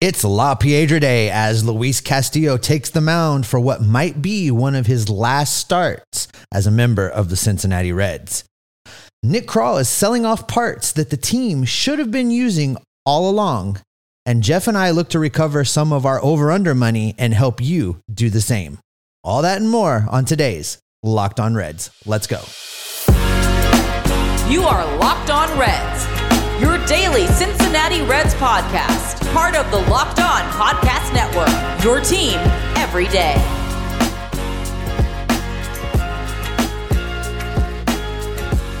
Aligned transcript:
It's 0.00 0.24
La 0.24 0.54
Piedra 0.54 0.98
Day 0.98 1.28
as 1.28 1.62
Luis 1.62 2.00
Castillo 2.00 2.56
takes 2.56 2.88
the 2.88 3.02
mound 3.02 3.44
for 3.44 3.60
what 3.60 3.82
might 3.82 4.22
be 4.22 4.50
one 4.50 4.74
of 4.74 4.86
his 4.86 5.10
last 5.10 5.58
starts 5.58 6.26
as 6.50 6.66
a 6.66 6.70
member 6.70 7.06
of 7.06 7.28
the 7.28 7.36
Cincinnati 7.36 7.92
Reds. 7.92 8.44
Nick 9.22 9.46
Krall 9.46 9.78
is 9.78 9.90
selling 9.90 10.24
off 10.24 10.48
parts 10.48 10.90
that 10.92 11.10
the 11.10 11.18
team 11.18 11.64
should 11.64 11.98
have 11.98 12.10
been 12.10 12.30
using 12.30 12.78
all 13.04 13.28
along, 13.28 13.82
and 14.24 14.42
Jeff 14.42 14.66
and 14.66 14.78
I 14.78 14.90
look 14.90 15.10
to 15.10 15.18
recover 15.18 15.66
some 15.66 15.92
of 15.92 16.06
our 16.06 16.24
over 16.24 16.50
under 16.50 16.74
money 16.74 17.14
and 17.18 17.34
help 17.34 17.60
you 17.60 18.00
do 18.10 18.30
the 18.30 18.40
same. 18.40 18.78
All 19.22 19.42
that 19.42 19.60
and 19.60 19.68
more 19.68 20.06
on 20.08 20.24
today's 20.24 20.78
Locked 21.02 21.38
On 21.38 21.54
Reds. 21.54 21.90
Let's 22.06 22.26
go. 22.26 22.40
You 24.48 24.62
are 24.62 24.96
Locked 24.96 25.28
On 25.28 25.58
Reds 25.58 26.19
daily 26.90 27.28
Cincinnati 27.28 28.02
Reds 28.02 28.34
podcast, 28.34 29.32
part 29.32 29.54
of 29.54 29.70
the 29.70 29.78
Locked 29.88 30.18
On 30.18 30.40
Podcast 30.50 31.14
Network. 31.14 31.84
Your 31.84 32.00
team 32.00 32.36
every 32.78 33.06
day. 33.06 33.36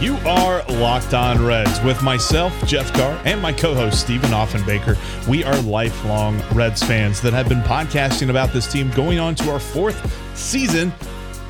You 0.00 0.16
are 0.28 0.64
Locked 0.80 1.14
On 1.14 1.40
Reds 1.46 1.80
with 1.82 2.02
myself, 2.02 2.52
Jeff 2.66 2.92
Carr, 2.94 3.16
and 3.24 3.40
my 3.40 3.52
co 3.52 3.74
host, 3.74 4.00
Stephen 4.00 4.30
Offenbaker. 4.30 4.98
We 5.28 5.44
are 5.44 5.56
lifelong 5.60 6.42
Reds 6.52 6.82
fans 6.82 7.20
that 7.20 7.32
have 7.32 7.48
been 7.48 7.60
podcasting 7.60 8.30
about 8.30 8.52
this 8.52 8.66
team 8.66 8.90
going 8.90 9.20
on 9.20 9.36
to 9.36 9.52
our 9.52 9.60
fourth 9.60 10.36
season, 10.36 10.92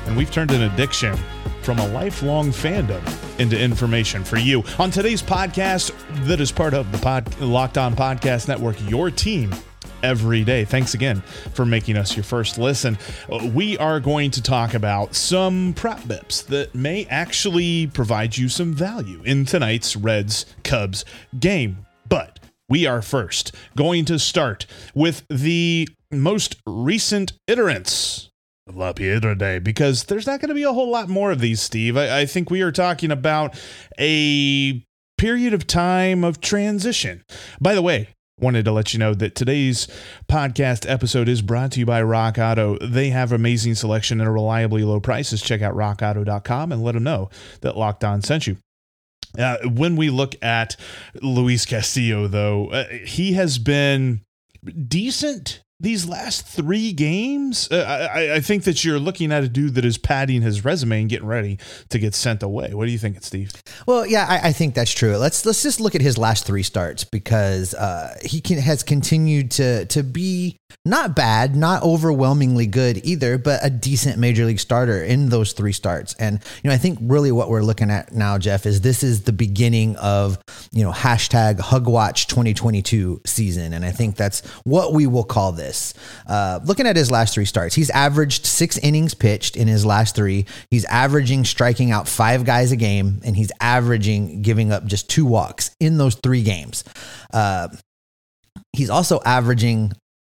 and 0.05 0.15
we've 0.15 0.29
turned 0.29 0.51
an 0.51 0.61
addiction 0.61 1.17
from 1.61 1.79
a 1.79 1.87
lifelong 1.89 2.49
fandom 2.49 3.01
into 3.39 3.59
information 3.59 4.23
for 4.23 4.37
you. 4.37 4.63
On 4.79 4.91
today's 4.91 5.21
podcast, 5.21 5.91
that 6.25 6.41
is 6.41 6.51
part 6.51 6.73
of 6.73 6.91
the 6.91 6.97
Pod, 6.97 7.39
Locked 7.39 7.77
On 7.77 7.95
Podcast 7.95 8.47
Network, 8.47 8.77
your 8.89 9.11
team 9.11 9.53
every 10.03 10.43
day. 10.43 10.65
Thanks 10.65 10.93
again 10.93 11.21
for 11.53 11.65
making 11.65 11.97
us 11.97 12.15
your 12.15 12.23
first 12.23 12.57
listen. 12.57 12.97
Uh, 13.31 13.49
we 13.53 13.77
are 13.77 13.99
going 13.99 14.31
to 14.31 14.41
talk 14.41 14.73
about 14.73 15.15
some 15.15 15.73
prop 15.75 15.99
bips 16.01 16.45
that 16.47 16.73
may 16.73 17.05
actually 17.05 17.87
provide 17.87 18.37
you 18.37 18.49
some 18.49 18.73
value 18.73 19.21
in 19.23 19.45
tonight's 19.45 19.95
Reds 19.95 20.45
Cubs 20.63 21.05
game. 21.39 21.85
But 22.07 22.39
we 22.67 22.85
are 22.85 23.01
first 23.01 23.55
going 23.75 24.05
to 24.05 24.19
start 24.19 24.65
with 24.95 25.23
the 25.29 25.87
most 26.11 26.57
recent 26.65 27.33
iterants 27.47 28.30
La 28.75 28.93
Piedra 28.93 29.35
Day 29.37 29.59
because 29.59 30.05
there's 30.05 30.27
not 30.27 30.39
going 30.39 30.49
to 30.49 30.55
be 30.55 30.63
a 30.63 30.73
whole 30.73 30.89
lot 30.89 31.09
more 31.09 31.31
of 31.31 31.39
these, 31.39 31.61
Steve. 31.61 31.97
I, 31.97 32.21
I, 32.21 32.25
think 32.25 32.49
we 32.49 32.61
are 32.61 32.71
talking 32.71 33.11
about 33.11 33.59
a 33.99 34.85
period 35.17 35.53
of 35.53 35.67
time 35.67 36.23
of 36.23 36.41
transition. 36.41 37.23
By 37.59 37.75
the 37.75 37.81
way, 37.81 38.09
wanted 38.39 38.65
to 38.65 38.71
let 38.71 38.93
you 38.93 38.99
know 38.99 39.13
that 39.13 39.35
today's 39.35 39.87
podcast 40.27 40.89
episode 40.89 41.29
is 41.29 41.41
brought 41.41 41.71
to 41.73 41.79
you 41.79 41.85
by 41.85 42.01
Rock 42.01 42.37
Auto. 42.37 42.77
They 42.79 43.09
have 43.09 43.31
amazing 43.31 43.75
selection 43.75 44.19
and 44.19 44.33
reliably 44.33 44.83
low 44.83 44.99
prices. 44.99 45.41
Check 45.41 45.61
out 45.61 45.75
rockauto.com 45.75 46.71
and 46.71 46.83
let 46.83 46.93
them 46.93 47.03
know 47.03 47.29
that 47.61 47.77
Locked 47.77 48.03
On 48.03 48.21
sent 48.21 48.47
you. 48.47 48.57
Uh, 49.37 49.57
when 49.63 49.95
we 49.95 50.09
look 50.09 50.35
at 50.43 50.75
Luis 51.21 51.65
Castillo, 51.65 52.27
though, 52.27 52.67
uh, 52.67 52.87
he 53.05 53.33
has 53.33 53.59
been 53.59 54.21
decent 54.87 55.61
these 55.81 56.07
last 56.07 56.45
three 56.45 56.93
games, 56.93 57.67
uh, 57.71 58.09
I, 58.13 58.35
I, 58.35 58.39
think 58.39 58.63
that 58.65 58.85
you're 58.85 58.99
looking 58.99 59.31
at 59.31 59.43
a 59.43 59.49
dude 59.49 59.75
that 59.75 59.83
is 59.83 59.97
padding 59.97 60.41
his 60.41 60.63
resume 60.63 61.01
and 61.01 61.09
getting 61.09 61.27
ready 61.27 61.57
to 61.89 61.97
get 61.97 62.13
sent 62.13 62.43
away. 62.43 62.73
What 62.73 62.85
do 62.85 62.91
you 62.91 62.99
think, 62.99 63.21
Steve? 63.23 63.51
Well, 63.87 64.05
yeah, 64.05 64.25
I, 64.29 64.49
I 64.49 64.51
think 64.53 64.75
that's 64.75 64.91
true. 64.91 65.17
Let's 65.17 65.45
let's 65.45 65.63
just 65.63 65.79
look 65.79 65.95
at 65.95 66.01
his 66.01 66.17
last 66.17 66.45
three 66.45 66.63
starts 66.63 67.03
because 67.03 67.73
uh, 67.73 68.15
he 68.23 68.41
can, 68.41 68.59
has 68.59 68.83
continued 68.83 69.51
to 69.51 69.85
to 69.87 70.03
be 70.03 70.57
not 70.85 71.15
bad, 71.15 71.55
not 71.55 71.83
overwhelmingly 71.83 72.67
good 72.67 73.01
either, 73.05 73.37
but 73.37 73.59
a 73.63 73.69
decent 73.69 74.17
major 74.17 74.45
league 74.45 74.59
starter 74.59 75.03
in 75.03 75.29
those 75.29 75.53
three 75.53 75.73
starts. 75.73 76.13
And 76.15 76.39
you 76.63 76.69
know, 76.69 76.73
I 76.73 76.77
think 76.77 76.99
really 77.01 77.31
what 77.31 77.49
we're 77.49 77.61
looking 77.61 77.91
at 77.91 78.13
now, 78.13 78.37
Jeff, 78.37 78.65
is 78.65 78.81
this 78.81 79.03
is 79.03 79.23
the 79.23 79.33
beginning 79.33 79.95
of 79.97 80.37
you 80.71 80.83
know 80.83 80.91
hashtag 80.91 81.59
Hugwatch 81.59 82.27
2022 82.27 83.21
season, 83.25 83.73
and 83.73 83.85
I 83.85 83.91
think 83.91 84.15
that's 84.15 84.45
what 84.63 84.93
we 84.93 85.07
will 85.07 85.23
call 85.23 85.51
this. 85.51 85.93
Uh, 86.27 86.59
looking 86.65 86.87
at 86.87 86.95
his 86.95 87.11
last 87.11 87.33
three 87.33 87.45
starts, 87.45 87.75
he's 87.75 87.89
averaged 87.89 88.45
six 88.45 88.77
innings 88.77 89.13
pitched 89.13 89.55
in 89.55 89.67
his 89.67 89.85
last 89.85 90.15
three. 90.15 90.45
He's 90.69 90.85
averaging 90.85 91.45
striking 91.45 91.91
out 91.91 92.07
five 92.07 92.45
guys 92.45 92.71
a 92.71 92.77
game, 92.77 93.21
and 93.23 93.35
he's 93.35 93.51
averaging 93.59 94.41
giving 94.41 94.71
up 94.71 94.85
just 94.85 95.09
two 95.09 95.25
walks 95.25 95.75
in 95.79 95.97
those 95.97 96.15
three 96.15 96.43
games. 96.43 96.83
Uh, 97.33 97.69
he's 98.73 98.89
also 98.89 99.19
averaging 99.25 99.91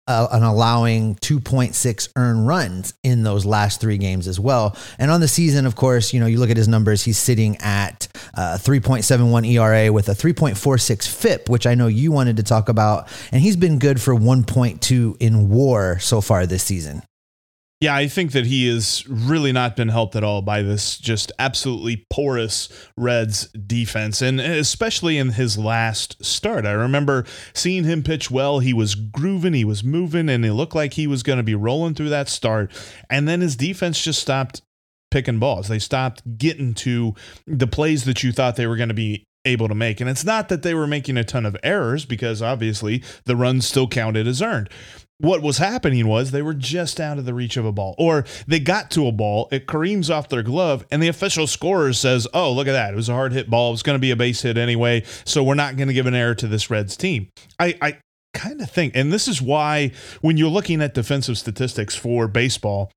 uh, 0.09 0.27
and 0.33 0.45
allowing 0.45 1.15
2.6 1.17 2.09
earned 2.17 2.47
runs 2.47 2.95
in 3.05 3.23
those 3.23 3.45
last 3.45 3.81
three 3.81 3.99
games 3.99 4.27
as 4.27 4.41
well. 4.41 4.77
And 4.99 5.11
on 5.11 5.21
the 5.21 5.29
season, 5.29 5.67
of 5.67 5.77
course, 5.77 6.13
you 6.13 6.19
know, 6.19 6.27
you 6.27 6.39
look 6.39 6.51
at 6.51 6.57
his 6.57 6.67
numbers, 6.67 7.05
he's 7.05 7.19
sitting 7.19 7.57
at 7.59 8.09
uh, 8.35 8.59
3.71 8.61 9.47
ERA 9.47 9.93
with 9.93 10.09
a 10.09 10.13
3.46 10.13 11.07
FIP, 11.07 11.49
which 11.49 11.67
I 11.67 11.75
know 11.75 11.87
you 11.87 12.11
wanted 12.11 12.39
to 12.39 12.43
talk 12.43 12.69
about. 12.69 13.09
And 13.31 13.43
he's 13.43 13.57
been 13.57 13.79
good 13.79 14.01
for 14.01 14.15
1.2 14.15 15.17
in 15.21 15.49
war 15.51 15.99
so 16.01 16.21
far 16.21 16.47
this 16.47 16.65
season. 16.65 17.03
Yeah, 17.81 17.94
I 17.94 18.09
think 18.09 18.33
that 18.33 18.47
he 18.47 18.66
has 18.66 19.06
really 19.09 19.53
not 19.53 19.77
been 19.77 19.89
helped 19.89 20.16
at 20.16 20.25
all 20.25 20.43
by 20.43 20.62
this 20.62 20.99
just 20.99 21.31
absolutely 21.39 22.06
porous 22.11 22.69
Reds 22.97 23.47
defense, 23.53 24.21
and 24.21 24.41
especially 24.41 25.16
in 25.16 25.31
his 25.31 25.56
last 25.56 26.25
start. 26.25 26.67
I 26.67 26.72
remember 26.72 27.25
seeing 27.55 27.84
him 27.84 28.03
pitch 28.03 28.33
well. 28.33 28.59
He 28.59 28.72
was 28.72 28.97
grooving, 28.97 29.53
he 29.53 29.65
was 29.65 29.84
moving, 29.84 30.28
and 30.28 30.44
it 30.44 30.55
looked 30.55 30.75
like 30.75 30.94
he 30.94 31.06
was 31.06 31.22
going 31.22 31.37
to 31.37 31.44
be 31.44 31.55
rolling 31.55 31.94
through 31.94 32.09
that 32.09 32.28
start. 32.28 32.72
And 33.09 33.28
then 33.28 33.43
his 33.43 33.55
defense 33.55 34.03
just 34.03 34.21
stopped 34.21 34.61
picking 35.12 35.38
balls. 35.38 35.69
They 35.69 35.78
stopped 35.78 36.37
getting 36.37 36.75
to 36.75 37.15
the 37.47 37.69
plays 37.69 38.05
that 38.06 38.25
you 38.25 38.33
thought 38.33 38.56
they 38.56 38.67
were 38.67 38.77
going 38.77 38.88
to 38.88 38.94
be 38.94 39.22
able 39.44 39.69
to 39.69 39.75
make. 39.77 40.00
And 40.00 40.11
it's 40.11 40.25
not 40.25 40.49
that 40.49 40.62
they 40.62 40.75
were 40.75 40.88
making 40.88 41.17
a 41.17 41.22
ton 41.22 41.47
of 41.47 41.56
errors 41.62 42.05
because 42.05 42.43
obviously 42.43 43.05
the 43.25 43.37
runs 43.37 43.69
still 43.69 43.87
counted 43.87 44.27
as 44.27 44.43
earned 44.43 44.69
what 45.19 45.43
was 45.43 45.59
happening 45.59 46.06
was 46.06 46.31
they 46.31 46.43
were 46.43 46.55
just 46.55 47.01
out 47.01 47.19
of 47.19 47.25
the 47.25 47.34
reach 47.34 47.56
of 47.56 47.65
a 47.65 47.73
ball, 47.73 47.95
or 47.99 48.25
they 48.47 48.61
got 48.61 48.91
to 48.93 49.06
a 49.06 49.12
ball, 49.12 49.49
it 49.51 49.67
careens 49.67 50.11
off 50.11 50.29
their 50.29 50.43
glove, 50.43 50.87
and 50.91 51.03
the 51.03 51.09
official 51.09 51.47
scorer 51.47 51.93
says, 51.93 52.27
Oh, 52.33 52.53
look 52.53 52.69
at 52.69 52.73
that. 52.73 52.93
It 52.93 52.97
was 52.97 53.09
a 53.09 53.15
hard 53.15 53.33
hit 53.33 53.51
ball. 53.51 53.73
It's 53.73 53.83
going 53.83 53.97
to 53.97 54.01
be 54.01 54.12
a 54.12 54.17
base 54.17 54.43
hit 54.43 54.56
anyway. 54.56 55.05
So 55.25 55.43
we're 55.43 55.55
not 55.55 55.77
going 55.77 55.89
to 55.89 55.95
give 55.95 56.06
an 56.06 56.15
error 56.15 56.34
to 56.37 56.47
this 56.47 56.71
Reds 56.71 56.97
team. 56.97 57.29
I, 57.59 57.77
I 57.83 57.99
kind 58.34 58.61
of 58.61 58.71
think, 58.71 58.95
and 58.97 59.12
this 59.12 59.27
is 59.27 59.43
why 59.43 59.93
when 60.21 60.37
you're 60.37 60.49
looking 60.49 60.81
at 60.81 60.95
defensive 60.95 61.37
statistics 61.37 61.97
for 61.97 62.29
baseball, 62.29 62.93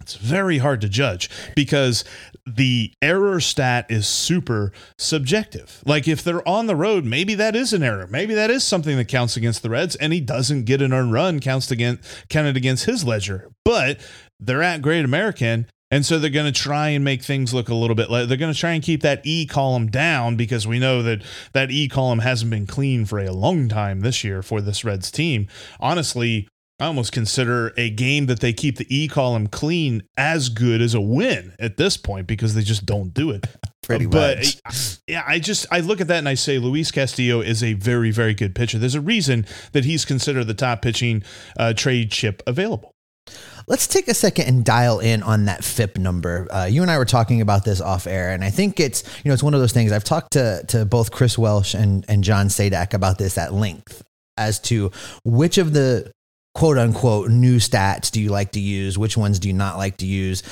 it's 0.00 0.16
very 0.16 0.58
hard 0.58 0.80
to 0.80 0.88
judge 0.88 1.28
because 1.54 2.04
the 2.46 2.92
error 3.02 3.40
stat 3.40 3.86
is 3.88 4.06
super 4.06 4.72
subjective. 4.98 5.82
Like 5.84 6.08
if 6.08 6.24
they're 6.24 6.46
on 6.48 6.66
the 6.66 6.76
road, 6.76 7.04
maybe 7.04 7.34
that 7.34 7.54
is 7.54 7.72
an 7.72 7.82
error. 7.82 8.06
Maybe 8.06 8.34
that 8.34 8.50
is 8.50 8.64
something 8.64 8.96
that 8.96 9.08
counts 9.08 9.36
against 9.36 9.62
the 9.62 9.70
Reds, 9.70 9.96
and 9.96 10.12
he 10.12 10.20
doesn't 10.20 10.64
get 10.64 10.82
an 10.82 10.92
earned 10.92 11.12
run 11.12 11.40
counts 11.40 11.70
against 11.70 12.28
counted 12.28 12.56
against 12.56 12.86
his 12.86 13.04
ledger. 13.04 13.50
But 13.64 14.00
they're 14.38 14.62
at 14.62 14.82
Great 14.82 15.04
American, 15.04 15.66
and 15.90 16.06
so 16.06 16.18
they're 16.18 16.30
going 16.30 16.52
to 16.52 16.60
try 16.60 16.88
and 16.88 17.04
make 17.04 17.22
things 17.22 17.52
look 17.52 17.68
a 17.68 17.74
little 17.74 17.96
bit 17.96 18.10
like 18.10 18.28
they're 18.28 18.36
going 18.36 18.52
to 18.52 18.58
try 18.58 18.72
and 18.72 18.82
keep 18.82 19.02
that 19.02 19.20
E 19.24 19.46
column 19.46 19.88
down 19.88 20.36
because 20.36 20.66
we 20.66 20.78
know 20.78 21.02
that 21.02 21.22
that 21.52 21.70
E 21.70 21.88
column 21.88 22.20
hasn't 22.20 22.50
been 22.50 22.66
clean 22.66 23.04
for 23.04 23.18
a 23.18 23.32
long 23.32 23.68
time 23.68 24.00
this 24.00 24.24
year 24.24 24.42
for 24.42 24.60
this 24.60 24.84
Reds 24.84 25.10
team. 25.10 25.46
Honestly, 25.78 26.48
I 26.80 26.86
almost 26.86 27.12
consider 27.12 27.74
a 27.76 27.90
game 27.90 28.26
that 28.26 28.40
they 28.40 28.54
keep 28.54 28.78
the 28.78 28.86
E 28.88 29.06
column 29.06 29.46
clean 29.48 30.02
as 30.16 30.48
good 30.48 30.80
as 30.80 30.94
a 30.94 31.00
win 31.00 31.54
at 31.58 31.76
this 31.76 31.98
point 31.98 32.26
because 32.26 32.54
they 32.54 32.62
just 32.62 32.86
don't 32.86 33.12
do 33.12 33.30
it. 33.30 33.46
Pretty 33.82 34.06
but, 34.06 34.38
much. 34.38 34.98
Yeah, 35.06 35.22
I 35.26 35.40
just 35.40 35.66
I 35.70 35.80
look 35.80 36.00
at 36.00 36.08
that 36.08 36.18
and 36.18 36.28
I 36.28 36.34
say 36.34 36.58
Luis 36.58 36.90
Castillo 36.90 37.40
is 37.40 37.62
a 37.62 37.74
very 37.74 38.10
very 38.10 38.34
good 38.34 38.54
pitcher. 38.54 38.78
There's 38.78 38.94
a 38.94 39.00
reason 39.00 39.46
that 39.72 39.84
he's 39.84 40.04
considered 40.04 40.44
the 40.44 40.54
top 40.54 40.80
pitching 40.80 41.22
uh, 41.58 41.74
trade 41.74 42.10
chip 42.10 42.42
available. 42.46 42.94
Let's 43.66 43.86
take 43.86 44.08
a 44.08 44.14
second 44.14 44.46
and 44.46 44.64
dial 44.64 45.00
in 45.00 45.22
on 45.22 45.44
that 45.44 45.62
FIP 45.62 45.98
number. 45.98 46.48
Uh, 46.50 46.64
you 46.64 46.82
and 46.82 46.90
I 46.90 46.98
were 46.98 47.04
talking 47.04 47.40
about 47.40 47.64
this 47.64 47.80
off 47.80 48.06
air, 48.06 48.30
and 48.30 48.42
I 48.42 48.50
think 48.50 48.80
it's 48.80 49.04
you 49.22 49.28
know 49.28 49.34
it's 49.34 49.42
one 49.42 49.54
of 49.54 49.60
those 49.60 49.72
things. 49.72 49.92
I've 49.92 50.04
talked 50.04 50.32
to 50.32 50.64
to 50.68 50.86
both 50.86 51.10
Chris 51.10 51.36
Welsh 51.36 51.74
and 51.74 52.04
and 52.08 52.24
John 52.24 52.46
Sadak 52.46 52.94
about 52.94 53.18
this 53.18 53.36
at 53.36 53.52
length 53.52 54.02
as 54.36 54.58
to 54.60 54.90
which 55.24 55.58
of 55.58 55.72
the 55.72 56.10
quote 56.54 56.78
unquote 56.78 57.30
new 57.30 57.56
stats 57.58 58.10
do 58.10 58.20
you 58.20 58.30
like 58.30 58.52
to 58.52 58.60
use? 58.60 58.98
Which 58.98 59.16
ones 59.16 59.38
do 59.38 59.48
you 59.48 59.54
not 59.54 59.76
like 59.76 59.98
to 59.98 60.06
use? 60.06 60.42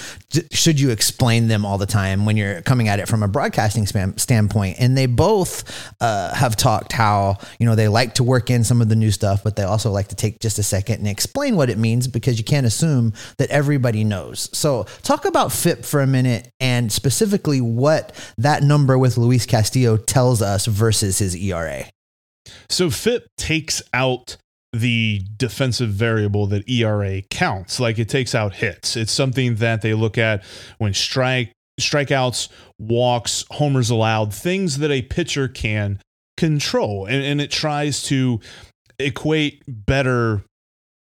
Should 0.53 0.79
you 0.79 0.91
explain 0.91 1.49
them 1.49 1.65
all 1.65 1.77
the 1.77 1.87
time 1.87 2.25
when 2.25 2.37
you're 2.37 2.63
coming 2.63 2.89
at 2.89 3.01
it 3.01 3.09
from 3.09 3.23
a 3.23 3.29
broadcasting 3.29 3.87
span- 3.87 4.17
standpoint? 4.17 4.77
And 4.79 4.97
they 4.97 5.07
both 5.07 5.93
uh, 6.01 6.35
have 6.35 6.57
talked 6.57 6.93
how, 6.93 7.39
you 7.59 7.67
know, 7.67 7.75
they 7.75 7.89
like 7.89 8.15
to 8.15 8.25
work 8.25 8.49
in 8.51 8.63
some 8.65 8.81
of 8.81 8.89
the 8.89 8.97
new 8.97 9.11
stuff, 9.11 9.43
but 9.43 9.57
they 9.57 9.65
also 9.65 9.91
like 9.91 10.09
to 10.09 10.17
take 10.17 10.39
just 10.39 10.59
a 10.59 10.63
second 10.63 10.99
and 10.99 11.09
explain 11.09 11.57
what 11.57 11.69
it 11.69 11.79
means 11.79 12.07
because 12.07 12.39
you 12.39 12.45
can't 12.45 12.67
assume 12.67 13.13
that 13.39 13.51
everybody 13.51 14.05
knows. 14.05 14.49
So 14.57 14.85
talk 15.03 15.25
about 15.25 15.53
FIP 15.53 15.85
for 15.85 16.01
a 16.01 16.07
minute 16.07 16.51
and 16.61 16.93
specifically 16.93 17.61
what 17.61 18.15
that 18.39 18.63
number 18.63 18.97
with 18.97 19.19
Luis 19.19 19.47
Castillo 19.47 19.97
tells 19.97 20.43
us 20.43 20.67
versus 20.67 21.19
his 21.19 21.35
ERA. 21.35 21.85
So 22.71 22.91
FIP 22.91 23.27
takes 23.37 23.83
out 23.93 24.37
the 24.73 25.23
defensive 25.37 25.91
variable 25.91 26.47
that 26.49 26.69
ERA 26.69 27.23
counts. 27.23 27.81
Like 27.81 27.99
it 27.99 28.09
takes 28.09 28.35
out 28.35 28.55
hits. 28.55 28.97
It's 28.97 29.13
something 29.13 29.57
that 29.57 29.83
they 29.83 29.95
look 29.95 30.19
at 30.19 30.45
when 30.79 30.95
strike 30.95 31.53
strikeouts, 31.81 32.49
walks, 32.79 33.45
homers 33.53 33.89
allowed, 33.91 34.35
things 34.35 34.79
that 34.79 34.91
a 34.91 35.03
pitcher 35.03 35.49
can 35.49 36.01
control. 36.37 37.07
And, 37.07 37.23
and 37.23 37.41
it 37.41 37.51
tries 37.51 38.03
to 38.05 38.41
equate 38.99 39.63
better 39.69 40.43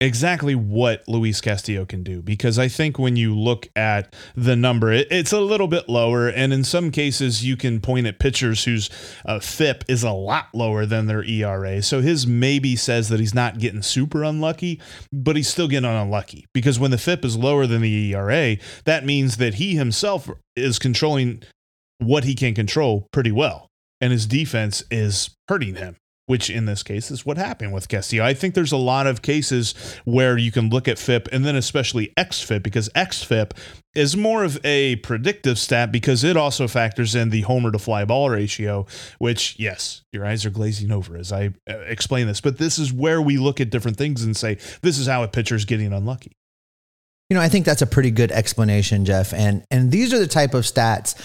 exactly 0.00 0.54
what 0.54 1.06
Luis 1.08 1.40
Castillo 1.40 1.86
can 1.86 2.02
do 2.02 2.20
because 2.20 2.58
I 2.58 2.68
think 2.68 2.98
when 2.98 3.16
you 3.16 3.34
look 3.34 3.68
at 3.74 4.14
the 4.34 4.54
number, 4.54 4.92
it, 4.92 5.08
it's 5.10 5.32
a 5.32 5.40
little 5.40 5.68
bit 5.68 5.88
lower, 5.88 6.28
and 6.28 6.52
in 6.52 6.64
some 6.64 6.90
cases 6.90 7.44
you 7.44 7.56
can 7.56 7.80
point 7.80 8.06
at 8.06 8.18
pitchers 8.18 8.64
whose 8.64 8.90
uh, 9.24 9.40
FIP 9.40 9.84
is 9.88 10.02
a 10.02 10.10
lot 10.10 10.48
lower 10.52 10.84
than 10.84 11.06
their 11.06 11.24
ERA. 11.24 11.82
So 11.82 12.00
his 12.00 12.26
maybe 12.26 12.76
says 12.76 13.08
that 13.08 13.20
he's 13.20 13.34
not 13.34 13.58
getting 13.58 13.82
super 13.82 14.22
unlucky, 14.22 14.80
but 15.12 15.36
he's 15.36 15.48
still 15.48 15.68
getting 15.68 15.88
unlucky 15.88 16.46
because 16.52 16.78
when 16.78 16.90
the 16.90 16.98
FIP 16.98 17.24
is 17.24 17.36
lower 17.36 17.66
than 17.66 17.82
the 17.82 18.14
ERA, 18.14 18.56
that 18.84 19.04
means 19.04 19.38
that 19.38 19.54
he 19.54 19.76
himself 19.76 20.30
is 20.54 20.78
controlling 20.78 21.42
what 21.98 22.24
he 22.24 22.34
can 22.34 22.54
control 22.54 23.06
pretty 23.12 23.32
well, 23.32 23.68
and 24.00 24.12
his 24.12 24.26
defense 24.26 24.82
is 24.90 25.30
hurting 25.48 25.76
him 25.76 25.96
which 26.26 26.50
in 26.50 26.66
this 26.66 26.82
case 26.82 27.10
is 27.10 27.24
what 27.24 27.38
happened 27.38 27.72
with 27.72 27.88
Castillo. 27.88 28.24
I 28.24 28.34
think 28.34 28.54
there's 28.54 28.72
a 28.72 28.76
lot 28.76 29.06
of 29.06 29.22
cases 29.22 29.74
where 30.04 30.36
you 30.36 30.52
can 30.52 30.68
look 30.68 30.88
at 30.88 30.98
FIP 30.98 31.28
and 31.32 31.44
then 31.44 31.56
especially 31.56 32.12
XFIP 32.16 32.62
because 32.62 32.88
XFIP 32.90 33.52
is 33.94 34.16
more 34.16 34.44
of 34.44 34.58
a 34.64 34.96
predictive 34.96 35.58
stat 35.58 35.90
because 35.90 36.24
it 36.24 36.36
also 36.36 36.68
factors 36.68 37.14
in 37.14 37.30
the 37.30 37.42
homer 37.42 37.70
to 37.70 37.78
fly 37.78 38.04
ball 38.04 38.28
ratio, 38.28 38.86
which, 39.18 39.56
yes, 39.58 40.02
your 40.12 40.26
eyes 40.26 40.44
are 40.44 40.50
glazing 40.50 40.90
over 40.90 41.16
as 41.16 41.32
I 41.32 41.54
uh, 41.70 41.78
explain 41.86 42.26
this, 42.26 42.40
but 42.40 42.58
this 42.58 42.78
is 42.78 42.92
where 42.92 43.22
we 43.22 43.38
look 43.38 43.60
at 43.60 43.70
different 43.70 43.96
things 43.96 44.22
and 44.22 44.36
say, 44.36 44.58
this 44.82 44.98
is 44.98 45.06
how 45.06 45.22
a 45.22 45.28
pitcher's 45.28 45.64
getting 45.64 45.92
unlucky. 45.92 46.32
You 47.30 47.36
know, 47.36 47.40
I 47.40 47.48
think 47.48 47.66
that's 47.66 47.82
a 47.82 47.86
pretty 47.86 48.12
good 48.12 48.30
explanation, 48.30 49.04
Jeff. 49.04 49.32
And 49.34 49.64
and 49.70 49.90
these 49.90 50.14
are 50.14 50.18
the 50.18 50.28
type 50.28 50.54
of 50.54 50.62
stats 50.62 51.20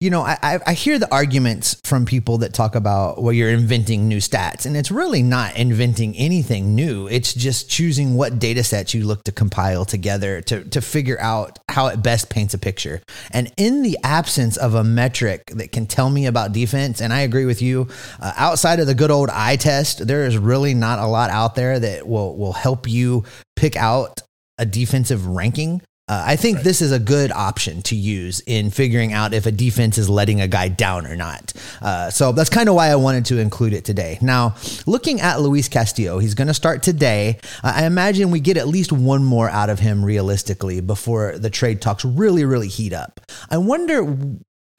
you 0.00 0.10
know, 0.10 0.22
I, 0.22 0.60
I 0.64 0.74
hear 0.74 1.00
the 1.00 1.12
arguments 1.12 1.80
from 1.82 2.06
people 2.06 2.38
that 2.38 2.54
talk 2.54 2.76
about 2.76 3.20
well, 3.20 3.32
you're 3.32 3.50
inventing 3.50 4.06
new 4.06 4.18
stats, 4.18 4.64
and 4.64 4.76
it's 4.76 4.92
really 4.92 5.24
not 5.24 5.56
inventing 5.56 6.16
anything 6.16 6.76
new. 6.76 7.08
It's 7.08 7.34
just 7.34 7.68
choosing 7.68 8.14
what 8.14 8.38
data 8.38 8.62
sets 8.62 8.94
you 8.94 9.04
look 9.04 9.24
to 9.24 9.32
compile 9.32 9.84
together 9.84 10.40
to, 10.42 10.62
to 10.66 10.80
figure 10.80 11.18
out 11.20 11.58
how 11.68 11.88
it 11.88 12.00
best 12.00 12.30
paints 12.30 12.54
a 12.54 12.58
picture. 12.58 13.02
And 13.32 13.52
in 13.56 13.82
the 13.82 13.98
absence 14.04 14.56
of 14.56 14.74
a 14.74 14.84
metric 14.84 15.46
that 15.56 15.72
can 15.72 15.86
tell 15.86 16.10
me 16.10 16.26
about 16.26 16.52
defense, 16.52 17.00
and 17.00 17.12
I 17.12 17.22
agree 17.22 17.44
with 17.44 17.60
you, 17.60 17.88
uh, 18.20 18.32
outside 18.36 18.78
of 18.78 18.86
the 18.86 18.94
good 18.94 19.10
old 19.10 19.30
eye 19.30 19.56
test, 19.56 20.06
there 20.06 20.26
is 20.26 20.38
really 20.38 20.74
not 20.74 21.00
a 21.00 21.06
lot 21.06 21.30
out 21.30 21.56
there 21.56 21.80
that 21.80 22.06
will 22.06 22.36
will 22.36 22.52
help 22.52 22.88
you 22.88 23.24
pick 23.56 23.74
out 23.74 24.20
a 24.58 24.64
defensive 24.64 25.26
ranking. 25.26 25.82
Uh, 26.08 26.22
I 26.26 26.36
think 26.36 26.56
right. 26.56 26.64
this 26.64 26.80
is 26.80 26.92
a 26.92 26.98
good 26.98 27.30
option 27.32 27.82
to 27.82 27.96
use 27.96 28.40
in 28.46 28.70
figuring 28.70 29.12
out 29.12 29.34
if 29.34 29.46
a 29.46 29.52
defense 29.52 29.98
is 29.98 30.08
letting 30.08 30.40
a 30.40 30.48
guy 30.48 30.68
down 30.68 31.06
or 31.06 31.16
not. 31.16 31.52
Uh, 31.82 32.10
so 32.10 32.32
that's 32.32 32.50
kind 32.50 32.68
of 32.68 32.74
why 32.74 32.88
I 32.88 32.96
wanted 32.96 33.26
to 33.26 33.38
include 33.38 33.72
it 33.72 33.84
today. 33.84 34.18
Now, 34.22 34.56
looking 34.86 35.20
at 35.20 35.40
Luis 35.40 35.68
Castillo, 35.68 36.18
he's 36.18 36.34
going 36.34 36.48
to 36.48 36.54
start 36.54 36.82
today. 36.82 37.38
Uh, 37.62 37.72
I 37.76 37.84
imagine 37.84 38.30
we 38.30 38.40
get 38.40 38.56
at 38.56 38.68
least 38.68 38.92
one 38.92 39.24
more 39.24 39.50
out 39.50 39.70
of 39.70 39.78
him 39.78 40.04
realistically 40.04 40.80
before 40.80 41.38
the 41.38 41.50
trade 41.50 41.80
talks 41.80 42.04
really, 42.04 42.44
really 42.44 42.68
heat 42.68 42.92
up. 42.92 43.20
I 43.50 43.58
wonder 43.58 44.16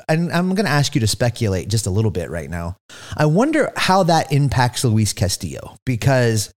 and 0.08 0.32
I'm 0.32 0.56
going 0.56 0.66
to 0.66 0.72
ask 0.72 0.96
you 0.96 1.02
to 1.02 1.08
speculate 1.08 1.70
just 1.70 1.86
a 1.86 1.92
little 1.92 2.10
bit 2.10 2.30
right 2.30 2.50
now. 2.50 2.78
I 3.16 3.28
wonder 3.28 3.72
how 3.76 4.04
that 4.04 4.32
impacts 4.32 4.84
Luis 4.84 5.14
Castillo 5.14 5.76
because 5.86 6.52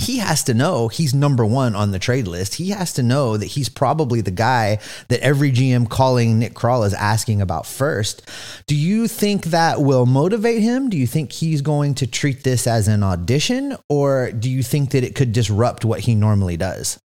he 0.00 0.18
has 0.18 0.42
to 0.44 0.54
know 0.54 0.88
he's 0.88 1.14
number 1.14 1.44
one 1.44 1.74
on 1.74 1.90
the 1.90 1.98
trade 1.98 2.26
list. 2.26 2.54
He 2.54 2.70
has 2.70 2.92
to 2.94 3.02
know 3.02 3.36
that 3.36 3.46
he's 3.46 3.68
probably 3.68 4.20
the 4.20 4.30
guy 4.30 4.78
that 5.08 5.20
every 5.20 5.52
GM 5.52 5.88
calling 5.88 6.38
Nick 6.38 6.54
Krall 6.54 6.86
is 6.86 6.94
asking 6.94 7.40
about 7.40 7.66
first. 7.66 8.22
Do 8.66 8.74
you 8.74 9.08
think 9.08 9.46
that 9.46 9.80
will 9.80 10.06
motivate 10.06 10.62
him? 10.62 10.90
Do 10.90 10.96
you 10.96 11.06
think 11.06 11.32
he's 11.32 11.62
going 11.62 11.94
to 11.96 12.06
treat 12.06 12.44
this 12.44 12.66
as 12.66 12.88
an 12.88 13.02
audition, 13.02 13.76
or 13.88 14.32
do 14.32 14.50
you 14.50 14.62
think 14.62 14.90
that 14.90 15.04
it 15.04 15.14
could 15.14 15.32
disrupt 15.32 15.84
what 15.84 16.00
he 16.00 16.14
normally 16.14 16.56
does? 16.56 16.98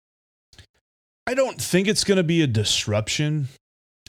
I 1.27 1.35
don't 1.35 1.61
think 1.61 1.89
it's 1.89 2.05
going 2.05 2.17
to 2.17 2.25
be 2.25 2.43
a 2.43 2.47
disruption. 2.47 3.49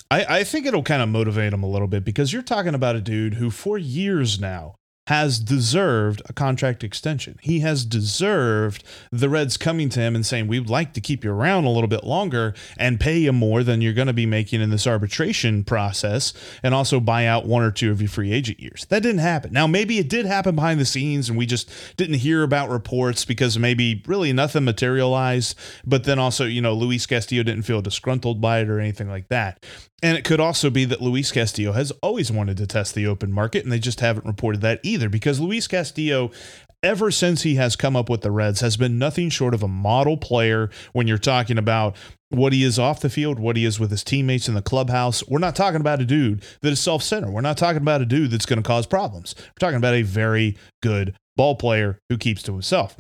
I, 0.10 0.40
I 0.40 0.44
think 0.44 0.66
it'll 0.66 0.84
kind 0.84 1.02
of 1.02 1.10
motivate 1.10 1.54
him 1.54 1.64
a 1.64 1.70
little 1.70 1.88
bit 1.88 2.04
because 2.04 2.34
you're 2.34 2.42
talking 2.42 2.76
about 2.76 2.96
a 2.96 3.02
dude 3.02 3.36
who, 3.36 3.50
for 3.50 3.78
years 3.78 4.40
now, 4.40 4.76
has 5.08 5.40
deserved 5.40 6.22
a 6.28 6.34
contract 6.34 6.84
extension. 6.84 7.38
He 7.42 7.60
has 7.60 7.84
deserved 7.86 8.84
the 9.12 9.28
Reds 9.28 9.58
coming 9.58 9.90
to 9.90 10.00
him 10.00 10.16
and 10.16 10.26
saying, 10.26 10.48
We'd 10.48 10.70
like 10.70 10.94
to 10.94 11.02
keep 11.02 11.24
you 11.24 11.32
around 11.32 11.66
a 11.66 11.70
little 11.70 11.90
bit 11.90 12.06
longer 12.06 12.54
and 12.78 13.00
pay 13.00 13.18
you 13.18 13.34
more 13.34 13.64
than 13.64 13.82
you're 13.82 13.94
going 13.94 14.08
to 14.08 14.14
be 14.14 14.26
making 14.26 14.62
in 14.62 14.70
this 14.70 14.88
arbitration 14.88 15.64
process 15.66 16.34
and 16.64 16.74
also 16.74 17.00
buy 17.00 17.26
out 17.26 17.46
one 17.46 17.64
or 17.64 17.72
two 17.72 17.92
of 17.92 18.02
your 18.02 18.10
free 18.10 18.32
agent 18.32 18.60
years. 18.60 18.86
That 18.90 19.04
didn't 19.04 19.20
happen. 19.20 19.52
Now, 19.52 19.68
maybe 19.68 20.00
it 20.00 20.10
did 20.10 20.26
happen 20.26 20.56
behind 20.56 20.80
the 20.80 20.86
scenes 20.86 21.28
and 21.28 21.38
we 21.38 21.46
just 21.46 21.70
didn't 21.98 22.16
hear 22.16 22.44
about 22.44 22.70
reports 22.70 23.26
because 23.26 23.60
maybe 23.60 24.04
really 24.08 24.32
nothing 24.32 24.64
materialized. 24.64 25.58
But 25.86 26.06
then 26.06 26.18
also, 26.18 26.46
you 26.46 26.62
know, 26.62 26.74
Luis 26.74 27.06
Castillo 27.06 27.44
didn't 27.44 27.64
feel 27.64 27.82
disgruntled 27.82 28.40
by 28.40 28.60
it 28.60 28.70
or 28.70 28.80
anything 28.80 29.10
like 29.10 29.28
that. 29.28 29.66
And 30.04 30.18
it 30.18 30.26
could 30.26 30.42
also 30.42 30.70
be 30.70 30.84
that 30.86 31.02
Luis 31.02 31.32
Castillo 31.32 31.72
has 31.72 31.92
always 32.04 32.30
wanted 32.30 32.58
to 32.58 32.68
test 32.68 32.94
the 32.94 33.08
open 33.08 33.32
market 33.32 33.64
and 33.64 33.72
they 33.72 33.80
just 33.80 34.02
haven't 34.02 34.26
reported 34.26 34.60
that 34.60 34.82
either 34.84 35.08
because 35.08 35.40
Luis 35.40 35.66
Castillo 35.66 36.30
ever 36.84 37.10
since 37.10 37.44
he 37.44 37.56
has 37.56 37.78
come 37.78 37.96
up 37.96 38.10
with 38.10 38.20
the 38.20 38.30
Reds 38.30 38.60
has 38.60 38.76
been 38.76 39.00
nothing 39.00 39.30
short 39.30 39.54
of 39.54 39.64
a 39.64 39.68
model 39.68 40.18
player 40.18 40.70
when 40.92 41.08
you're 41.08 41.18
talking 41.18 41.58
about 41.58 41.96
what 42.28 42.52
he 42.52 42.66
is 42.66 42.78
off 42.78 43.00
the 43.00 43.10
field, 43.10 43.40
what 43.40 43.56
he 43.56 43.64
is 43.64 43.80
with 43.80 43.92
his 43.92 44.04
teammates 44.04 44.50
in 44.50 44.56
the 44.56 44.62
clubhouse. 44.62 45.26
We're 45.26 45.40
not 45.40 45.56
talking 45.56 45.80
about 45.80 46.02
a 46.02 46.06
dude 46.06 46.44
that 46.62 46.74
is 46.74 46.82
self-centered. 46.82 47.32
We're 47.32 47.40
not 47.40 47.58
talking 47.58 47.82
about 47.82 48.02
a 48.02 48.06
dude 48.06 48.32
that's 48.32 48.46
going 48.46 48.62
to 48.62 48.68
cause 48.68 48.86
problems. 48.86 49.34
We're 49.38 49.66
talking 49.66 49.78
about 49.78 49.94
a 49.94 50.02
very 50.02 50.58
good 50.82 51.16
ball 51.38 51.56
player 51.56 52.00
who 52.10 52.18
keeps 52.18 52.44
to 52.44 52.52
himself. 52.52 52.98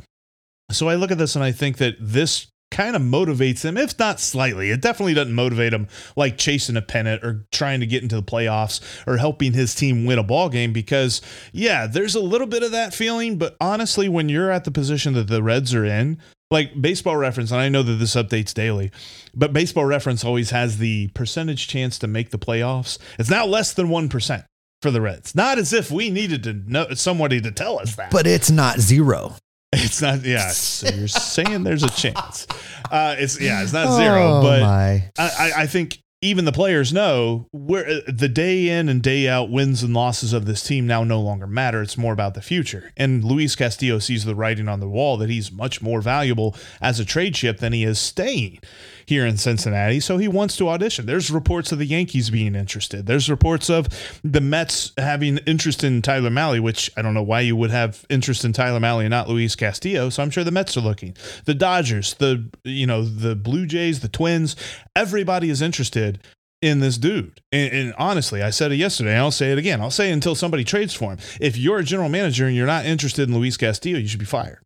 So 0.71 0.87
I 0.87 0.95
look 0.95 1.11
at 1.11 1.17
this 1.17 1.35
and 1.35 1.43
I 1.43 1.51
think 1.51 1.77
that 1.77 1.95
this 1.99 2.47
kind 2.73 2.95
of 2.95 3.01
motivates 3.01 3.63
him, 3.63 3.77
if 3.77 3.97
not 3.97 4.19
slightly. 4.19 4.71
It 4.71 4.81
definitely 4.81 5.13
doesn't 5.13 5.33
motivate 5.33 5.73
him 5.73 5.87
like 6.15 6.37
chasing 6.37 6.75
a 6.75 6.81
pennant 6.81 7.23
or 7.23 7.45
trying 7.51 7.79
to 7.79 7.85
get 7.85 8.03
into 8.03 8.15
the 8.15 8.23
playoffs 8.23 8.81
or 9.07 9.17
helping 9.17 9.53
his 9.53 9.75
team 9.75 10.05
win 10.05 10.19
a 10.19 10.23
ball 10.23 10.49
game 10.49 10.73
because, 10.73 11.21
yeah, 11.51 11.87
there's 11.87 12.15
a 12.15 12.19
little 12.19 12.47
bit 12.47 12.63
of 12.63 12.71
that 12.71 12.93
feeling. 12.93 13.37
But 13.37 13.55
honestly, 13.61 14.09
when 14.09 14.27
you're 14.27 14.51
at 14.51 14.65
the 14.65 14.71
position 14.71 15.13
that 15.13 15.27
the 15.27 15.43
Reds 15.43 15.73
are 15.73 15.85
in, 15.85 16.19
like 16.51 16.81
baseball 16.81 17.15
reference, 17.15 17.51
and 17.51 17.61
I 17.61 17.69
know 17.69 17.83
that 17.83 17.93
this 17.93 18.15
updates 18.15 18.53
daily, 18.53 18.91
but 19.33 19.53
baseball 19.53 19.85
reference 19.85 20.25
always 20.25 20.49
has 20.49 20.79
the 20.79 21.07
percentage 21.09 21.67
chance 21.67 21.97
to 21.99 22.07
make 22.07 22.31
the 22.31 22.39
playoffs. 22.39 22.97
It's 23.19 23.29
now 23.29 23.45
less 23.45 23.73
than 23.73 23.87
1% 23.87 24.45
for 24.81 24.91
the 24.91 25.01
Reds. 25.01 25.33
Not 25.35 25.57
as 25.57 25.73
if 25.73 25.89
we 25.89 26.09
needed 26.09 26.43
to 26.43 26.53
know 26.53 26.87
somebody 26.93 27.39
to 27.41 27.51
tell 27.51 27.79
us 27.79 27.95
that. 27.95 28.11
But 28.11 28.27
it's 28.27 28.51
not 28.51 28.79
zero. 28.79 29.35
It's 29.73 30.01
not. 30.01 30.23
Yeah. 30.23 30.49
So 30.49 30.93
you're 30.93 31.07
saying 31.07 31.63
there's 31.63 31.83
a 31.83 31.89
chance. 31.89 32.47
Uh, 32.91 33.15
it's 33.17 33.39
yeah. 33.39 33.63
It's 33.63 33.73
not 33.73 33.95
zero. 33.95 34.39
Oh, 34.39 34.41
but 34.41 34.61
my. 34.61 35.11
I, 35.17 35.51
I 35.57 35.67
think 35.67 36.03
even 36.23 36.45
the 36.45 36.53
players 36.53 36.93
know 36.93 37.47
where 37.51 38.01
the 38.07 38.29
day 38.29 38.69
in 38.69 38.87
and 38.87 39.03
day 39.03 39.27
out 39.27 39.49
wins 39.49 39.83
and 39.83 39.93
losses 39.93 40.31
of 40.31 40.45
this 40.45 40.63
team 40.63 40.87
now 40.87 41.03
no 41.03 41.19
longer 41.19 41.45
matter. 41.45 41.81
It's 41.81 41.97
more 41.97 42.13
about 42.13 42.33
the 42.33 42.41
future. 42.41 42.93
And 42.95 43.25
Luis 43.25 43.57
Castillo 43.57 43.99
sees 43.99 44.23
the 44.23 44.33
writing 44.33 44.69
on 44.69 44.79
the 44.79 44.87
wall 44.87 45.17
that 45.17 45.29
he's 45.29 45.51
much 45.51 45.81
more 45.81 46.01
valuable 46.01 46.55
as 46.79 46.97
a 46.99 47.05
trade 47.05 47.35
chip 47.35 47.57
than 47.57 47.73
he 47.73 47.83
is 47.83 47.99
staying 47.99 48.59
here 49.05 49.25
in 49.25 49.37
Cincinnati. 49.37 49.99
So 49.99 50.17
he 50.17 50.27
wants 50.27 50.57
to 50.57 50.69
audition. 50.69 51.05
There's 51.05 51.31
reports 51.31 51.71
of 51.71 51.79
the 51.79 51.85
Yankees 51.85 52.29
being 52.29 52.55
interested. 52.55 53.05
There's 53.05 53.29
reports 53.29 53.69
of 53.69 53.87
the 54.23 54.41
Mets 54.41 54.91
having 54.97 55.37
interest 55.39 55.83
in 55.83 56.01
Tyler 56.01 56.29
Mahle, 56.29 56.61
which 56.61 56.91
I 56.97 57.01
don't 57.01 57.13
know 57.13 57.23
why 57.23 57.41
you 57.41 57.55
would 57.55 57.71
have 57.71 58.05
interest 58.09 58.45
in 58.45 58.53
Tyler 58.53 58.79
Mahle 58.79 59.01
and 59.01 59.09
not 59.09 59.29
Luis 59.29 59.55
Castillo. 59.55 60.09
So 60.09 60.23
I'm 60.23 60.29
sure 60.29 60.43
the 60.43 60.51
Mets 60.51 60.77
are 60.77 60.81
looking. 60.81 61.15
The 61.45 61.53
Dodgers, 61.53 62.13
the 62.15 62.49
you 62.63 62.87
know, 62.87 63.03
the 63.03 63.35
Blue 63.35 63.65
Jays, 63.65 63.99
the 63.99 64.07
Twins, 64.07 64.55
everybody 64.95 65.49
is 65.49 65.61
interested 65.61 66.19
in 66.63 66.79
this 66.79 66.97
dude. 66.97 67.41
And, 67.51 67.73
and, 67.73 67.93
honestly, 67.97 68.41
I 68.41 68.49
said 68.49 68.71
it 68.71 68.77
yesterday. 68.77 69.17
I'll 69.17 69.31
say 69.31 69.51
it 69.51 69.57
again. 69.57 69.81
I'll 69.81 69.91
say 69.91 70.09
it 70.09 70.13
until 70.13 70.33
somebody 70.33 70.63
trades 70.63 70.93
for 70.93 71.11
him. 71.11 71.19
If 71.41 71.57
you're 71.57 71.79
a 71.79 71.83
general 71.83 72.07
manager 72.07 72.47
and 72.47 72.55
you're 72.55 72.65
not 72.65 72.85
interested 72.85 73.27
in 73.27 73.35
Luis 73.35 73.57
Castillo, 73.57 73.99
you 73.99 74.07
should 74.07 74.19
be 74.19 74.25
fired. 74.25 74.59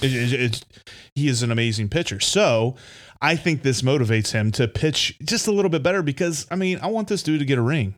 It, 0.00 0.32
it, 0.32 0.64
he 1.14 1.26
is 1.28 1.42
an 1.42 1.50
amazing 1.50 1.88
pitcher. 1.88 2.20
So 2.20 2.76
I 3.22 3.36
think 3.36 3.62
this 3.62 3.82
motivates 3.82 4.32
him 4.32 4.50
to 4.52 4.66
pitch 4.66 5.18
just 5.22 5.46
a 5.46 5.52
little 5.52 5.70
bit 5.70 5.82
better 5.82 6.02
because 6.02 6.46
I 6.50 6.56
mean 6.56 6.78
I 6.82 6.88
want 6.88 7.08
this 7.08 7.22
dude 7.22 7.40
to 7.40 7.46
get 7.46 7.58
a 7.58 7.62
ring. 7.62 7.94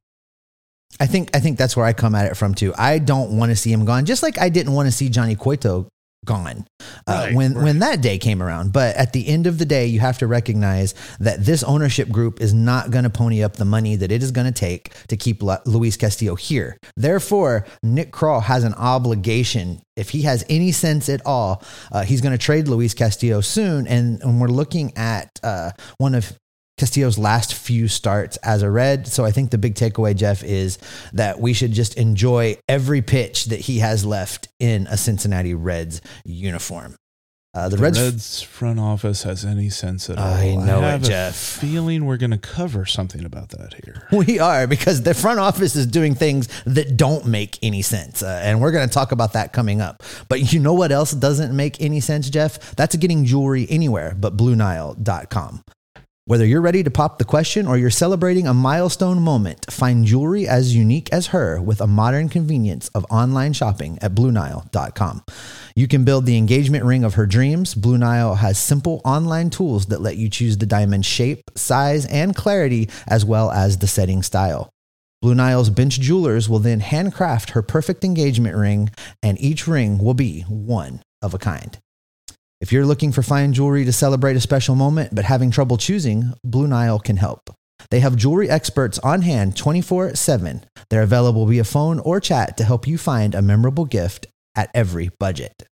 I 1.00 1.06
think 1.06 1.34
I 1.34 1.40
think 1.40 1.58
that's 1.58 1.76
where 1.76 1.86
I 1.86 1.92
come 1.92 2.14
at 2.14 2.26
it 2.26 2.36
from 2.36 2.54
too. 2.54 2.74
I 2.76 2.98
don't 2.98 3.36
want 3.36 3.50
to 3.50 3.56
see 3.56 3.72
him 3.72 3.84
gone, 3.84 4.04
just 4.04 4.22
like 4.22 4.38
I 4.38 4.48
didn't 4.48 4.72
want 4.72 4.86
to 4.86 4.92
see 4.92 5.08
Johnny 5.08 5.34
Cueto 5.34 5.88
gone 6.24 6.66
uh, 7.06 7.26
Right, 7.26 7.34
when 7.34 7.54
right. 7.54 7.64
when 7.64 7.78
that 7.80 8.00
day 8.00 8.18
came 8.18 8.42
around. 8.42 8.72
But 8.72 8.96
at 8.96 9.12
the 9.12 9.26
end 9.28 9.46
of 9.46 9.58
the 9.58 9.64
day, 9.64 9.86
you 9.86 10.00
have 10.00 10.18
to 10.18 10.26
recognize 10.26 10.94
that 11.20 11.44
this 11.44 11.62
ownership 11.62 12.08
group 12.08 12.40
is 12.40 12.54
not 12.54 12.90
going 12.90 13.04
to 13.04 13.10
pony 13.10 13.42
up 13.42 13.54
the 13.56 13.64
money 13.64 13.96
that 13.96 14.12
it 14.12 14.22
is 14.22 14.30
going 14.30 14.46
to 14.46 14.52
take 14.52 14.92
to 15.08 15.16
keep 15.16 15.42
Lu- 15.42 15.56
Luis 15.66 15.96
Castillo 15.96 16.34
here. 16.36 16.76
Therefore, 16.96 17.66
Nick 17.82 18.12
Krall 18.12 18.42
has 18.42 18.64
an 18.64 18.74
obligation. 18.74 19.80
If 19.96 20.10
he 20.10 20.22
has 20.22 20.44
any 20.48 20.72
sense 20.72 21.08
at 21.08 21.20
all, 21.26 21.62
uh, 21.90 22.02
he's 22.02 22.20
going 22.20 22.32
to 22.32 22.38
trade 22.38 22.66
Luis 22.68 22.94
Castillo 22.94 23.40
soon. 23.40 23.86
And, 23.86 24.22
and 24.22 24.40
we're 24.40 24.48
looking 24.48 24.96
at 24.96 25.38
uh, 25.42 25.72
one 25.98 26.14
of 26.14 26.32
Castillo's 26.82 27.16
last 27.16 27.54
few 27.54 27.86
starts 27.86 28.38
as 28.38 28.60
a 28.62 28.68
red. 28.68 29.06
So 29.06 29.24
I 29.24 29.30
think 29.30 29.52
the 29.52 29.58
big 29.58 29.76
takeaway, 29.76 30.16
Jeff, 30.16 30.42
is 30.42 30.78
that 31.12 31.38
we 31.38 31.52
should 31.52 31.70
just 31.70 31.96
enjoy 31.96 32.56
every 32.68 33.02
pitch 33.02 33.44
that 33.46 33.60
he 33.60 33.78
has 33.78 34.04
left 34.04 34.48
in 34.58 34.88
a 34.88 34.96
Cincinnati 34.96 35.54
Reds 35.54 36.00
uniform. 36.24 36.96
Uh, 37.54 37.68
the, 37.68 37.76
The 37.76 37.82
Reds, 37.84 38.00
Reds, 38.00 38.42
front 38.42 38.80
office 38.80 39.22
has 39.22 39.44
any 39.44 39.70
sense 39.70 40.10
at 40.10 40.18
all. 40.18 40.24
I 40.24 40.56
know 40.56 40.78
it, 40.78 40.82
have 40.82 41.04
a 41.04 41.06
Jeff. 41.06 41.36
Feeling 41.36 42.04
we're 42.04 42.16
going 42.16 42.32
to 42.32 42.38
cover 42.38 42.84
something 42.84 43.24
about 43.24 43.50
that 43.50 43.74
here. 43.84 44.08
we 44.26 44.40
are 44.40 44.66
because 44.66 45.02
the 45.02 45.14
front 45.14 45.38
office 45.38 45.76
is 45.76 45.86
doing 45.86 46.16
things 46.16 46.48
that 46.64 46.96
don't 46.96 47.26
make 47.26 47.60
any 47.62 47.82
sense. 47.82 48.24
Uh, 48.24 48.40
and 48.42 48.60
we're 48.60 48.72
going 48.72 48.88
to 48.88 48.92
talk 48.92 49.12
about 49.12 49.34
that 49.34 49.52
coming 49.52 49.80
up. 49.80 50.02
But 50.28 50.52
you 50.52 50.58
know 50.58 50.74
what 50.74 50.90
else 50.90 51.12
doesn't 51.12 51.54
make 51.54 51.80
any 51.80 52.00
sense, 52.00 52.28
Jeff? 52.28 52.74
That's 52.74 52.96
getting 52.96 53.24
jewelry 53.24 53.68
anywhere 53.70 54.16
but 54.18 54.36
BlueNile.com. 54.36 55.62
Whether 56.24 56.46
you're 56.46 56.60
ready 56.60 56.84
to 56.84 56.90
pop 56.90 57.18
the 57.18 57.24
question 57.24 57.66
or 57.66 57.76
you're 57.76 57.90
celebrating 57.90 58.46
a 58.46 58.54
milestone 58.54 59.20
moment, 59.20 59.66
find 59.72 60.04
jewelry 60.04 60.46
as 60.46 60.76
unique 60.76 61.12
as 61.12 61.26
her 61.28 61.60
with 61.60 61.80
a 61.80 61.88
modern 61.88 62.28
convenience 62.28 62.86
of 62.94 63.04
online 63.10 63.54
shopping 63.54 63.98
at 64.00 64.14
BlueNile.com. 64.14 65.24
You 65.74 65.88
can 65.88 66.04
build 66.04 66.24
the 66.24 66.36
engagement 66.36 66.84
ring 66.84 67.02
of 67.02 67.14
her 67.14 67.26
dreams. 67.26 67.74
Blue 67.74 67.98
Nile 67.98 68.36
has 68.36 68.56
simple 68.56 69.00
online 69.04 69.50
tools 69.50 69.86
that 69.86 70.00
let 70.00 70.16
you 70.16 70.30
choose 70.30 70.58
the 70.58 70.64
diamond 70.64 71.04
shape, 71.04 71.42
size, 71.56 72.06
and 72.06 72.36
clarity, 72.36 72.88
as 73.08 73.24
well 73.24 73.50
as 73.50 73.78
the 73.78 73.88
setting 73.88 74.22
style. 74.22 74.70
Blue 75.22 75.34
Nile's 75.34 75.70
bench 75.70 75.98
jewelers 75.98 76.48
will 76.48 76.60
then 76.60 76.78
handcraft 76.78 77.50
her 77.50 77.62
perfect 77.62 78.04
engagement 78.04 78.54
ring, 78.54 78.90
and 79.24 79.40
each 79.40 79.66
ring 79.66 79.98
will 79.98 80.14
be 80.14 80.42
one 80.42 81.02
of 81.20 81.34
a 81.34 81.38
kind. 81.38 81.80
If 82.62 82.70
you're 82.70 82.86
looking 82.86 83.10
for 83.10 83.24
fine 83.24 83.52
jewelry 83.52 83.84
to 83.84 83.92
celebrate 83.92 84.36
a 84.36 84.40
special 84.40 84.76
moment 84.76 85.12
but 85.12 85.24
having 85.24 85.50
trouble 85.50 85.76
choosing, 85.76 86.32
Blue 86.44 86.68
Nile 86.68 87.00
can 87.00 87.16
help. 87.16 87.50
They 87.90 87.98
have 87.98 88.14
jewelry 88.14 88.48
experts 88.48 89.00
on 89.00 89.22
hand 89.22 89.56
24 89.56 90.14
7. 90.14 90.64
They're 90.88 91.02
available 91.02 91.44
via 91.46 91.64
phone 91.64 91.98
or 91.98 92.20
chat 92.20 92.56
to 92.58 92.64
help 92.64 92.86
you 92.86 92.98
find 92.98 93.34
a 93.34 93.42
memorable 93.42 93.84
gift 93.84 94.28
at 94.54 94.70
every 94.74 95.10
budget. 95.18 95.64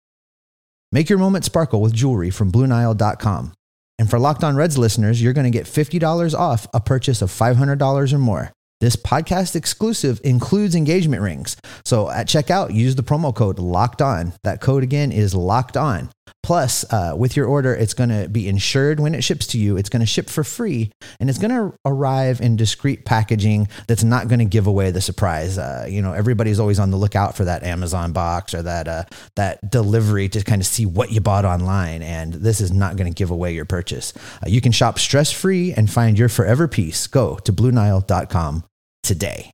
Make 0.91 1.09
your 1.09 1.21
moment 1.21 1.45
sparkle 1.45 1.81
with 1.81 1.95
jewelry 1.95 2.29
from 2.31 2.51
BlueNile.com. 2.51 3.53
And 4.01 4.11
for 4.11 4.19
Locked 4.19 4.43
On 4.43 4.57
Reds 4.57 4.77
listeners, 4.77 5.23
you're 5.23 5.33
going 5.33 5.51
to 5.51 5.57
get 5.57 5.67
$50 5.67 6.35
off 6.37 6.67
a 6.75 6.81
purchase 6.81 7.23
of 7.23 7.31
$500 7.31 8.13
or 8.13 8.19
more. 8.19 8.51
This 8.81 8.97
podcast 8.97 9.55
exclusive 9.55 10.21
includes 10.25 10.75
engagement 10.75 11.23
rings. 11.23 11.57
So 11.85 12.11
at 12.11 12.27
checkout, 12.27 12.75
use 12.75 12.97
the 12.97 13.03
promo 13.03 13.33
code 13.33 13.59
LOCKED 13.59 14.01
ON. 14.01 14.33
That 14.43 14.63
code 14.63 14.83
again 14.83 15.13
is 15.13 15.35
LOCKED 15.35 15.77
ON. 15.77 16.09
Plus, 16.43 16.85
uh, 16.93 17.15
with 17.17 17.37
your 17.37 17.47
order, 17.47 17.75
it's 17.75 17.95
going 17.95 18.11
to 18.11 18.29
be 18.29 18.49
insured 18.49 19.01
when 19.01 19.15
it 19.15 19.23
ships 19.23 19.47
to 19.49 19.59
you. 19.59 19.77
It's 19.77 19.89
going 19.89 20.01
to 20.01 20.07
ship 20.07 20.29
for 20.29 20.45
free, 20.45 20.91
and 21.19 21.29
it's 21.29 21.39
going 21.39 21.51
to 21.51 21.77
arrive 21.85 22.41
in 22.41 22.57
discreet 22.57 23.05
packaging 23.05 23.69
that's 23.87 24.05
not 24.05 24.29
going 24.29 24.39
to 24.39 24.45
give 24.45 24.67
away 24.67 24.91
the 24.91 25.01
surprise. 25.01 25.59
Uh, 25.59 25.87
you 25.89 26.03
know, 26.03 26.13
everybody's 26.13 26.59
always 26.59 26.79
on 26.79 26.91
the 26.91 26.97
lookout 26.97 27.37
for 27.37 27.45
that 27.45 27.63
Amazon 27.63 28.13
box 28.13 28.55
or 28.55 28.63
that 28.63 28.89
uh, 28.89 29.05
that 29.37 29.71
delivery 29.71 30.29
to 30.29 30.43
kind 30.43 30.61
of 30.61 30.67
see 30.67 30.87
what 30.87 31.13
you 31.13 31.21
bought 31.21 31.45
online, 31.45 32.03
and 32.03 32.35
this 32.35 32.61
is 32.61 32.73
not 32.73 32.97
going 32.97 33.13
to 33.13 33.17
give 33.17 33.31
away 33.31 33.53
your 33.53 33.65
purchase. 33.65 34.13
Uh, 34.45 34.49
you 34.49 34.61
can 34.61 34.73
shop 34.73 34.99
stress 34.99 35.31
free 35.31 35.73
and 35.73 35.91
find 35.91 36.19
your 36.19 36.29
forever 36.29 36.67
piece. 36.69 37.07
Go 37.07 37.37
to 37.37 37.53
BlueNile.com 37.53 38.65
today. 39.03 39.51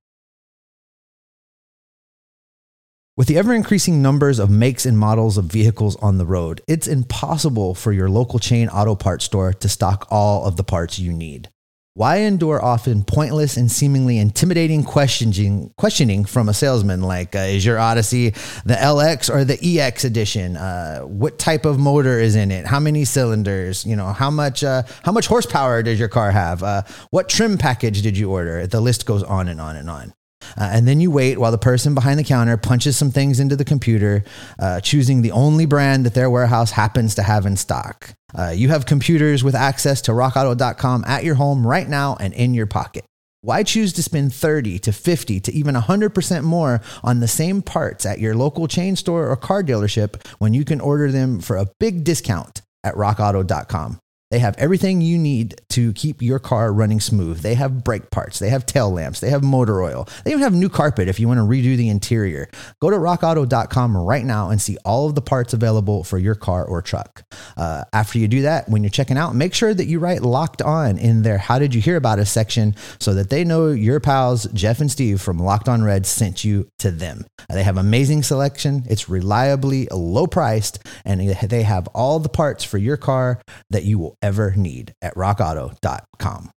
With 3.16 3.28
the 3.28 3.38
ever 3.38 3.54
increasing 3.54 4.02
numbers 4.02 4.38
of 4.38 4.50
makes 4.50 4.84
and 4.84 4.98
models 4.98 5.38
of 5.38 5.46
vehicles 5.46 5.96
on 6.02 6.18
the 6.18 6.26
road, 6.26 6.60
it's 6.68 6.86
impossible 6.86 7.74
for 7.74 7.90
your 7.90 8.10
local 8.10 8.38
chain 8.38 8.68
auto 8.68 8.94
parts 8.94 9.24
store 9.24 9.54
to 9.54 9.70
stock 9.70 10.06
all 10.10 10.44
of 10.44 10.58
the 10.58 10.62
parts 10.62 10.98
you 10.98 11.14
need. 11.14 11.48
Why 11.94 12.18
endure 12.18 12.62
often 12.62 13.04
pointless 13.04 13.56
and 13.56 13.72
seemingly 13.72 14.18
intimidating 14.18 14.84
questioning, 14.84 15.72
questioning 15.78 16.26
from 16.26 16.50
a 16.50 16.52
salesman 16.52 17.00
like, 17.00 17.34
uh, 17.34 17.38
is 17.38 17.64
your 17.64 17.78
Odyssey 17.78 18.34
the 18.66 18.74
LX 18.74 19.34
or 19.34 19.46
the 19.46 19.58
EX 19.62 20.04
edition? 20.04 20.58
Uh, 20.58 21.00
what 21.00 21.38
type 21.38 21.64
of 21.64 21.78
motor 21.78 22.20
is 22.20 22.36
in 22.36 22.50
it? 22.50 22.66
How 22.66 22.80
many 22.80 23.06
cylinders? 23.06 23.86
You 23.86 23.96
know, 23.96 24.12
how 24.12 24.30
much, 24.30 24.62
uh, 24.62 24.82
how 25.04 25.12
much 25.12 25.26
horsepower 25.26 25.82
does 25.82 25.98
your 25.98 26.10
car 26.10 26.32
have? 26.32 26.62
Uh, 26.62 26.82
what 27.12 27.30
trim 27.30 27.56
package 27.56 28.02
did 28.02 28.18
you 28.18 28.30
order? 28.30 28.66
The 28.66 28.82
list 28.82 29.06
goes 29.06 29.22
on 29.22 29.48
and 29.48 29.58
on 29.58 29.76
and 29.76 29.88
on. 29.88 30.12
Uh, 30.56 30.70
and 30.72 30.86
then 30.86 31.00
you 31.00 31.10
wait 31.10 31.38
while 31.38 31.50
the 31.50 31.58
person 31.58 31.94
behind 31.94 32.18
the 32.18 32.24
counter 32.24 32.56
punches 32.56 32.96
some 32.96 33.10
things 33.10 33.40
into 33.40 33.56
the 33.56 33.64
computer, 33.64 34.24
uh, 34.58 34.80
choosing 34.80 35.22
the 35.22 35.32
only 35.32 35.66
brand 35.66 36.06
that 36.06 36.14
their 36.14 36.30
warehouse 36.30 36.70
happens 36.72 37.14
to 37.14 37.22
have 37.22 37.46
in 37.46 37.56
stock. 37.56 38.14
Uh, 38.34 38.52
you 38.54 38.68
have 38.68 38.86
computers 38.86 39.42
with 39.42 39.54
access 39.54 40.02
to 40.02 40.12
rockauto.com 40.12 41.04
at 41.06 41.24
your 41.24 41.36
home 41.36 41.66
right 41.66 41.88
now 41.88 42.16
and 42.20 42.34
in 42.34 42.54
your 42.54 42.66
pocket. 42.66 43.04
Why 43.42 43.62
choose 43.62 43.92
to 43.92 44.02
spend 44.02 44.34
30 44.34 44.80
to 44.80 44.92
50 44.92 45.40
to 45.40 45.52
even 45.52 45.74
100% 45.76 46.42
more 46.42 46.80
on 47.04 47.20
the 47.20 47.28
same 47.28 47.62
parts 47.62 48.04
at 48.04 48.18
your 48.18 48.34
local 48.34 48.66
chain 48.66 48.96
store 48.96 49.28
or 49.28 49.36
car 49.36 49.62
dealership 49.62 50.26
when 50.38 50.52
you 50.52 50.64
can 50.64 50.80
order 50.80 51.12
them 51.12 51.40
for 51.40 51.56
a 51.56 51.68
big 51.78 52.02
discount 52.02 52.62
at 52.82 52.94
rockauto.com? 52.94 54.00
They 54.30 54.40
have 54.40 54.56
everything 54.58 55.00
you 55.00 55.18
need 55.18 55.60
to 55.70 55.92
keep 55.92 56.20
your 56.20 56.40
car 56.40 56.72
running 56.72 56.98
smooth. 56.98 57.40
They 57.40 57.54
have 57.54 57.84
brake 57.84 58.10
parts, 58.10 58.40
they 58.40 58.50
have 58.50 58.66
tail 58.66 58.90
lamps, 58.90 59.20
they 59.20 59.30
have 59.30 59.44
motor 59.44 59.80
oil. 59.82 60.08
They 60.24 60.32
even 60.32 60.42
have 60.42 60.52
new 60.52 60.68
carpet 60.68 61.08
if 61.08 61.20
you 61.20 61.28
want 61.28 61.38
to 61.38 61.44
redo 61.44 61.76
the 61.76 61.88
interior. 61.88 62.48
Go 62.80 62.90
to 62.90 62.96
rockauto.com 62.96 63.96
right 63.96 64.24
now 64.24 64.50
and 64.50 64.60
see 64.60 64.76
all 64.84 65.06
of 65.06 65.14
the 65.14 65.22
parts 65.22 65.54
available 65.54 66.02
for 66.02 66.18
your 66.18 66.34
car 66.34 66.64
or 66.64 66.82
truck. 66.82 67.22
Uh, 67.56 67.84
after 67.92 68.18
you 68.18 68.26
do 68.26 68.42
that, 68.42 68.68
when 68.68 68.82
you're 68.82 68.90
checking 68.90 69.16
out, 69.16 69.36
make 69.36 69.54
sure 69.54 69.72
that 69.72 69.86
you 69.86 70.00
write 70.00 70.22
locked 70.22 70.60
on 70.60 70.98
in 70.98 71.22
their 71.22 71.38
How 71.38 71.60
Did 71.60 71.72
You 71.72 71.80
Hear 71.80 71.96
About 71.96 72.18
Us 72.18 72.30
section 72.30 72.74
so 72.98 73.14
that 73.14 73.30
they 73.30 73.44
know 73.44 73.68
your 73.68 74.00
pals, 74.00 74.46
Jeff 74.52 74.80
and 74.80 74.90
Steve 74.90 75.20
from 75.20 75.38
Locked 75.38 75.68
On 75.68 75.84
Red, 75.84 76.04
sent 76.04 76.42
you 76.42 76.68
to 76.80 76.90
them. 76.90 77.24
They 77.48 77.62
have 77.62 77.76
amazing 77.76 78.24
selection, 78.24 78.84
it's 78.88 79.08
reliably 79.08 79.86
low 79.92 80.26
priced, 80.26 80.80
and 81.04 81.20
they 81.20 81.62
have 81.62 81.86
all 81.88 82.18
the 82.18 82.28
parts 82.28 82.64
for 82.64 82.78
your 82.78 82.96
car 82.96 83.40
that 83.70 83.84
you 83.84 83.98
will 84.00 84.15
ever 84.22 84.54
need 84.56 84.94
at 85.02 85.14
rockauto.com. 85.14 86.50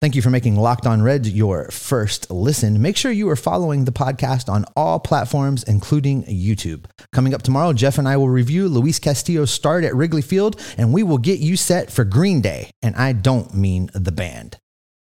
Thank 0.00 0.14
you 0.14 0.22
for 0.22 0.30
making 0.30 0.54
Locked 0.54 0.86
On 0.86 1.02
Reds 1.02 1.28
your 1.28 1.70
first 1.72 2.30
listen. 2.30 2.80
Make 2.80 2.96
sure 2.96 3.10
you 3.10 3.28
are 3.30 3.36
following 3.36 3.84
the 3.84 3.90
podcast 3.90 4.48
on 4.48 4.64
all 4.76 5.00
platforms, 5.00 5.64
including 5.64 6.22
YouTube. 6.22 6.84
Coming 7.12 7.34
up 7.34 7.42
tomorrow, 7.42 7.72
Jeff 7.72 7.98
and 7.98 8.06
I 8.06 8.16
will 8.16 8.28
review 8.28 8.68
Luis 8.68 9.00
Castillo's 9.00 9.50
start 9.50 9.82
at 9.82 9.96
Wrigley 9.96 10.22
Field, 10.22 10.60
and 10.78 10.92
we 10.92 11.02
will 11.02 11.18
get 11.18 11.40
you 11.40 11.56
set 11.56 11.90
for 11.90 12.04
Green 12.04 12.40
Day. 12.40 12.70
And 12.80 12.94
I 12.94 13.12
don't 13.12 13.52
mean 13.54 13.90
the 13.92 14.12
band. 14.12 14.56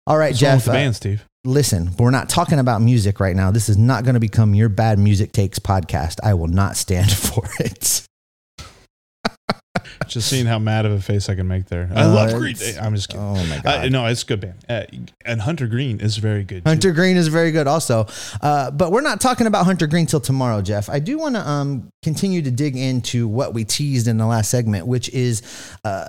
All 0.07 0.17
right, 0.17 0.31
What's 0.31 0.41
Jeff. 0.41 0.65
the 0.65 0.71
uh, 0.71 0.75
band, 0.75 0.97
Steve? 0.97 1.27
listen, 1.45 1.91
we're 1.99 2.11
not 2.11 2.31
talking 2.31 2.59
about 2.59 2.81
music 2.81 3.21
right 3.21 3.37
now. 3.37 3.51
This 3.51 3.69
is 3.69 3.77
not 3.77 4.05
going 4.05 4.15
to 4.15 4.21
become 4.21 4.55
your 4.55 4.71
bad 4.71 4.99
music 4.99 5.33
takes 5.33 5.59
podcast. 5.59 6.21
I 6.25 6.33
will 6.33 6.49
not 6.49 6.79
stand 6.79 7.11
for 7.13 7.45
it. 7.61 8.07
Just 10.09 10.29
seeing 10.29 10.47
how 10.47 10.59
mad 10.59 10.87
of 10.87 10.93
a 10.93 11.01
face 11.01 11.29
I 11.29 11.35
can 11.35 11.47
make 11.47 11.67
there. 11.67 11.89
I 11.95 12.03
Uh, 12.03 12.09
love 12.15 12.35
Green 12.35 12.55
it's- 12.55 12.75
Day. 12.75 12.81
I'm 12.81 12.95
just 12.95 13.09
kidding. 13.11 13.23
Oh 13.25 13.45
my 13.47 13.61
god. 13.63 13.93
no, 13.93 14.07
it's 14.07 14.23
a 14.23 14.27
good 14.27 14.41
band. 14.41 14.55
Uh, 14.69 14.83
and 15.25 15.41
Hunter 15.43 15.67
Greene 15.67 16.01
is 16.01 16.17
very 16.17 16.43
good. 16.43 16.65
too. 16.65 16.69
Hunter 16.69 16.93
Greene 16.93 17.17
is 17.17 17.29
very 17.29 17.53
good 17.53 17.67
also. 17.69 18.07
Uh, 18.41 18.71
but 18.71 18.91
we're 18.93 19.03
not 19.03 19.21
talking 19.21 19.47
about 19.47 19.67
Hunter 19.67 19.87
Greene 19.87 20.07
till 20.07 20.21
tomorrow, 20.21 20.63
Jeff. 20.63 20.89
I 20.89 20.99
do 20.99 21.19
want 21.19 21.35
to 21.37 21.49
um, 21.49 21.89
continue 22.03 22.43
to 22.43 22.51
dig 22.51 22.77
into 22.77 23.29
what 23.29 23.55
we 23.55 23.65
teased 23.65 24.09
in 24.09 24.17
the 24.19 24.27
last 24.27 24.51
segment, 24.51 24.87
which 24.87 25.09
is 25.11 25.43
uh, 25.85 26.09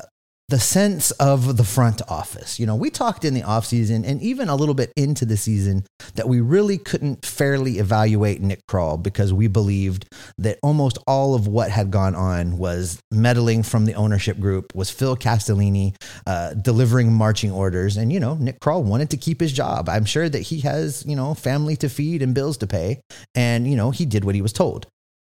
the 0.52 0.60
sense 0.60 1.12
of 1.12 1.56
the 1.56 1.64
front 1.64 2.02
office. 2.10 2.60
You 2.60 2.66
know, 2.66 2.76
we 2.76 2.90
talked 2.90 3.24
in 3.24 3.34
the 3.34 3.42
offseason 3.42 4.06
and 4.06 4.22
even 4.22 4.50
a 4.50 4.56
little 4.56 4.76
bit 4.76 4.92
into 4.98 5.24
the 5.24 5.38
season 5.38 5.86
that 6.16 6.28
we 6.28 6.42
really 6.42 6.78
couldn't 6.78 7.26
fairly 7.26 7.80
evaluate 7.80 8.42
Nick 8.42 8.60
Krall 8.70 9.02
because 9.02 9.34
we 9.34 9.48
believed 9.48 10.14
that 10.38 10.60
almost 10.62 10.98
all 11.08 11.36
of 11.36 11.48
what 11.48 11.72
had 11.72 11.90
gone 11.90 12.16
on 12.16 12.58
was 12.58 13.00
meddling 13.12 13.64
from 13.64 13.86
the 13.86 13.94
ownership 13.94 14.42
group, 14.42 14.76
was 14.76 14.92
Phil 14.92 15.16
Castellini 15.16 15.96
uh, 16.28 16.54
delivering 16.54 17.14
marching 17.14 17.52
orders. 17.52 17.96
And, 17.96 18.12
you 18.12 18.20
know, 18.20 18.36
Nick 18.36 18.60
Krall 18.60 18.84
wanted 18.84 19.10
to 19.12 19.18
keep 19.18 19.40
his 19.40 19.54
job. 19.54 19.88
I'm 19.88 20.06
sure 20.06 20.28
that 20.28 20.42
he 20.42 20.60
has, 20.60 21.06
you 21.08 21.16
know, 21.16 21.34
family 21.34 21.78
to 21.78 21.88
feed 21.88 22.22
and 22.22 22.36
bills 22.36 22.58
to 22.58 22.68
pay. 22.68 23.00
And, 23.36 23.70
you 23.70 23.78
know, 23.78 23.92
he 23.92 24.06
did 24.06 24.26
what 24.26 24.36
he 24.36 24.42
was 24.42 24.52
told. 24.52 24.86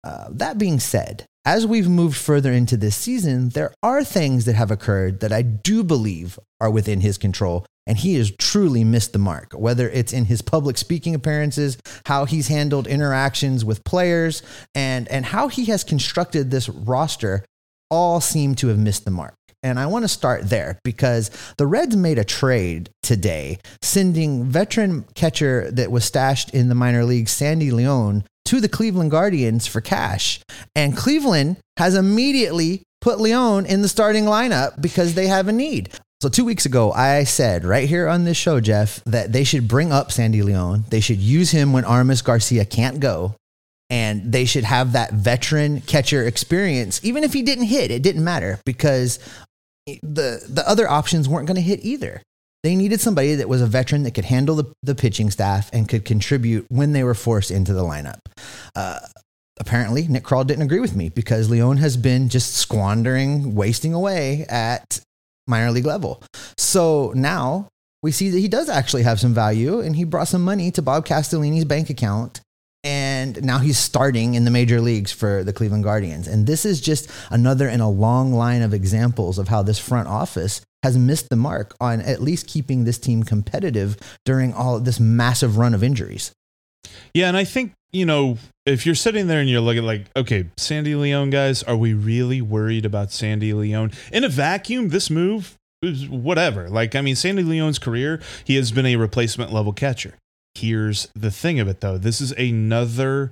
Uh, 0.04 0.28
that 0.32 0.58
being 0.58 0.82
said, 0.82 1.26
as 1.46 1.68
we've 1.68 1.88
moved 1.88 2.18
further 2.18 2.52
into 2.52 2.75
this 2.75 2.96
season, 2.96 3.50
there 3.50 3.74
are 3.84 4.04
things 4.04 4.46
that 4.46 4.56
have 4.56 4.72
occurred 4.72 5.20
that 5.20 5.32
I 5.32 5.44
do 5.44 5.84
believe 5.84 6.40
are 6.60 6.72
within 6.72 7.02
his 7.02 7.18
control. 7.18 7.66
And 7.88 8.00
he 8.00 8.16
has 8.16 8.32
truly 8.32 8.84
missed 8.84 9.14
the 9.14 9.20
mark, 9.20 9.54
whether 9.54 9.88
it's 9.88 10.12
in 10.12 10.25
his 10.25 10.42
public 10.42 10.75
speaking 10.75 11.14
appearances, 11.14 11.78
how 12.08 12.25
he's 12.25 12.48
handled 12.48 12.88
interactions 12.88 13.64
with 13.64 13.84
players, 13.84 14.42
and, 14.74 15.08
and 15.10 15.28
how 15.28 15.50
he 15.50 15.66
has 15.66 15.84
constructed 15.84 16.50
this 16.50 16.68
roster, 16.68 17.46
all 17.92 18.20
seem 18.22 18.56
to 18.56 18.70
have 18.70 18.80
missed 18.80 19.06
the 19.06 19.12
mark. 19.12 19.36
And 19.62 19.80
I 19.80 19.86
want 19.86 20.04
to 20.04 20.10
start 20.10 20.50
there 20.50 20.80
because 20.84 21.30
the 21.58 21.68
Reds 21.68 21.96
made 21.96 22.18
a 22.18 22.24
trade 22.24 22.90
today, 23.04 23.60
sending 23.84 24.46
veteran 24.46 25.06
catcher 25.14 25.70
that 25.72 25.92
was 25.92 26.06
stashed 26.06 26.56
in 26.56 26.70
the 26.70 26.75
minor 26.75 27.04
league, 27.04 27.30
Sandy 27.30 27.70
Leon, 27.70 28.24
to 28.46 28.62
the 28.62 28.70
Cleveland 28.70 29.12
Guardians 29.12 29.68
for 29.68 29.82
cash. 29.82 30.40
And 30.75 30.96
Cleveland 30.96 31.58
has 31.78 31.96
immediately 31.96 32.84
put 33.02 33.20
Leon 33.20 33.66
in 33.66 33.82
the 33.82 33.88
starting 33.88 34.25
lineup 34.25 34.82
because 34.82 35.14
they 35.14 35.28
have 35.28 35.48
a 35.48 35.52
need. 35.52 35.90
So, 36.22 36.30
two 36.30 36.46
weeks 36.46 36.66
ago, 36.66 36.92
I 36.92 37.24
said 37.25 37.66
right 37.66 37.88
here 37.88 38.08
on 38.08 38.24
this 38.24 38.38
show, 38.38 38.60
Jeff, 38.60 39.04
that 39.06 39.32
they 39.32 39.44
should 39.44 39.68
bring 39.68 39.92
up 39.92 40.12
Sandy 40.12 40.42
Leon. 40.42 40.86
They 40.90 41.02
should 41.02 41.20
use 41.20 41.52
him 41.52 41.74
when 41.74 41.86
Aramis 41.86 42.22
Garcia 42.22 42.66
can't 42.66 43.00
go. 43.00 43.36
And 43.92 44.32
they 44.32 44.46
should 44.46 44.64
have 44.64 44.94
that 44.94 45.14
veteran 45.14 45.82
catcher 45.82 46.25
experience. 46.25 47.00
Even 47.04 47.24
if 47.24 47.34
he 47.34 47.44
didn't 47.44 47.66
hit, 47.66 47.92
it 47.92 48.02
didn't 48.02 48.24
matter 48.24 48.60
because 48.66 49.20
the, 49.86 50.44
the 50.50 50.64
other 50.68 50.90
options 50.90 51.30
weren't 51.30 51.48
going 51.48 51.56
to 51.56 51.62
hit 51.62 51.86
either. 51.86 52.24
They 52.66 52.76
needed 52.76 53.00
somebody 53.00 53.36
that 53.36 53.48
was 53.48 53.62
a 53.62 53.68
veteran 53.68 54.02
that 54.04 54.16
could 54.16 54.26
handle 54.26 54.56
the, 54.56 54.74
the 54.82 54.96
pitching 54.96 55.30
staff 55.30 55.70
and 55.72 55.88
could 55.88 56.04
contribute 56.04 56.66
when 56.70 56.94
they 56.94 57.04
were 57.04 57.14
forced 57.14 57.52
into 57.52 57.76
the 57.76 57.84
lineup. 57.84 58.22
Uh, 58.76 59.02
apparently, 59.60 60.08
Nick 60.08 60.24
Krall 60.24 60.48
didn't 60.48 60.64
agree 60.64 60.80
with 60.80 60.96
me 60.96 61.10
because 61.10 61.48
Leon 61.48 61.78
has 61.78 61.96
been 61.96 62.28
just 62.28 62.56
squandering, 62.56 63.54
wasting 63.54 63.94
away 63.94 64.48
at 64.50 65.00
minor 65.46 65.70
league 65.70 65.86
level. 65.86 66.24
So 66.58 67.14
now 67.16 67.68
we 68.02 68.12
see 68.12 68.32
that 68.32 68.40
he 68.40 68.48
does 68.48 68.68
actually 68.68 69.04
have 69.04 69.20
some 69.20 69.36
value 69.36 69.80
and 69.80 69.96
he 69.96 70.04
brought 70.04 70.28
some 70.28 70.44
money 70.44 70.72
to 70.72 70.82
Bob 70.82 71.06
Castellini's 71.06 71.66
bank 71.66 71.92
account. 71.92 72.42
And 72.86 73.44
now 73.44 73.58
he's 73.58 73.80
starting 73.80 74.36
in 74.36 74.46
the 74.46 74.51
major 74.51 74.80
leagues 74.80 75.12
for 75.12 75.44
the 75.44 75.51
Cleveland 75.51 75.84
Guardians. 75.84 76.27
And 76.27 76.46
this 76.46 76.65
is 76.65 76.80
just 76.80 77.10
another 77.32 77.68
in 77.68 77.82
a 77.82 77.89
long 77.89 78.32
line 78.32 78.62
of 78.62 78.75
examples 78.75 79.39
of 79.39 79.48
how 79.48 79.63
this 79.63 79.80
front 79.80 80.08
office 80.08 80.62
has 80.84 80.96
missed 80.96 81.30
the 81.30 81.36
mark 81.36 81.75
on 81.82 82.00
at 82.00 82.22
least 82.22 82.46
keeping 82.46 82.84
this 82.84 83.00
team 83.00 83.24
competitive 83.24 83.98
during 84.24 84.54
all 84.54 84.80
this 84.80 85.00
massive 85.00 85.58
run 85.58 85.74
of 85.74 85.84
injuries. 85.84 86.32
Yeah, 87.12 87.27
and 87.27 87.36
I 87.36 87.44
think, 87.44 87.74
you 87.92 88.06
know, 88.06 88.38
if 88.68 88.86
you're 88.86 88.94
sitting 88.94 89.25
there 89.25 89.39
and 89.39 89.50
you're 89.50 89.62
looking 89.62 89.84
like, 89.84 90.06
okay, 90.15 90.51
Sandy 90.58 90.94
Leon 90.94 91.32
guys, 91.32 91.63
are 91.63 91.75
we 91.75 91.94
really 91.96 92.39
worried 92.39 92.86
about 92.86 93.12
Sandy 93.12 93.51
Leon? 93.51 93.94
In 94.12 94.24
a 94.24 94.30
vacuum, 94.30 94.89
this 94.89 95.10
move 95.10 95.56
is 95.82 96.08
whatever. 96.08 96.70
Like, 96.70 96.94
I 96.96 97.01
mean, 97.01 97.15
Sandy 97.15 97.42
Leon's 97.42 97.80
career, 97.80 98.22
he 98.44 98.56
has 98.58 98.72
been 98.72 98.86
a 98.86 98.96
replacement 98.96 99.51
level 99.51 99.74
catcher. 99.74 100.13
Here's 100.56 101.08
the 101.16 101.32
thing 101.32 101.60
of 101.60 101.68
it 101.68 101.82
though. 101.82 101.98
This 101.98 102.22
is 102.22 102.32
another 102.34 103.32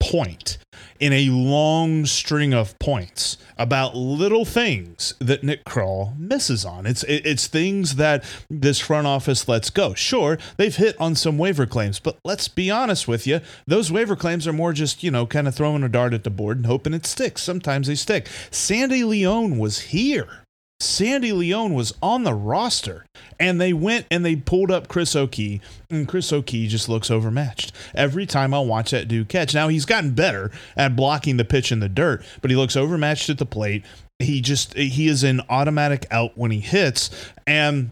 point 0.00 0.58
in 1.00 1.12
a 1.12 1.28
long 1.28 2.06
string 2.06 2.54
of 2.54 2.78
points 2.78 3.36
about 3.56 3.96
little 3.96 4.44
things 4.44 5.14
that 5.18 5.42
Nick 5.42 5.64
Krall 5.64 6.16
misses 6.18 6.64
on. 6.64 6.86
It's 6.86 7.04
it's 7.04 7.46
things 7.46 7.96
that 7.96 8.24
this 8.48 8.78
front 8.78 9.06
office 9.06 9.48
lets 9.48 9.70
go. 9.70 9.94
Sure, 9.94 10.38
they've 10.56 10.74
hit 10.74 10.96
on 11.00 11.14
some 11.14 11.38
waiver 11.38 11.66
claims, 11.66 11.98
but 11.98 12.18
let's 12.24 12.48
be 12.48 12.70
honest 12.70 13.08
with 13.08 13.26
you, 13.26 13.40
those 13.66 13.90
waiver 13.90 14.16
claims 14.16 14.46
are 14.46 14.52
more 14.52 14.72
just, 14.72 15.02
you 15.02 15.10
know, 15.10 15.26
kind 15.26 15.48
of 15.48 15.54
throwing 15.54 15.82
a 15.82 15.88
dart 15.88 16.14
at 16.14 16.24
the 16.24 16.30
board 16.30 16.58
and 16.58 16.66
hoping 16.66 16.94
it 16.94 17.06
sticks. 17.06 17.42
Sometimes 17.42 17.88
they 17.88 17.94
stick. 17.94 18.28
Sandy 18.50 19.04
Leon 19.04 19.58
was 19.58 19.80
here 19.80 20.44
Sandy 20.80 21.32
Leon 21.32 21.74
was 21.74 21.92
on 22.00 22.22
the 22.22 22.34
roster 22.34 23.04
and 23.40 23.60
they 23.60 23.72
went 23.72 24.06
and 24.10 24.24
they 24.24 24.36
pulled 24.36 24.70
up 24.70 24.86
Chris 24.86 25.16
Okey 25.16 25.60
and 25.90 26.06
Chris 26.06 26.32
Okey 26.32 26.68
just 26.68 26.88
looks 26.88 27.10
overmatched. 27.10 27.72
Every 27.94 28.26
time 28.26 28.54
I 28.54 28.60
watch 28.60 28.92
that 28.92 29.08
dude 29.08 29.28
catch. 29.28 29.54
Now 29.54 29.68
he's 29.68 29.84
gotten 29.84 30.12
better 30.12 30.52
at 30.76 30.94
blocking 30.94 31.36
the 31.36 31.44
pitch 31.44 31.72
in 31.72 31.80
the 31.80 31.88
dirt, 31.88 32.24
but 32.40 32.50
he 32.50 32.56
looks 32.56 32.76
overmatched 32.76 33.28
at 33.28 33.38
the 33.38 33.46
plate. 33.46 33.84
He 34.20 34.40
just 34.40 34.74
he 34.74 35.08
is 35.08 35.24
an 35.24 35.40
automatic 35.48 36.06
out 36.10 36.38
when 36.38 36.52
he 36.52 36.60
hits 36.60 37.10
and 37.46 37.90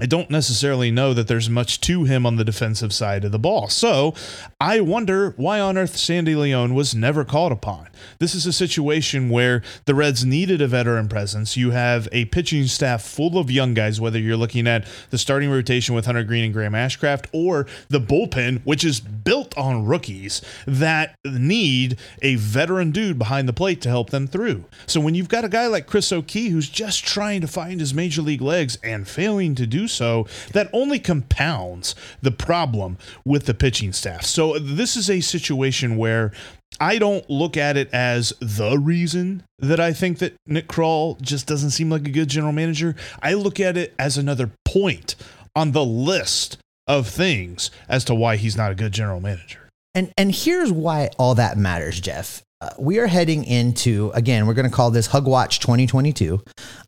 I 0.00 0.06
don't 0.06 0.30
necessarily 0.30 0.90
know 0.90 1.12
that 1.12 1.28
there's 1.28 1.50
much 1.50 1.80
to 1.82 2.04
him 2.04 2.24
on 2.24 2.36
the 2.36 2.44
defensive 2.44 2.92
side 2.92 3.24
of 3.24 3.32
the 3.32 3.38
ball. 3.38 3.68
So 3.68 4.14
I 4.58 4.80
wonder 4.80 5.34
why 5.36 5.60
on 5.60 5.76
earth 5.76 5.96
Sandy 5.96 6.34
Leon 6.34 6.74
was 6.74 6.94
never 6.94 7.22
called 7.24 7.52
upon. 7.52 7.88
This 8.18 8.34
is 8.34 8.46
a 8.46 8.52
situation 8.52 9.28
where 9.28 9.62
the 9.84 9.94
Reds 9.94 10.24
needed 10.24 10.62
a 10.62 10.66
veteran 10.66 11.08
presence. 11.08 11.56
You 11.56 11.72
have 11.72 12.08
a 12.12 12.24
pitching 12.26 12.66
staff 12.66 13.02
full 13.02 13.36
of 13.36 13.50
young 13.50 13.74
guys, 13.74 14.00
whether 14.00 14.18
you're 14.18 14.38
looking 14.38 14.66
at 14.66 14.86
the 15.10 15.18
starting 15.18 15.50
rotation 15.50 15.94
with 15.94 16.06
Hunter 16.06 16.24
Greene 16.24 16.44
and 16.44 16.54
Graham 16.54 16.72
Ashcraft 16.72 17.26
or 17.32 17.66
the 17.88 18.00
bullpen, 18.00 18.62
which 18.64 18.84
is 18.84 19.00
built 19.00 19.56
on 19.58 19.84
rookies 19.84 20.40
that 20.66 21.14
need 21.26 21.98
a 22.22 22.36
veteran 22.36 22.90
dude 22.90 23.18
behind 23.18 23.46
the 23.46 23.52
plate 23.52 23.82
to 23.82 23.90
help 23.90 24.08
them 24.08 24.26
through. 24.26 24.64
So 24.86 24.98
when 24.98 25.14
you've 25.14 25.28
got 25.28 25.44
a 25.44 25.48
guy 25.48 25.66
like 25.66 25.86
Chris 25.86 26.10
Okey 26.10 26.48
who's 26.48 26.70
just 26.70 27.04
trying 27.04 27.42
to 27.42 27.46
find 27.46 27.80
his 27.80 27.92
major 27.92 28.22
league 28.22 28.40
legs 28.40 28.78
and 28.82 29.06
failing 29.06 29.54
to 29.56 29.66
do 29.66 29.88
so, 29.90 30.26
that 30.52 30.70
only 30.72 30.98
compounds 30.98 31.94
the 32.22 32.30
problem 32.30 32.98
with 33.24 33.46
the 33.46 33.54
pitching 33.54 33.92
staff. 33.92 34.24
So 34.24 34.58
this 34.58 34.96
is 34.96 35.10
a 35.10 35.20
situation 35.20 35.96
where 35.96 36.32
I 36.78 36.98
don't 36.98 37.28
look 37.28 37.56
at 37.56 37.76
it 37.76 37.92
as 37.92 38.32
the 38.40 38.78
reason 38.78 39.42
that 39.58 39.80
I 39.80 39.92
think 39.92 40.18
that 40.18 40.34
Nick 40.46 40.68
Krall 40.68 41.20
just 41.20 41.46
doesn't 41.46 41.70
seem 41.70 41.90
like 41.90 42.06
a 42.06 42.10
good 42.10 42.28
general 42.28 42.52
manager. 42.52 42.94
I 43.22 43.34
look 43.34 43.60
at 43.60 43.76
it 43.76 43.94
as 43.98 44.16
another 44.16 44.50
point 44.64 45.16
on 45.54 45.72
the 45.72 45.84
list 45.84 46.58
of 46.86 47.08
things 47.08 47.70
as 47.88 48.04
to 48.04 48.14
why 48.14 48.36
he's 48.36 48.56
not 48.56 48.72
a 48.72 48.74
good 48.74 48.92
general 48.92 49.20
manager. 49.20 49.68
And 49.94 50.12
and 50.16 50.34
here's 50.34 50.70
why 50.70 51.10
all 51.18 51.34
that 51.34 51.58
matters, 51.58 52.00
Jeff. 52.00 52.42
Uh, 52.62 52.68
we 52.78 52.98
are 52.98 53.06
heading 53.06 53.44
into 53.44 54.10
again. 54.14 54.46
We're 54.46 54.54
going 54.54 54.68
to 54.68 54.74
call 54.74 54.90
this 54.90 55.06
Hug 55.06 55.26
Watch 55.26 55.60
2022. 55.60 56.42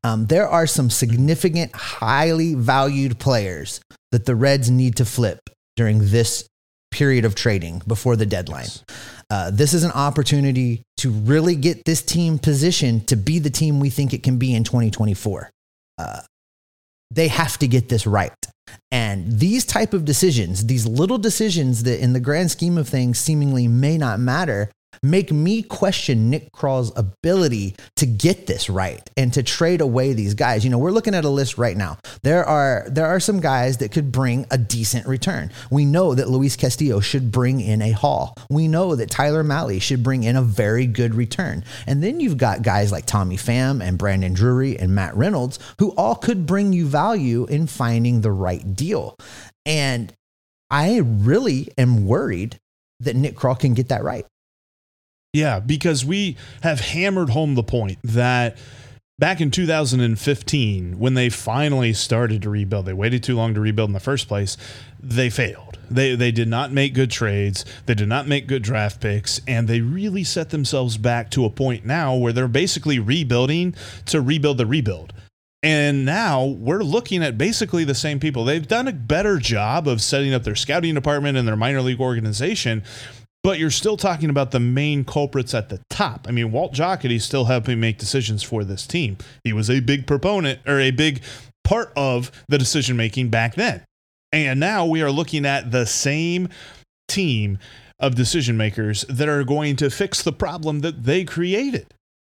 Um, 0.04 0.26
there 0.26 0.46
are 0.46 0.66
some 0.66 0.90
significant, 0.90 1.74
highly 1.74 2.54
valued 2.54 3.18
players 3.18 3.80
that 4.10 4.26
the 4.26 4.34
Reds 4.34 4.70
need 4.70 4.96
to 4.96 5.04
flip 5.04 5.40
during 5.76 6.10
this 6.10 6.46
period 6.90 7.24
of 7.24 7.34
trading 7.34 7.80
before 7.86 8.16
the 8.16 8.26
deadline. 8.26 8.68
Uh, 9.30 9.50
this 9.50 9.72
is 9.72 9.82
an 9.82 9.92
opportunity 9.92 10.82
to 10.98 11.10
really 11.10 11.56
get 11.56 11.86
this 11.86 12.02
team 12.02 12.38
positioned 12.38 13.08
to 13.08 13.16
be 13.16 13.38
the 13.38 13.48
team 13.48 13.80
we 13.80 13.88
think 13.88 14.12
it 14.12 14.22
can 14.22 14.36
be 14.36 14.54
in 14.54 14.62
2024. 14.62 15.50
Uh, 15.96 16.20
they 17.10 17.28
have 17.28 17.56
to 17.58 17.66
get 17.66 17.88
this 17.88 18.06
right. 18.06 18.32
And 18.90 19.38
these 19.38 19.64
type 19.64 19.94
of 19.94 20.04
decisions, 20.04 20.66
these 20.66 20.86
little 20.86 21.18
decisions 21.18 21.82
that 21.84 22.02
in 22.02 22.12
the 22.12 22.20
grand 22.20 22.50
scheme 22.50 22.76
of 22.76 22.88
things 22.88 23.18
seemingly 23.18 23.68
may 23.68 23.96
not 23.96 24.20
matter, 24.20 24.70
make 25.02 25.32
me 25.32 25.62
question 25.62 26.30
Nick 26.30 26.52
Krall's 26.52 26.92
ability 26.96 27.74
to 27.96 28.06
get 28.06 28.46
this 28.46 28.68
right 28.68 29.08
and 29.16 29.32
to 29.32 29.42
trade 29.42 29.80
away 29.80 30.12
these 30.12 30.34
guys. 30.34 30.64
You 30.64 30.70
know, 30.70 30.78
we're 30.78 30.90
looking 30.90 31.14
at 31.14 31.24
a 31.24 31.28
list 31.28 31.58
right 31.58 31.76
now. 31.76 31.98
There 32.22 32.44
are 32.44 32.86
there 32.88 33.06
are 33.06 33.20
some 33.20 33.40
guys 33.40 33.78
that 33.78 33.92
could 33.92 34.12
bring 34.12 34.46
a 34.50 34.58
decent 34.58 35.06
return. 35.06 35.50
We 35.70 35.84
know 35.84 36.14
that 36.14 36.28
Luis 36.28 36.56
Castillo 36.56 37.00
should 37.00 37.30
bring 37.30 37.60
in 37.60 37.82
a 37.82 37.92
haul. 37.92 38.36
We 38.50 38.68
know 38.68 38.94
that 38.96 39.10
Tyler 39.10 39.44
Mahle 39.44 39.80
should 39.80 40.02
bring 40.02 40.24
in 40.24 40.36
a 40.36 40.42
very 40.42 40.86
good 40.86 41.14
return. 41.14 41.64
And 41.86 42.02
then 42.02 42.20
you've 42.20 42.36
got 42.36 42.62
guys 42.62 42.92
like 42.92 43.06
Tommy 43.06 43.36
Pham 43.36 43.82
and 43.82 43.98
Brandon 43.98 44.34
Drury 44.34 44.78
and 44.78 44.94
Matt 44.94 45.16
Reynolds 45.16 45.58
who 45.78 45.90
all 45.92 46.14
could 46.14 46.46
bring 46.46 46.72
you 46.72 46.86
value 46.86 47.46
in 47.46 47.66
finding 47.66 48.20
the 48.20 48.32
right 48.32 48.74
deal. 48.74 49.16
And 49.64 50.12
I 50.70 50.98
really 50.98 51.68
am 51.76 52.06
worried 52.06 52.58
that 53.00 53.16
Nick 53.16 53.36
Krall 53.36 53.58
can 53.58 53.74
get 53.74 53.88
that 53.88 54.02
right. 54.02 54.24
Yeah, 55.32 55.60
because 55.60 56.04
we 56.04 56.36
have 56.62 56.80
hammered 56.80 57.30
home 57.30 57.54
the 57.54 57.62
point 57.62 57.98
that 58.04 58.58
back 59.18 59.40
in 59.40 59.50
2015, 59.50 60.98
when 60.98 61.14
they 61.14 61.30
finally 61.30 61.94
started 61.94 62.42
to 62.42 62.50
rebuild, 62.50 62.84
they 62.84 62.92
waited 62.92 63.22
too 63.22 63.34
long 63.34 63.54
to 63.54 63.60
rebuild 63.60 63.88
in 63.88 63.94
the 63.94 64.00
first 64.00 64.28
place. 64.28 64.58
They 65.00 65.30
failed. 65.30 65.78
They 65.90 66.14
they 66.16 66.32
did 66.32 66.48
not 66.48 66.70
make 66.70 66.92
good 66.92 67.10
trades. 67.10 67.64
They 67.86 67.94
did 67.94 68.08
not 68.08 68.28
make 68.28 68.46
good 68.46 68.62
draft 68.62 69.00
picks, 69.00 69.40
and 69.46 69.68
they 69.68 69.80
really 69.80 70.22
set 70.22 70.50
themselves 70.50 70.98
back 70.98 71.30
to 71.30 71.46
a 71.46 71.50
point 71.50 71.86
now 71.86 72.14
where 72.14 72.34
they're 72.34 72.46
basically 72.46 72.98
rebuilding 72.98 73.74
to 74.06 74.20
rebuild 74.20 74.58
the 74.58 74.66
rebuild. 74.66 75.14
And 75.62 76.04
now 76.04 76.44
we're 76.44 76.82
looking 76.82 77.22
at 77.22 77.38
basically 77.38 77.84
the 77.84 77.94
same 77.94 78.18
people. 78.18 78.44
They've 78.44 78.66
done 78.66 78.88
a 78.88 78.92
better 78.92 79.38
job 79.38 79.86
of 79.86 80.02
setting 80.02 80.34
up 80.34 80.42
their 80.42 80.56
scouting 80.56 80.94
department 80.94 81.38
and 81.38 81.46
their 81.46 81.56
minor 81.56 81.80
league 81.80 82.00
organization 82.00 82.82
but 83.42 83.58
you're 83.58 83.70
still 83.70 83.96
talking 83.96 84.30
about 84.30 84.50
the 84.52 84.60
main 84.60 85.04
culprits 85.04 85.54
at 85.54 85.68
the 85.68 85.80
top. 85.90 86.26
I 86.28 86.30
mean, 86.30 86.52
Walt 86.52 86.72
Jocketty's 86.72 87.24
still 87.24 87.46
helping 87.46 87.80
make 87.80 87.98
decisions 87.98 88.42
for 88.42 88.64
this 88.64 88.86
team. 88.86 89.16
He 89.44 89.52
was 89.52 89.68
a 89.68 89.80
big 89.80 90.06
proponent 90.06 90.60
or 90.66 90.78
a 90.78 90.90
big 90.90 91.22
part 91.64 91.92
of 91.96 92.30
the 92.48 92.58
decision 92.58 92.96
making 92.96 93.30
back 93.30 93.54
then. 93.54 93.82
And 94.32 94.60
now 94.60 94.86
we 94.86 95.02
are 95.02 95.10
looking 95.10 95.44
at 95.44 95.70
the 95.70 95.86
same 95.86 96.48
team 97.08 97.58
of 97.98 98.14
decision 98.14 98.56
makers 98.56 99.04
that 99.08 99.28
are 99.28 99.44
going 99.44 99.76
to 99.76 99.90
fix 99.90 100.22
the 100.22 100.32
problem 100.32 100.80
that 100.80 101.04
they 101.04 101.24
created. 101.24 101.86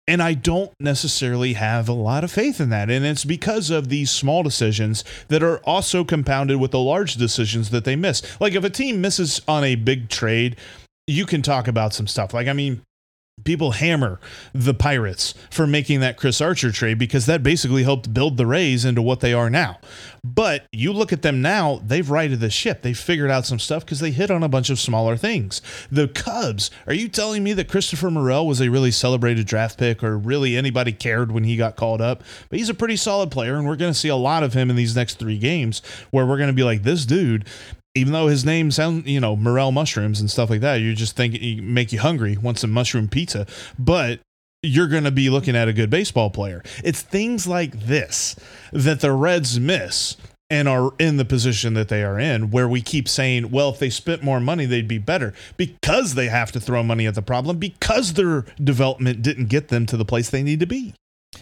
And 0.10 0.24
I 0.24 0.36
don't 0.36 0.72
necessarily 0.80 1.54
have 1.54 1.90
a 1.90 1.94
lot 1.94 2.24
of 2.24 2.32
faith 2.32 2.62
in 2.62 2.70
that. 2.70 2.90
And 2.90 3.06
it's 3.06 3.26
because 3.26 3.70
of 3.70 3.90
these 3.90 4.10
small 4.10 4.42
decisions 4.42 5.04
that 5.28 5.44
are 5.44 5.58
also 5.66 6.06
compounded 6.06 6.62
with 6.62 6.72
the 6.72 6.80
large 6.80 7.16
decisions 7.16 7.72
that 7.72 7.84
they 7.84 7.98
miss. 7.98 8.22
Like 8.40 8.54
if 8.54 8.64
a 8.64 8.70
team 8.70 9.02
misses 9.02 9.42
on 9.50 9.66
a 9.66 9.76
big 9.76 10.08
trade, 10.08 10.56
you 11.08 11.26
can 11.26 11.42
talk 11.42 11.68
about 11.68 11.94
some 11.94 12.08
stuff. 12.08 12.34
Like, 12.34 12.48
I 12.48 12.54
mean, 12.54 12.82
people 13.44 13.72
hammer 13.72 14.20
the 14.54 14.74
Pirates 14.74 15.34
for 15.50 15.68
making 15.68 16.00
that 16.00 16.18
Chris 16.18 16.42
Archer 16.42 16.72
trade 16.72 16.98
because 16.98 17.26
that 17.28 17.44
basically 17.44 17.84
helped 17.84 18.14
build 18.14 18.38
the 18.38 18.46
Rays 18.46 18.84
into 18.84 19.02
what 19.02 19.20
they 19.20 19.34
are 19.34 19.50
now. 19.50 19.78
But 20.24 20.66
you 20.72 20.92
look 20.92 21.14
at 21.14 21.22
them 21.22 21.42
now, 21.42 21.80
they've 21.86 22.10
righted 22.10 22.40
the 22.40 22.50
ship. 22.50 22.82
They 22.82 22.94
figured 22.94 23.32
out 23.32 23.46
some 23.46 23.60
stuff 23.60 23.86
because 23.86 24.00
they 24.00 24.12
hit 24.12 24.32
on 24.32 24.44
a 24.44 24.50
bunch 24.50 24.70
of 24.70 24.80
smaller 24.80 25.16
things. 25.16 25.62
The 25.92 26.08
Cubs, 26.08 26.72
are 26.88 26.94
you 26.94 27.08
telling 27.08 27.44
me 27.44 27.54
that 27.54 27.70
Christopher 27.70 28.12
Morel 28.12 28.48
was 28.48 28.60
a 28.60 28.70
really 28.70 28.92
celebrated 28.92 29.46
draft 29.46 29.78
pick 29.78 30.04
or 30.04 30.18
really 30.18 30.58
anybody 30.58 30.92
cared 30.92 31.32
when 31.32 31.44
he 31.44 31.56
got 31.56 31.76
called 31.76 32.02
up? 32.02 32.24
But 32.50 32.60
he's 32.60 32.70
a 32.70 32.74
pretty 32.74 32.98
solid 32.98 33.32
player, 33.32 33.56
and 33.56 33.68
we're 33.68 33.78
going 33.78 33.94
to 33.94 33.98
see 33.98 34.10
a 34.10 34.16
lot 34.16 34.44
of 34.44 34.54
him 34.54 34.70
in 34.70 34.76
these 34.76 34.96
next 34.96 35.20
three 35.20 35.38
games 35.38 35.82
where 36.12 36.26
we're 36.26 36.38
going 36.38 36.48
to 36.48 36.54
be 36.54 36.64
like, 36.64 36.84
this 36.84 37.06
dude 37.06 37.46
even 37.98 38.14
though 38.14 38.28
his 38.28 38.46
name 38.46 38.72
sounds, 38.72 39.08
you 39.08 39.20
know, 39.20 39.36
morel 39.36 39.72
mushrooms 39.72 40.20
and 40.20 40.30
stuff 40.30 40.50
like 40.50 40.62
that, 40.62 40.76
you 40.76 40.94
just 40.94 41.16
think 41.16 41.36
it 41.36 41.62
make 41.62 41.92
you 41.92 42.00
hungry, 42.00 42.38
want 42.38 42.60
some 42.60 42.72
mushroom 42.72 43.08
pizza. 43.08 43.46
But 43.78 44.20
you're 44.64 44.88
going 44.88 45.04
to 45.04 45.12
be 45.12 45.30
looking 45.30 45.56
at 45.56 45.68
a 45.68 45.74
good 45.74 45.90
baseball 45.90 46.30
player. 46.30 46.64
It's 46.84 47.02
things 47.02 47.48
like 47.48 47.80
this 47.86 48.36
that 48.72 49.02
the 49.02 49.12
Reds 49.12 49.60
miss 49.60 50.18
and 50.50 50.68
are 50.68 50.94
in 50.98 51.18
the 51.18 51.26
position 51.26 51.74
that 51.74 51.90
they 51.90 52.04
are 52.04 52.18
in, 52.18 52.52
where 52.52 52.70
we 52.70 52.82
keep 52.82 53.10
saying, 53.10 53.52
well, 53.52 53.70
if 53.70 53.80
they 53.80 53.90
spent 53.90 54.24
more 54.24 54.40
money, 54.40 54.66
they'd 54.66 54.88
be 54.88 54.98
better 54.98 55.34
because 55.58 56.14
they 56.14 56.28
have 56.28 56.52
to 56.54 56.60
throw 56.60 56.82
money 56.82 57.06
at 57.06 57.16
the 57.16 57.22
problem 57.22 57.58
because 57.58 58.14
their 58.14 58.46
development 58.64 59.22
didn't 59.22 59.48
get 59.48 59.68
them 59.68 59.86
to 59.86 59.98
the 59.98 60.06
place 60.06 60.30
they 60.30 60.44
need 60.44 60.62
to 60.62 60.66
be. 60.66 60.94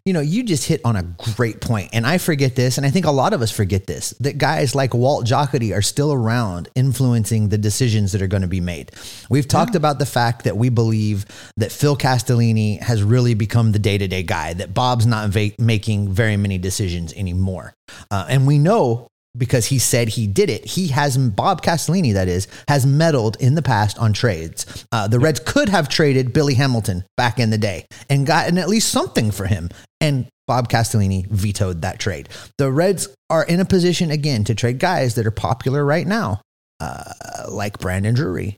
You 0.06 0.14
know, 0.14 0.22
you 0.22 0.44
just 0.44 0.68
hit 0.68 0.82
on 0.86 0.96
a 0.96 1.02
great 1.02 1.62
point, 1.62 1.90
and 1.92 2.06
I 2.06 2.20
forget 2.20 2.56
this, 2.56 2.78
and 2.78 2.86
I 2.86 2.92
think 2.92 3.08
a 3.08 3.12
lot 3.12 3.34
of 3.34 3.42
us 3.42 3.50
forget 3.50 3.88
this 3.88 4.12
that 4.20 4.38
guys 4.38 4.76
like 4.76 4.94
Walt 4.94 5.26
Jocketty 5.26 5.76
are 5.76 5.82
still 5.82 6.14
around 6.14 6.70
influencing 6.76 7.50
the 7.50 7.58
decisions 7.58 8.12
that 8.12 8.22
are 8.22 8.28
going 8.28 8.44
to 8.44 8.48
be 8.48 8.62
made. 8.62 8.92
We've 9.32 9.48
talked 9.48 9.74
yeah. 9.74 9.78
about 9.78 9.98
the 9.98 10.06
fact 10.06 10.44
that 10.44 10.58
we 10.58 10.70
believe 10.70 11.26
that 11.58 11.72
Phil 11.72 11.98
Castellini 11.98 12.80
has 12.84 13.02
really 13.02 13.34
become 13.34 13.72
the 13.72 13.80
day 13.80 13.98
to 13.98 14.08
day 14.08 14.22
guy, 14.22 14.54
that 14.54 14.76
Bob's 14.76 15.08
not 15.08 15.32
va- 15.32 15.54
making 15.58 16.10
very 16.10 16.38
many 16.38 16.60
decisions 16.60 17.12
anymore. 17.14 17.74
Uh, 18.12 18.28
and 18.30 18.46
we 18.46 18.60
know 18.60 19.08
because 19.38 19.68
he 19.68 19.80
said 19.80 20.10
he 20.10 20.28
did 20.28 20.50
it. 20.50 20.66
He 20.66 20.88
has 20.90 21.18
Bob 21.18 21.62
Castellini, 21.62 22.14
that 22.14 22.28
is, 22.28 22.48
has 22.68 22.86
meddled 22.86 23.38
in 23.40 23.56
the 23.56 23.62
past 23.62 23.98
on 24.00 24.14
trades. 24.14 24.86
Uh, 24.92 25.08
the 25.08 25.20
Reds 25.20 25.40
could 25.40 25.70
have 25.70 25.90
traded 25.90 26.34
Billy 26.34 26.54
Hamilton 26.54 27.04
back 27.18 27.40
in 27.40 27.50
the 27.50 27.58
day 27.58 27.86
and 28.10 28.26
gotten 28.26 28.58
at 28.58 28.70
least 28.70 28.90
something 28.90 29.32
for 29.32 29.46
him. 29.46 29.70
And 30.02 30.28
Bob 30.48 30.70
Castellini 30.70 31.26
vetoed 31.28 31.82
that 31.82 32.00
trade. 32.00 32.30
The 32.58 32.72
Reds 32.72 33.08
are 33.30 33.44
in 33.44 33.60
a 33.60 33.66
position 33.66 34.12
again 34.12 34.44
to 34.46 34.56
trade 34.56 34.80
guys 34.80 35.16
that 35.16 35.26
are 35.26 35.32
popular 35.32 35.84
right 35.84 36.06
now, 36.06 36.42
uh, 36.80 37.14
like 37.50 37.80
Brandon 37.80 38.14
Drury, 38.14 38.58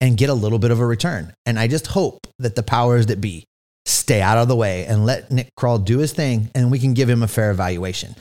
and 0.00 0.16
get 0.16 0.30
a 0.30 0.34
little 0.34 0.58
bit 0.58 0.70
of 0.70 0.80
a 0.80 0.86
return. 0.86 1.34
And 1.44 1.58
I 1.58 1.68
just 1.68 1.88
hope 1.88 2.26
that 2.38 2.56
the 2.56 2.62
powers 2.62 3.06
that 3.06 3.20
be 3.20 3.44
stay 3.86 4.22
out 4.22 4.38
of 4.38 4.48
the 4.48 4.56
way 4.56 4.86
and 4.86 5.04
let 5.04 5.30
Nick 5.30 5.48
Krall 5.58 5.84
do 5.84 5.98
his 5.98 6.12
thing 6.12 6.50
and 6.54 6.70
we 6.70 6.78
can 6.78 6.94
give 6.94 7.08
him 7.08 7.22
a 7.22 7.28
fair 7.28 7.50
evaluation. 7.50 8.14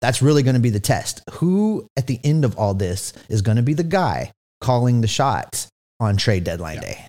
That's 0.00 0.22
really 0.22 0.42
going 0.42 0.54
to 0.54 0.60
be 0.60 0.70
the 0.70 0.80
test. 0.80 1.22
Who 1.34 1.88
at 1.96 2.06
the 2.06 2.20
end 2.22 2.44
of 2.44 2.56
all 2.56 2.74
this 2.74 3.12
is 3.28 3.42
going 3.42 3.56
to 3.56 3.62
be 3.62 3.74
the 3.74 3.84
guy 3.84 4.32
calling 4.60 5.00
the 5.00 5.08
shots 5.08 5.68
on 6.00 6.16
trade 6.16 6.44
deadline 6.44 6.76
yeah. 6.76 6.80
day? 6.80 7.06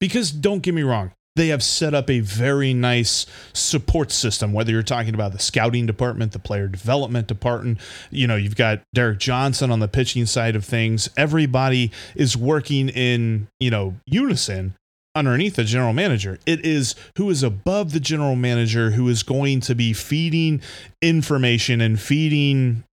Because 0.00 0.30
don't 0.30 0.62
get 0.62 0.74
me 0.74 0.82
wrong, 0.82 1.12
they 1.36 1.48
have 1.48 1.62
set 1.62 1.94
up 1.94 2.10
a 2.10 2.20
very 2.20 2.74
nice 2.74 3.26
support 3.52 4.10
system 4.10 4.52
whether 4.52 4.70
you're 4.70 4.82
talking 4.82 5.14
about 5.14 5.32
the 5.32 5.38
scouting 5.38 5.86
department 5.86 6.32
the 6.32 6.38
player 6.38 6.68
development 6.68 7.26
department 7.26 7.78
you 8.10 8.26
know 8.26 8.36
you've 8.36 8.56
got 8.56 8.82
derek 8.94 9.18
johnson 9.18 9.70
on 9.70 9.80
the 9.80 9.88
pitching 9.88 10.26
side 10.26 10.56
of 10.56 10.64
things 10.64 11.08
everybody 11.16 11.90
is 12.14 12.36
working 12.36 12.88
in 12.90 13.48
you 13.60 13.70
know 13.70 13.94
unison 14.06 14.74
underneath 15.14 15.56
the 15.56 15.64
general 15.64 15.92
manager. 15.92 16.38
It 16.46 16.64
is 16.64 16.94
who 17.16 17.28
is 17.30 17.42
above 17.42 17.92
the 17.92 18.00
general 18.00 18.36
manager 18.36 18.92
who 18.92 19.08
is 19.08 19.22
going 19.22 19.60
to 19.62 19.74
be 19.74 19.92
feeding 19.92 20.62
information 21.00 21.80
and 21.80 22.00
feeding 22.00 22.84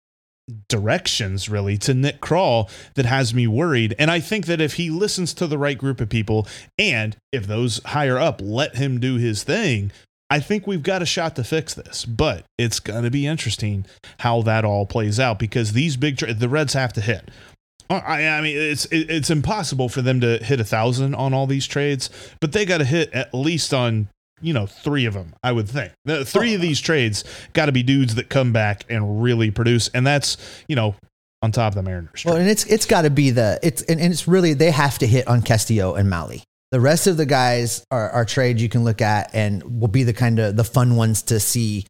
directions 0.69 1.49
really 1.49 1.77
to 1.77 1.95
Nick 1.95 2.21
Krall 2.21 2.71
that 2.95 3.07
has 3.07 3.35
me 3.35 3.47
worried. 3.47 3.95
And 3.99 4.11
I 4.11 4.21
think 4.21 4.47
that 4.47 4.61
if 4.61 4.75
he 4.75 4.91
listens 4.91 5.35
to 5.35 5.47
the 5.47 5.59
right 5.59 5.77
group 5.77 6.01
of 6.01 6.09
people 6.09 6.47
and 6.79 7.17
if 7.33 7.47
those 7.47 7.81
higher 7.85 8.19
up 8.19 8.41
let 8.43 8.77
him 8.77 8.99
do 8.99 9.17
his 9.17 9.45
thing, 9.45 9.93
I 10.31 10.41
think 10.41 10.67
we've 10.67 10.83
got 10.83 11.01
a 11.01 11.07
shot 11.07 11.37
to 11.37 11.45
fix 11.45 11.73
this, 11.73 12.05
but 12.05 12.45
it's 12.59 12.81
going 12.81 13.05
to 13.05 13.11
be 13.11 13.27
interesting 13.27 13.87
how 14.21 14.43
that 14.43 14.65
all 14.65 14.85
plays 14.85 15.19
out 15.19 15.39
because 15.39 15.73
these 15.73 15.97
big 15.97 16.19
the 16.19 16.49
Reds 16.49 16.75
have 16.75 16.93
to 16.95 17.01
hit. 17.01 17.31
Oh, 17.91 17.97
I, 17.97 18.27
I 18.27 18.41
mean, 18.43 18.57
it's 18.57 18.87
it's 18.91 19.31
impossible 19.31 19.89
for 19.89 20.03
them 20.03 20.21
to 20.21 20.39
hit 20.39 20.61
a 20.61 20.65
thousand 20.65 21.15
on 21.15 21.33
all 21.33 21.47
these 21.47 21.67
trades, 21.67 22.11
but 22.41 22.53
they 22.53 22.67
got 22.67 22.79
to 22.79 22.85
hit 22.85 23.13
at 23.13 23.33
least 23.33 23.73
on 23.73 24.09
you 24.41 24.53
know 24.53 24.67
three 24.67 25.07
of 25.07 25.15
them. 25.15 25.35
I 25.43 25.53
would 25.53 25.69
think 25.69 25.93
the 26.05 26.25
three 26.25 26.55
of 26.55 26.61
these 26.61 26.81
trades 26.81 27.25
got 27.55 27.67
to 27.67 27.73
be 27.73 27.83
dudes 27.83 28.15
that 28.17 28.29
come 28.29 28.53
back 28.53 28.85
and 28.91 29.23
really 29.23 29.51
produce, 29.51 29.89
and 29.95 30.07
that's 30.07 30.37
you 30.69 30.77
know 30.77 30.97
on 31.43 31.53
top 31.53 31.73
of 31.73 31.75
the 31.77 31.83
Mariners. 31.83 32.25
Well, 32.25 32.37
and 32.37 32.49
it's 32.49 32.65
it's 32.67 32.87
got 32.87 33.03
to 33.03 33.11
be 33.11 33.31
the 33.31 33.59
it's 33.63 33.83
and, 33.83 34.01
and 34.01 34.13
it's 34.13 34.29
really 34.29 34.55
they 34.55 34.71
have 34.71 34.99
to 34.99 35.07
hit 35.07 35.27
on 35.27 35.43
Castillo 35.43 35.95
and 35.95 36.11
Mahle. 36.11 36.43
The 36.71 36.81
rest 36.81 37.07
of 37.07 37.17
the 37.17 37.25
guys 37.25 37.83
are, 37.91 38.11
are 38.11 38.25
trades 38.27 38.63
you 38.63 38.69
can 38.69 38.85
look 38.85 39.01
at 39.01 39.35
and 39.35 39.81
will 39.81 39.89
be 39.89 40.03
the 40.03 40.13
kind 40.13 40.39
of 40.39 40.55
the 40.57 40.65
fun 40.65 40.97
ones 40.97 41.23
to 41.25 41.41
see. 41.41 41.87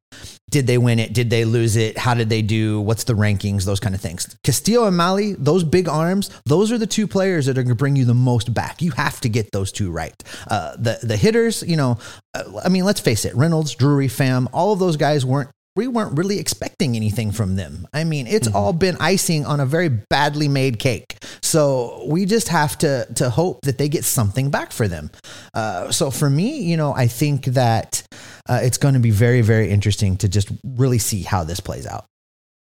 Did 0.50 0.66
they 0.66 0.78
win 0.78 0.98
it? 0.98 1.12
Did 1.12 1.30
they 1.30 1.44
lose 1.44 1.76
it? 1.76 1.98
How 1.98 2.14
did 2.14 2.30
they 2.30 2.42
do? 2.42 2.80
What's 2.80 3.04
the 3.04 3.14
rankings? 3.14 3.64
Those 3.64 3.80
kind 3.80 3.94
of 3.94 4.00
things. 4.00 4.36
Castillo 4.44 4.86
and 4.86 4.96
Mahle, 4.96 5.36
those 5.38 5.64
big 5.64 5.88
arms, 5.88 6.30
those 6.46 6.70
are 6.70 6.78
the 6.78 6.86
two 6.86 7.06
players 7.06 7.46
that 7.46 7.58
are 7.58 7.62
going 7.62 7.68
to 7.68 7.74
bring 7.74 7.96
you 7.96 8.04
the 8.04 8.14
most 8.14 8.54
back. 8.54 8.80
You 8.80 8.92
have 8.92 9.20
to 9.22 9.28
get 9.28 9.50
those 9.52 9.72
two 9.72 9.90
right. 9.90 10.14
Uh, 10.48 10.76
the 10.76 10.98
the 11.02 11.16
hitters, 11.16 11.62
you 11.66 11.76
know, 11.76 11.98
uh, 12.34 12.44
I 12.64 12.68
mean, 12.68 12.84
let's 12.84 13.00
face 13.00 13.24
it, 13.24 13.34
Reynolds, 13.34 13.74
Drury, 13.74 14.08
Pham, 14.08 14.46
all 14.52 14.72
of 14.72 14.78
those 14.78 14.96
guys 14.96 15.26
weren't 15.26 15.50
we 15.78 15.86
weren't 15.86 16.18
really 16.18 16.40
expecting 16.40 16.96
anything 16.96 17.30
from 17.30 17.54
them. 17.54 17.86
I 17.94 18.02
mean, 18.02 18.26
it's 18.26 18.48
mm-hmm. 18.48 18.56
all 18.56 18.72
been 18.72 18.96
icing 18.98 19.46
on 19.46 19.60
a 19.60 19.64
very 19.64 19.88
badly 19.88 20.48
made 20.48 20.80
cake. 20.80 21.16
So 21.40 22.04
we 22.04 22.26
just 22.26 22.48
have 22.48 22.76
to 22.78 23.06
to 23.14 23.30
hope 23.30 23.60
that 23.62 23.78
they 23.78 23.88
get 23.88 24.04
something 24.04 24.50
back 24.50 24.72
for 24.72 24.88
them. 24.88 25.12
Uh, 25.54 25.92
so 25.92 26.10
for 26.10 26.28
me, 26.28 26.58
you 26.62 26.76
know, 26.76 26.92
I 26.92 27.06
think 27.06 27.44
that 27.44 28.02
uh, 28.48 28.58
it's 28.60 28.76
going 28.76 28.94
to 28.94 29.00
be 29.00 29.12
very 29.12 29.40
very 29.40 29.70
interesting 29.70 30.16
to 30.16 30.28
just 30.28 30.50
really 30.64 30.98
see 30.98 31.22
how 31.22 31.44
this 31.44 31.60
plays 31.60 31.86
out. 31.86 32.06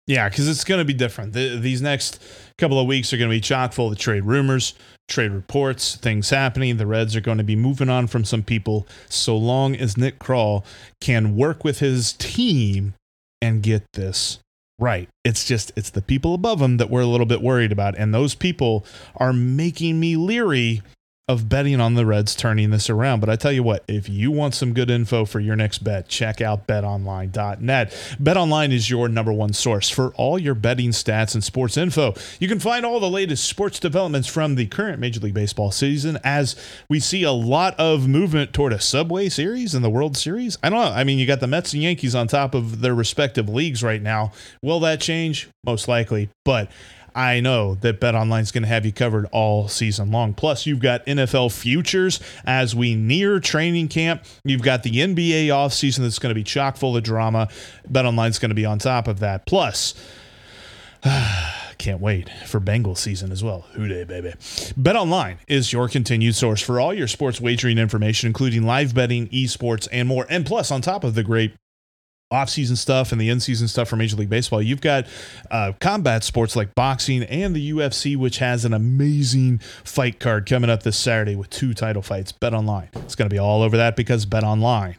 Yeah, 0.06 0.30
because 0.30 0.48
it's 0.48 0.64
going 0.64 0.80
to 0.80 0.86
be 0.86 0.94
different. 0.94 1.34
The, 1.34 1.58
these 1.58 1.82
next 1.82 2.22
couple 2.60 2.80
of 2.80 2.86
weeks 2.86 3.14
are 3.14 3.18
going 3.18 3.30
to 3.30 3.36
be 3.36 3.42
chock 3.42 3.74
full 3.74 3.92
of 3.92 3.98
trade 3.98 4.26
rumors, 4.26 4.76
trade 5.08 5.32
reports, 5.32 5.96
things 5.96 6.30
happening. 6.30 6.78
The 6.78 6.88
Reds 6.88 7.16
are 7.16 7.22
going 7.22 7.38
to 7.38 7.44
be 7.44 7.56
moving 7.56 7.90
on 7.90 8.08
from 8.08 8.24
some 8.26 8.44
people 8.44 8.88
so 9.10 9.36
long 9.38 9.76
as 9.76 9.98
Nick 9.98 10.20
Krall 10.20 10.64
can 11.00 11.36
work 11.36 11.64
with 11.64 11.80
his 11.80 12.14
team 12.14 12.94
and 13.42 13.64
get 13.64 13.84
this 13.94 14.40
right. 14.80 15.10
It's 15.24 15.46
just, 15.46 15.72
it's 15.76 15.90
the 15.90 16.02
people 16.02 16.34
above 16.34 16.62
him 16.62 16.78
that 16.78 16.90
we're 16.90 17.02
a 17.02 17.08
little 17.08 17.26
bit 17.26 17.42
worried 17.42 17.72
about. 17.72 17.98
And 17.98 18.14
those 18.14 18.36
people 18.36 18.86
are 19.18 19.34
making 19.34 20.00
me 20.00 20.16
leery 20.16 20.82
of 21.28 21.48
betting 21.48 21.80
on 21.80 21.94
the 21.94 22.06
Reds 22.06 22.36
turning 22.36 22.72
this 22.72 22.90
around. 22.90 23.20
But 23.20 23.30
I 23.30 23.36
tell 23.36 23.52
you 23.52 23.64
what, 23.64 23.84
if 23.88 24.10
you 24.10 24.32
want 24.32 24.54
some 24.54 24.74
good 24.74 24.90
info 24.90 25.24
for 25.26 25.40
your 25.40 25.56
next 25.56 25.80
bet, 25.80 26.08
check 26.08 26.42
out 26.42 26.68
betonline.net. 26.68 27.92
BetOnline 28.22 28.74
is 28.74 28.90
your 28.90 29.08
number 29.08 29.32
one 29.32 29.54
source 29.54 29.90
for 29.90 30.14
all 30.16 30.38
your 30.38 30.56
betting 30.56 30.90
stats 30.90 31.34
and 31.34 31.44
sports 31.44 31.78
info. 31.78 32.14
You 32.40 32.48
can 32.48 32.60
find 32.60 32.86
all 32.86 33.00
the 33.00 33.10
latest 33.10 33.46
sports 33.46 33.80
developments 33.80 34.28
from 34.28 34.56
the 34.56 34.66
current 34.66 35.00
Major 35.00 35.22
League 35.22 35.34
Baseball 35.34 35.72
season 35.72 36.20
as 36.24 36.56
we 36.90 37.00
see 37.00 37.24
a 37.24 37.32
lot 37.32 37.80
of 37.80 38.08
movement 38.08 38.52
toward 38.52 38.74
a 38.74 38.82
Subway 38.82 39.30
Series 39.30 39.74
and 39.74 39.86
the 39.86 39.90
World 39.90 40.18
Series. 40.18 40.58
I 40.62 40.70
don't 40.70 40.84
know. 40.84 40.92
I 40.92 41.04
mean, 41.04 41.18
you 41.18 41.26
got 41.26 41.40
the 41.40 41.48
Mets 41.48 41.74
and 41.74 41.82
Yankees 41.82 42.16
on 42.16 42.28
top 42.28 42.54
of 42.54 42.82
their 42.82 42.96
respective 42.96 43.48
leagues 43.48 43.84
right 43.84 44.02
now. 44.02 44.34
Will 44.62 44.80
that 44.82 45.00
change? 45.00 45.50
Most 45.64 45.88
likely. 45.88 46.30
But 46.44 46.70
I 47.16 47.40
know 47.40 47.76
that 47.76 48.00
BetOnline 48.00 48.42
is 48.42 48.52
going 48.52 48.64
to 48.64 48.70
have 48.70 48.86
you 48.86 48.92
covered 48.92 49.28
all 49.32 49.68
season 49.68 50.12
long. 50.12 50.34
Plus, 50.34 50.66
you've 50.66 50.80
got 50.80 51.06
NFL 51.06 51.52
futures 51.58 52.20
as 52.46 52.76
we 52.76 52.96
near 52.96 53.40
training 53.40 53.90
camp. 53.90 54.24
You've 54.44 54.62
got 54.62 54.84
the 54.84 54.92
NBA 54.92 55.48
offseason 55.48 56.00
that's 56.00 56.20
going 56.20 56.32
to 56.32 56.36
be 56.36 56.44
chock 56.44 56.78
full 56.78 56.96
of 56.96 57.04
drama. 57.04 57.50
BetOnline 57.90 58.30
is 58.30 58.40
going 58.40 58.50
to 58.50 58.56
be 58.56 58.66
on 58.66 58.80
top 58.80 59.08
of 59.08 59.20
that. 59.20 59.46
Plus, 59.46 59.94
can't 61.78 62.00
wait 62.00 62.30
for 62.46 62.60
Bengal 62.60 62.96
season 62.96 63.32
as 63.32 63.44
well. 63.44 63.66
Who 63.74 63.88
Dey, 63.88 64.04
baby. 64.04 64.34
BetOnline 64.80 65.38
is 65.48 65.74
your 65.74 65.88
continued 65.90 66.36
source 66.36 66.62
for 66.62 66.80
all 66.80 66.94
your 66.94 67.08
sports 67.08 67.42
wagering 67.42 67.78
information, 67.78 68.28
including 68.28 68.64
live 68.64 68.94
betting, 68.94 69.28
esports, 69.30 69.88
and 69.92 70.08
more. 70.08 70.26
And 70.30 70.46
plus, 70.46 70.72
on 70.72 70.82
top 70.82 71.04
of 71.04 71.16
the 71.16 71.24
great 71.24 71.56
off-season 72.32 72.76
stuff 72.76 73.12
and 73.12 73.20
the 73.20 73.30
in-season 73.30 73.68
stuff 73.68 73.90
for 73.90 73.96
Major 73.96 74.16
League 74.16 74.30
Baseball, 74.30 74.62
you've 74.62 74.82
got 74.82 75.06
uh, 75.50 75.74
combat 75.80 76.24
sports 76.24 76.56
like 76.56 76.74
boxing 76.76 77.24
and 77.24 77.56
the 77.56 77.72
UFC, 77.72 78.18
which 78.18 78.38
has 78.40 78.66
an 78.66 78.74
amazing 78.74 79.60
fight 79.84 80.20
card 80.20 80.46
coming 80.46 80.70
up 80.70 80.84
this 80.84 80.98
Saturday 80.98 81.36
with 81.36 81.50
two 81.50 81.74
title 81.74 82.02
fights. 82.02 82.32
Bet 82.32 82.54
Online. 82.54 82.90
It's 82.96 83.16
going 83.16 83.30
to 83.30 83.34
be 83.34 83.40
all 83.40 83.62
over 83.62 83.78
that 83.78 83.96
because 83.96 84.26
Bet 84.26 84.44
Online 84.44 84.96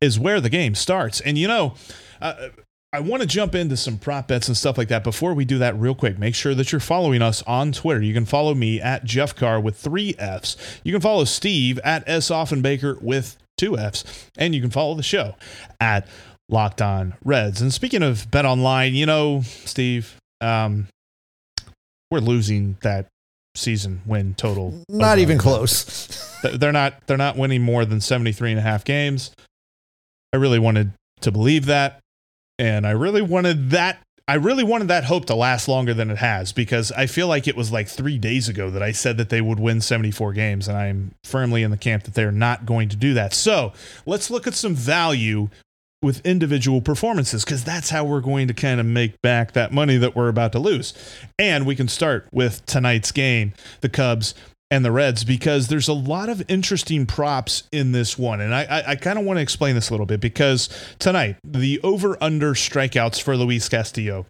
is 0.00 0.18
where 0.18 0.40
the 0.40 0.50
game 0.50 0.74
starts. 0.74 1.20
And 1.20 1.36
you 1.36 1.48
know. 1.48 1.74
Uh, 2.20 2.48
I 2.92 3.00
want 3.00 3.20
to 3.20 3.28
jump 3.28 3.54
into 3.54 3.76
some 3.76 3.98
prop 3.98 4.28
bets 4.28 4.48
and 4.48 4.56
stuff 4.56 4.78
like 4.78 4.88
that. 4.88 5.04
Before 5.04 5.34
we 5.34 5.44
do 5.44 5.58
that, 5.58 5.78
real 5.78 5.94
quick, 5.94 6.18
make 6.18 6.34
sure 6.34 6.54
that 6.54 6.72
you're 6.72 6.80
following 6.80 7.20
us 7.20 7.42
on 7.42 7.72
Twitter. 7.72 8.00
You 8.00 8.14
can 8.14 8.24
follow 8.24 8.54
me 8.54 8.80
at 8.80 9.04
Jeff 9.04 9.34
Carr 9.34 9.60
with 9.60 9.76
three 9.76 10.14
F's. 10.18 10.56
You 10.82 10.92
can 10.92 11.02
follow 11.02 11.24
Steve 11.24 11.78
at 11.80 12.08
S. 12.08 12.30
Offenbaker 12.30 13.02
with 13.02 13.36
two 13.58 13.76
F's. 13.76 14.30
And 14.38 14.54
you 14.54 14.62
can 14.62 14.70
follow 14.70 14.94
the 14.94 15.02
show 15.02 15.34
at 15.78 16.08
Locked 16.48 16.80
On 16.80 17.14
Reds. 17.24 17.60
And 17.60 17.72
speaking 17.72 18.02
of 18.02 18.30
Bet 18.30 18.46
Online, 18.46 18.94
you 18.94 19.06
know, 19.06 19.42
Steve, 19.42 20.16
um, 20.40 20.86
we're 22.10 22.20
losing 22.20 22.76
that 22.82 23.06
season 23.56 24.02
win 24.06 24.34
total. 24.34 24.82
Not 24.88 25.18
even 25.18 25.38
close. 25.38 26.38
they're 26.54 26.72
not 26.72 27.06
they're 27.06 27.16
not 27.16 27.36
winning 27.36 27.62
more 27.62 27.84
than 27.84 28.00
73 28.00 28.52
and 28.52 28.58
a 28.58 28.62
half 28.62 28.84
games. 28.84 29.32
I 30.32 30.36
really 30.36 30.58
wanted 30.58 30.92
to 31.22 31.32
believe 31.32 31.66
that 31.66 32.00
and 32.58 32.86
I 32.86 32.90
really 32.90 33.22
wanted 33.22 33.70
that 33.70 33.98
I 34.28 34.34
really 34.34 34.64
wanted 34.64 34.88
that 34.88 35.04
hope 35.04 35.26
to 35.26 35.36
last 35.36 35.68
longer 35.68 35.94
than 35.94 36.10
it 36.10 36.18
has 36.18 36.52
because 36.52 36.90
I 36.92 37.06
feel 37.06 37.28
like 37.28 37.46
it 37.46 37.56
was 37.56 37.70
like 37.70 37.88
3 37.88 38.18
days 38.18 38.48
ago 38.48 38.70
that 38.70 38.82
I 38.82 38.90
said 38.90 39.18
that 39.18 39.30
they 39.30 39.40
would 39.40 39.60
win 39.60 39.80
74 39.80 40.32
games 40.32 40.68
and 40.68 40.76
I'm 40.76 41.12
firmly 41.24 41.62
in 41.62 41.70
the 41.70 41.76
camp 41.76 42.04
that 42.04 42.14
they're 42.14 42.32
not 42.32 42.66
going 42.66 42.88
to 42.88 42.96
do 42.96 43.14
that. 43.14 43.32
So, 43.32 43.72
let's 44.04 44.28
look 44.28 44.46
at 44.46 44.54
some 44.54 44.74
value 44.74 45.48
with 46.02 46.24
individual 46.26 46.80
performances 46.80 47.44
because 47.44 47.64
that's 47.64 47.90
how 47.90 48.04
we're 48.04 48.20
going 48.20 48.48
to 48.48 48.54
kind 48.54 48.80
of 48.80 48.86
make 48.86 49.20
back 49.22 49.52
that 49.52 49.72
money 49.72 49.96
that 49.96 50.14
we're 50.14 50.28
about 50.28 50.52
to 50.52 50.58
lose. 50.58 50.92
And 51.38 51.66
we 51.66 51.74
can 51.74 51.88
start 51.88 52.28
with 52.32 52.64
tonight's 52.66 53.12
game, 53.12 53.54
the 53.80 53.88
Cubs 53.88 54.34
and 54.70 54.84
the 54.84 54.92
Reds 54.92 55.24
because 55.24 55.68
there's 55.68 55.88
a 55.88 55.92
lot 55.92 56.28
of 56.28 56.42
interesting 56.48 57.06
props 57.06 57.64
in 57.72 57.92
this 57.92 58.18
one. 58.18 58.40
And 58.40 58.54
I, 58.54 58.64
I, 58.64 58.90
I 58.90 58.96
kind 58.96 59.18
of 59.18 59.24
want 59.24 59.38
to 59.38 59.42
explain 59.42 59.74
this 59.74 59.90
a 59.90 59.92
little 59.92 60.06
bit 60.06 60.20
because 60.20 60.68
tonight, 60.98 61.36
the 61.44 61.80
over 61.82 62.22
under 62.22 62.54
strikeouts 62.54 63.22
for 63.22 63.36
Luis 63.36 63.68
Castillo 63.68 64.26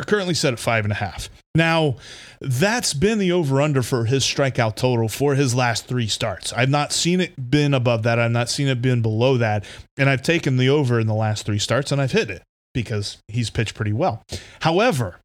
are 0.00 0.04
currently 0.04 0.34
set 0.34 0.52
at 0.52 0.58
five 0.58 0.84
and 0.84 0.92
a 0.92 0.96
half. 0.96 1.28
Now, 1.54 1.96
that's 2.40 2.94
been 2.94 3.18
the 3.18 3.32
over 3.32 3.60
under 3.60 3.82
for 3.82 4.04
his 4.04 4.24
strikeout 4.24 4.76
total 4.76 5.08
for 5.08 5.34
his 5.34 5.54
last 5.54 5.86
three 5.86 6.06
starts. 6.06 6.52
I've 6.52 6.70
not 6.70 6.92
seen 6.92 7.20
it 7.20 7.50
been 7.50 7.74
above 7.74 8.04
that. 8.04 8.18
I've 8.18 8.30
not 8.30 8.48
seen 8.48 8.68
it 8.68 8.80
been 8.80 9.02
below 9.02 9.36
that. 9.36 9.64
And 9.96 10.08
I've 10.08 10.22
taken 10.22 10.56
the 10.56 10.68
over 10.68 10.98
in 11.00 11.06
the 11.06 11.14
last 11.14 11.44
three 11.46 11.58
starts 11.58 11.92
and 11.92 12.00
I've 12.00 12.12
hit 12.12 12.30
it 12.30 12.42
because 12.72 13.18
he's 13.28 13.50
pitched 13.50 13.74
pretty 13.74 13.92
well. 13.92 14.22
However, 14.60 15.20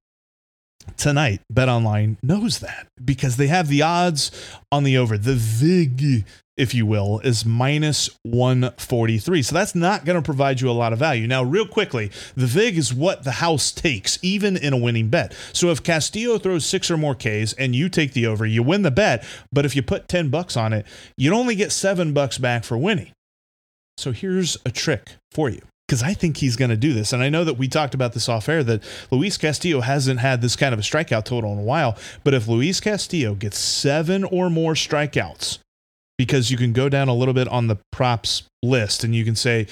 tonight 0.97 1.41
betonline 1.53 2.17
knows 2.23 2.59
that 2.59 2.87
because 3.03 3.37
they 3.37 3.47
have 3.47 3.67
the 3.67 3.81
odds 3.81 4.31
on 4.71 4.83
the 4.83 4.97
over 4.97 5.17
the 5.17 5.35
vig 5.35 6.25
if 6.57 6.73
you 6.73 6.85
will 6.85 7.19
is 7.19 7.45
minus 7.45 8.09
143 8.23 9.41
so 9.41 9.53
that's 9.53 9.75
not 9.75 10.05
going 10.05 10.15
to 10.15 10.25
provide 10.25 10.61
you 10.61 10.69
a 10.69 10.71
lot 10.71 10.93
of 10.93 10.99
value 10.99 11.27
now 11.27 11.43
real 11.43 11.67
quickly 11.67 12.09
the 12.35 12.45
vig 12.45 12.77
is 12.77 12.93
what 12.93 13.23
the 13.23 13.31
house 13.31 13.71
takes 13.71 14.17
even 14.21 14.55
in 14.55 14.73
a 14.73 14.77
winning 14.77 15.09
bet 15.09 15.33
so 15.53 15.69
if 15.69 15.83
castillo 15.83 16.37
throws 16.37 16.65
six 16.65 16.89
or 16.89 16.97
more 16.97 17.15
ks 17.15 17.53
and 17.53 17.75
you 17.75 17.89
take 17.89 18.13
the 18.13 18.25
over 18.25 18.45
you 18.45 18.63
win 18.63 18.83
the 18.83 18.91
bet 18.91 19.23
but 19.51 19.65
if 19.65 19.75
you 19.75 19.81
put 19.81 20.07
10 20.07 20.29
bucks 20.29 20.55
on 20.55 20.73
it 20.73 20.85
you'd 21.17 21.33
only 21.33 21.55
get 21.55 21.71
seven 21.71 22.13
bucks 22.13 22.37
back 22.37 22.63
for 22.63 22.77
winning 22.77 23.11
so 23.97 24.11
here's 24.11 24.57
a 24.65 24.71
trick 24.71 25.15
for 25.31 25.49
you 25.49 25.61
because 25.87 26.01
I 26.01 26.13
think 26.13 26.37
he's 26.37 26.55
going 26.55 26.69
to 26.69 26.77
do 26.77 26.93
this. 26.93 27.13
And 27.13 27.21
I 27.21 27.29
know 27.29 27.43
that 27.43 27.55
we 27.55 27.67
talked 27.67 27.93
about 27.93 28.13
this 28.13 28.27
off 28.27 28.49
air 28.49 28.63
that 28.63 28.83
Luis 29.11 29.37
Castillo 29.37 29.81
hasn't 29.81 30.19
had 30.19 30.41
this 30.41 30.55
kind 30.55 30.73
of 30.73 30.79
a 30.79 30.83
strikeout 30.83 31.25
total 31.25 31.53
in 31.53 31.59
a 31.59 31.63
while. 31.63 31.95
But 32.23 32.33
if 32.33 32.47
Luis 32.47 32.79
Castillo 32.79 33.35
gets 33.35 33.59
seven 33.59 34.23
or 34.23 34.49
more 34.49 34.73
strikeouts, 34.73 35.59
because 36.17 36.51
you 36.51 36.57
can 36.57 36.73
go 36.73 36.89
down 36.89 37.07
a 37.07 37.13
little 37.13 37.33
bit 37.33 37.47
on 37.47 37.67
the 37.67 37.77
props 37.91 38.43
list 38.63 39.03
and 39.03 39.15
you 39.15 39.25
can 39.25 39.35
say 39.35 39.67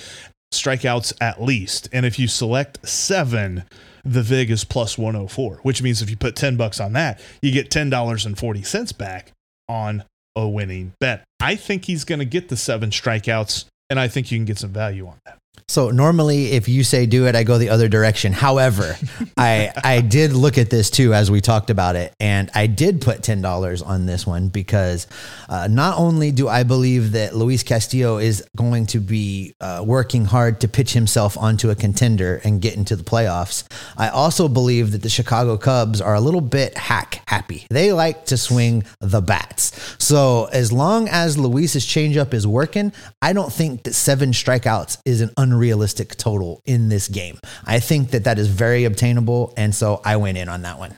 strikeouts 0.54 1.14
at 1.20 1.42
least. 1.42 1.90
And 1.92 2.06
if 2.06 2.20
you 2.20 2.28
select 2.28 2.88
seven, 2.88 3.64
the 4.04 4.22
VIG 4.22 4.52
is 4.52 4.64
plus 4.64 4.98
104, 4.98 5.60
which 5.64 5.82
means 5.82 6.02
if 6.02 6.10
you 6.10 6.18
put 6.18 6.36
10 6.36 6.58
bucks 6.58 6.80
on 6.80 6.94
that, 6.94 7.20
you 7.42 7.52
get 7.52 7.70
$10.40 7.70 8.98
back 8.98 9.32
on 9.68 10.04
a 10.36 10.48
winning 10.48 10.94
bet. 11.00 11.24
I 11.40 11.56
think 11.56 11.86
he's 11.86 12.04
going 12.04 12.20
to 12.20 12.26
get 12.26 12.50
the 12.50 12.58
seven 12.58 12.90
strikeouts, 12.90 13.66
and 13.90 14.00
I 14.00 14.08
think 14.08 14.32
you 14.32 14.38
can 14.38 14.46
get 14.46 14.58
some 14.58 14.72
value 14.72 15.08
on 15.08 15.18
that. 15.26 15.38
So 15.68 15.92
normally, 15.92 16.52
if 16.52 16.68
you 16.68 16.84
say 16.84 17.06
do 17.06 17.28
it, 17.28 17.36
I 17.36 17.44
go 17.44 17.58
the 17.58 17.70
other 17.70 17.88
direction. 17.88 18.34
However, 18.34 18.96
I 19.38 19.72
I 19.84 20.02
did 20.02 20.34
look 20.34 20.58
at 20.58 20.70
this 20.70 20.90
too 20.90 21.14
as 21.14 21.32
we 21.32 21.42
talked 21.42 21.70
about 21.70 21.96
it, 21.96 22.14
and 22.20 22.50
I 22.54 22.68
did 22.68 23.02
put 23.02 23.24
ten 23.24 23.42
dollars 23.42 23.82
on 23.82 24.06
this 24.06 24.28
one 24.28 24.50
because 24.50 25.08
uh, 25.50 25.68
not 25.70 25.98
only 25.98 26.32
do 26.32 26.48
I 26.48 26.64
believe 26.64 27.14
that 27.14 27.36
Luis 27.36 27.64
Castillo 27.64 28.18
is 28.18 28.46
going 28.56 28.88
to 28.88 29.00
be 29.00 29.54
uh, 29.62 29.84
working 29.86 30.26
hard 30.26 30.62
to 30.62 30.68
pitch 30.68 30.94
himself 30.94 31.38
onto 31.38 31.70
a 31.70 31.76
contender 31.76 32.42
and 32.44 32.62
get 32.62 32.76
into 32.76 32.96
the 32.96 33.04
playoffs, 33.04 33.64
I 33.98 34.10
also 34.10 34.48
believe 34.48 34.92
that 34.92 35.02
the 35.02 35.10
Chicago 35.10 35.58
Cubs 35.58 36.02
are 36.02 36.16
a 36.16 36.22
little 36.22 36.42
bit 36.42 36.78
hack 36.78 37.22
happy. 37.28 37.66
They 37.70 37.94
like 37.94 38.26
to 38.26 38.38
swing 38.38 38.84
the 39.00 39.22
bats. 39.22 39.96
So 40.00 40.46
as 40.52 40.72
long 40.72 41.08
as 41.10 41.38
Luis's 41.38 41.86
changeup 41.86 42.34
is 42.34 42.46
working, 42.46 42.92
I 43.22 43.34
don't 43.34 43.52
think 43.52 43.84
that 43.84 43.94
seven 43.94 44.32
strikeouts 44.32 45.00
is 45.06 45.22
an 45.22 45.32
unrealistic 45.54 46.16
total 46.16 46.62
in 46.66 46.90
this 46.90 47.08
game. 47.08 47.40
I 47.66 47.80
think 47.80 48.12
that 48.12 48.24
that 48.24 48.40
is 48.40 48.48
very 48.48 48.86
obtainable. 48.86 49.54
And 49.56 49.74
so 49.74 50.02
I 50.04 50.18
went 50.18 50.38
in 50.38 50.50
on 50.50 50.64
that 50.64 50.80
one. 50.80 50.96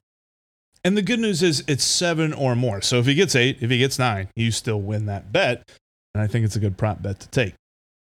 And 0.84 0.96
the 0.96 1.02
good 1.02 1.20
news 1.20 1.42
is 1.42 1.64
it's 1.68 1.84
seven 1.84 2.32
or 2.32 2.56
more. 2.56 2.82
So 2.82 3.00
if 3.00 3.06
he 3.06 3.16
gets 3.16 3.36
eight, 3.36 3.58
if 3.62 3.70
he 3.70 3.80
gets 3.80 3.98
nine, 3.98 4.30
you 4.36 4.52
still 4.52 4.80
win 4.80 5.08
that 5.08 5.32
bet. 5.32 5.68
And 6.14 6.22
I 6.22 6.28
think 6.28 6.46
it's 6.46 6.56
a 6.56 6.60
good 6.60 6.78
prop 6.78 7.02
bet 7.02 7.20
to 7.22 7.28
take 7.30 7.56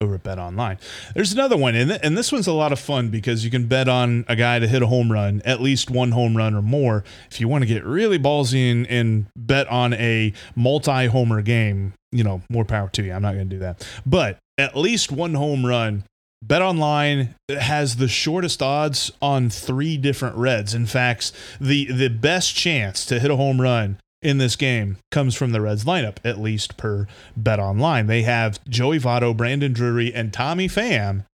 over 0.03 0.17
at 0.17 0.23
Bet 0.25 0.39
Online. 0.39 0.79
There's 1.15 1.33
another 1.33 1.57
one, 1.57 1.77
and, 1.77 1.93
and 1.93 2.19
this 2.19 2.33
one's 2.33 2.49
a 2.49 2.53
lot 2.53 2.73
of 2.73 2.81
fun 2.81 3.09
because 3.09 3.45
you 3.45 3.51
can 3.51 3.69
bet 3.69 3.89
on 3.89 4.25
a 4.29 4.35
guy 4.35 4.59
to 4.59 4.67
hit 4.67 4.83
a 4.83 4.87
home 4.87 5.13
run, 5.13 5.41
at 5.45 5.63
least 5.63 5.91
one 5.91 6.11
home 6.11 6.37
run 6.37 6.55
or 6.55 6.61
more. 6.61 7.05
If 7.31 7.41
you 7.41 7.47
want 7.47 7.63
to 7.63 7.69
get 7.69 7.85
really 7.85 8.19
ballsy 8.19 8.71
and, 8.71 8.87
and 8.89 9.27
bet 9.37 9.69
on 9.69 9.95
a 9.95 10.33
multi 10.57 11.07
homer 11.07 11.41
game, 11.41 11.95
you 12.11 12.25
know, 12.25 12.43
more 12.51 12.65
power 12.65 12.89
to 12.91 13.03
you. 13.03 13.13
I'm 13.13 13.23
not 13.23 13.35
going 13.35 13.49
to 13.49 13.55
do 13.55 13.61
that. 13.61 13.87
But 14.05 14.39
at 14.59 14.77
least 14.77 15.11
one 15.11 15.35
home 15.35 15.65
run 15.65 16.05
BetOnline 16.45 17.35
has 17.49 17.97
the 17.97 18.09
shortest 18.09 18.63
odds 18.63 19.13
on 19.21 19.49
three 19.49 19.97
different 19.97 20.37
Reds. 20.37 20.75
In 20.75 20.87
fact, 20.87 21.33
the 21.61 21.91
the 21.93 22.09
best 22.09 22.55
chance 22.55 23.07
to 23.07 23.21
hit 23.21 23.31
a 23.31 23.37
home 23.37 23.61
run 23.61 23.99
in 24.21 24.39
this 24.39 24.57
game 24.57 24.99
comes 25.11 25.35
from 25.35 25.53
the 25.53 25.61
Reds 25.61 25.85
lineup, 25.85 26.17
at 26.25 26.41
least 26.41 26.77
per 26.77 27.07
BetOnline. 27.41 28.07
They 28.07 28.23
have 28.23 28.63
Joey 28.69 28.99
Votto, 28.99 29.37
Brandon 29.37 29.73
Drury, 29.73 30.13
and 30.13 30.33
Tommy 30.33 30.69
Pham 30.69 31.25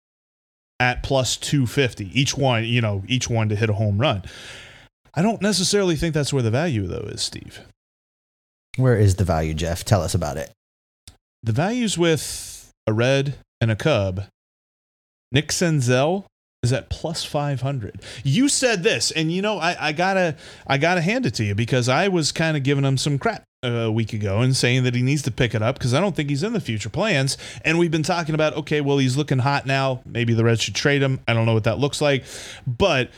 at 0.80 1.02
plus 1.02 1.36
250. 1.36 2.18
Each 2.18 2.36
one, 2.36 2.64
you 2.64 2.80
know, 2.80 3.02
each 3.08 3.28
one 3.28 3.48
to 3.48 3.56
hit 3.56 3.70
a 3.70 3.74
home 3.74 3.98
run. 3.98 4.22
I 5.14 5.22
don't 5.22 5.42
necessarily 5.42 5.96
think 5.96 6.14
that's 6.14 6.32
where 6.32 6.42
the 6.42 6.50
value 6.50 6.86
though 6.86 7.08
is, 7.08 7.22
Steve. 7.22 7.60
Where 8.76 8.96
is 8.96 9.16
the 9.16 9.24
value, 9.24 9.54
Jeff? 9.54 9.84
Tell 9.84 10.02
us 10.02 10.14
about 10.14 10.36
it. 10.36 10.52
The 11.42 11.52
value's 11.52 11.98
with 11.98 12.70
a 12.86 12.92
red 12.92 13.34
and 13.60 13.70
a 13.70 13.76
cub 13.76 14.24
Nick 15.32 15.48
Senzel 15.48 16.24
is 16.62 16.72
at 16.72 16.90
plus 16.90 17.24
500 17.24 18.02
you 18.24 18.48
said 18.48 18.82
this 18.82 19.12
and 19.12 19.30
you 19.30 19.40
know 19.40 19.58
I, 19.58 19.90
I 19.90 19.92
gotta 19.92 20.34
i 20.66 20.76
gotta 20.76 21.00
hand 21.00 21.24
it 21.24 21.34
to 21.34 21.44
you 21.44 21.54
because 21.54 21.88
i 21.88 22.08
was 22.08 22.32
kind 22.32 22.56
of 22.56 22.64
giving 22.64 22.84
him 22.84 22.98
some 22.98 23.16
crap 23.16 23.44
a 23.62 23.90
week 23.90 24.12
ago 24.12 24.40
and 24.40 24.56
saying 24.56 24.84
that 24.84 24.94
he 24.94 25.02
needs 25.02 25.22
to 25.22 25.30
pick 25.30 25.54
it 25.54 25.62
up 25.62 25.78
because 25.78 25.94
i 25.94 26.00
don't 26.00 26.14
think 26.14 26.30
he's 26.30 26.42
in 26.42 26.52
the 26.52 26.60
future 26.60 26.90
plans. 26.90 27.36
And 27.64 27.78
we've 27.78 27.90
been 27.90 28.02
talking 28.04 28.34
about 28.34 28.54
okay 28.56 28.80
well 28.80 28.98
he's 28.98 29.16
looking 29.16 29.38
hot 29.38 29.66
now. 29.66 30.02
Maybe 30.04 30.34
the 30.34 30.44
reds 30.44 30.62
should 30.62 30.74
trade 30.74 31.02
him. 31.02 31.20
I 31.26 31.34
don't 31.34 31.46
know 31.46 31.54
what 31.54 31.64
that 31.64 31.78
looks 31.78 32.00
like. 32.00 32.24
But 32.66 33.10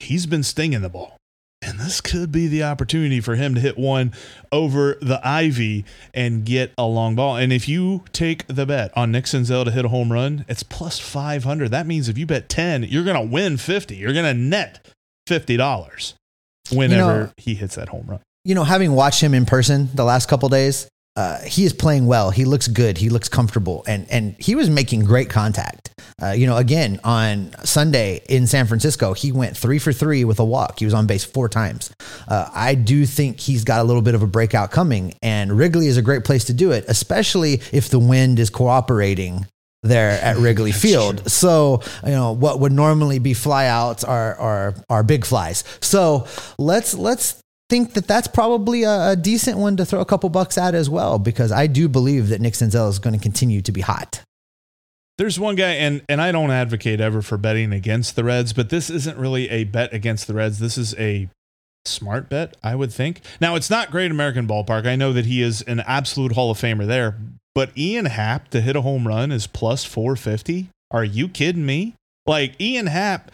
he's 0.00 0.26
been 0.26 0.42
stinging 0.42 0.82
the 0.82 0.88
ball 0.88 1.16
and 1.64 1.78
this 1.78 2.00
could 2.00 2.30
be 2.30 2.46
the 2.46 2.62
opportunity 2.62 3.20
for 3.20 3.34
him 3.34 3.54
to 3.54 3.60
hit 3.60 3.78
one 3.78 4.12
over 4.52 4.96
the 5.00 5.20
ivy 5.26 5.84
and 6.12 6.44
get 6.44 6.72
a 6.76 6.84
long 6.84 7.14
ball. 7.14 7.36
And 7.36 7.52
if 7.52 7.68
you 7.68 8.04
take 8.12 8.46
the 8.46 8.66
bet 8.66 8.96
on 8.96 9.12
Nick 9.12 9.24
Senzel 9.24 9.64
to 9.64 9.70
hit 9.70 9.84
a 9.84 9.88
home 9.88 10.12
run, 10.12 10.44
it's 10.48 10.62
plus 10.62 10.98
500. 10.98 11.70
That 11.70 11.86
means 11.86 12.08
if 12.08 12.18
you 12.18 12.26
bet 12.26 12.48
10, 12.48 12.84
you're 12.84 13.04
going 13.04 13.16
to 13.16 13.32
win 13.32 13.56
50. 13.56 13.96
You're 13.96 14.12
going 14.12 14.24
to 14.24 14.34
net 14.34 14.86
$50 15.28 16.14
whenever 16.70 17.12
you 17.12 17.20
know, 17.20 17.30
he 17.36 17.54
hits 17.54 17.74
that 17.76 17.88
home 17.88 18.06
run. 18.06 18.20
You 18.44 18.54
know, 18.54 18.64
having 18.64 18.92
watched 18.92 19.22
him 19.22 19.32
in 19.32 19.46
person 19.46 19.88
the 19.94 20.04
last 20.04 20.28
couple 20.28 20.48
days, 20.48 20.88
uh, 21.16 21.40
he 21.42 21.64
is 21.64 21.72
playing 21.72 22.06
well. 22.06 22.30
He 22.30 22.44
looks 22.44 22.66
good. 22.66 22.98
He 22.98 23.08
looks 23.08 23.28
comfortable, 23.28 23.84
and 23.86 24.06
and 24.10 24.34
he 24.38 24.54
was 24.54 24.68
making 24.68 25.04
great 25.04 25.30
contact. 25.30 25.90
Uh, 26.20 26.30
you 26.30 26.46
know, 26.46 26.56
again 26.56 26.98
on 27.04 27.52
Sunday 27.64 28.22
in 28.28 28.46
San 28.46 28.66
Francisco, 28.66 29.12
he 29.14 29.30
went 29.30 29.56
three 29.56 29.78
for 29.78 29.92
three 29.92 30.24
with 30.24 30.40
a 30.40 30.44
walk. 30.44 30.80
He 30.80 30.84
was 30.84 30.94
on 30.94 31.06
base 31.06 31.24
four 31.24 31.48
times. 31.48 31.92
Uh, 32.26 32.48
I 32.52 32.74
do 32.74 33.06
think 33.06 33.38
he's 33.38 33.62
got 33.64 33.80
a 33.80 33.84
little 33.84 34.02
bit 34.02 34.14
of 34.14 34.22
a 34.22 34.26
breakout 34.26 34.72
coming, 34.72 35.14
and 35.22 35.56
Wrigley 35.56 35.86
is 35.86 35.96
a 35.96 36.02
great 36.02 36.24
place 36.24 36.44
to 36.46 36.52
do 36.52 36.72
it, 36.72 36.84
especially 36.88 37.60
if 37.72 37.90
the 37.90 38.00
wind 38.00 38.40
is 38.40 38.50
cooperating 38.50 39.46
there 39.84 40.10
at 40.10 40.38
Wrigley 40.38 40.72
Field. 40.72 41.30
So, 41.30 41.82
you 42.04 42.10
know, 42.10 42.32
what 42.32 42.58
would 42.58 42.72
normally 42.72 43.20
be 43.20 43.34
flyouts 43.34 44.06
are 44.06 44.34
are 44.34 44.74
are 44.90 45.02
big 45.04 45.24
flies. 45.24 45.62
So, 45.80 46.26
let's 46.58 46.94
let's 46.94 47.40
think 47.74 47.94
that 47.94 48.06
that's 48.06 48.28
probably 48.28 48.84
a, 48.84 49.10
a 49.10 49.16
decent 49.16 49.58
one 49.58 49.76
to 49.76 49.84
throw 49.84 50.00
a 50.00 50.04
couple 50.04 50.28
bucks 50.28 50.56
at 50.56 50.76
as 50.76 50.88
well 50.88 51.18
because 51.18 51.50
I 51.50 51.66
do 51.66 51.88
believe 51.88 52.28
that 52.28 52.40
Nick 52.40 52.54
Senzel 52.54 52.88
is 52.88 53.00
going 53.00 53.14
to 53.16 53.20
continue 53.20 53.60
to 53.62 53.72
be 53.72 53.80
hot. 53.80 54.22
There's 55.18 55.40
one 55.40 55.56
guy, 55.56 55.70
and 55.70 56.02
and 56.08 56.20
I 56.20 56.30
don't 56.30 56.52
advocate 56.52 57.00
ever 57.00 57.20
for 57.20 57.36
betting 57.36 57.72
against 57.72 58.14
the 58.14 58.22
Reds, 58.22 58.52
but 58.52 58.70
this 58.70 58.90
isn't 58.90 59.18
really 59.18 59.50
a 59.50 59.64
bet 59.64 59.92
against 59.92 60.28
the 60.28 60.34
Reds. 60.34 60.60
This 60.60 60.78
is 60.78 60.94
a 60.98 61.28
smart 61.84 62.28
bet, 62.28 62.56
I 62.62 62.76
would 62.76 62.92
think. 62.92 63.20
Now, 63.40 63.56
it's 63.56 63.70
not 63.70 63.90
Great 63.90 64.12
American 64.12 64.46
Ballpark. 64.46 64.86
I 64.86 64.94
know 64.94 65.12
that 65.12 65.26
he 65.26 65.42
is 65.42 65.62
an 65.62 65.80
absolute 65.80 66.32
Hall 66.32 66.52
of 66.52 66.58
Famer 66.58 66.86
there, 66.86 67.16
but 67.56 67.76
Ian 67.76 68.06
Happ 68.06 68.50
to 68.50 68.60
hit 68.60 68.76
a 68.76 68.82
home 68.82 69.08
run 69.08 69.32
is 69.32 69.48
plus 69.48 69.84
450. 69.84 70.68
Are 70.92 71.04
you 71.04 71.28
kidding 71.28 71.66
me? 71.66 71.94
Like 72.26 72.58
Ian 72.60 72.86
Happ 72.86 73.30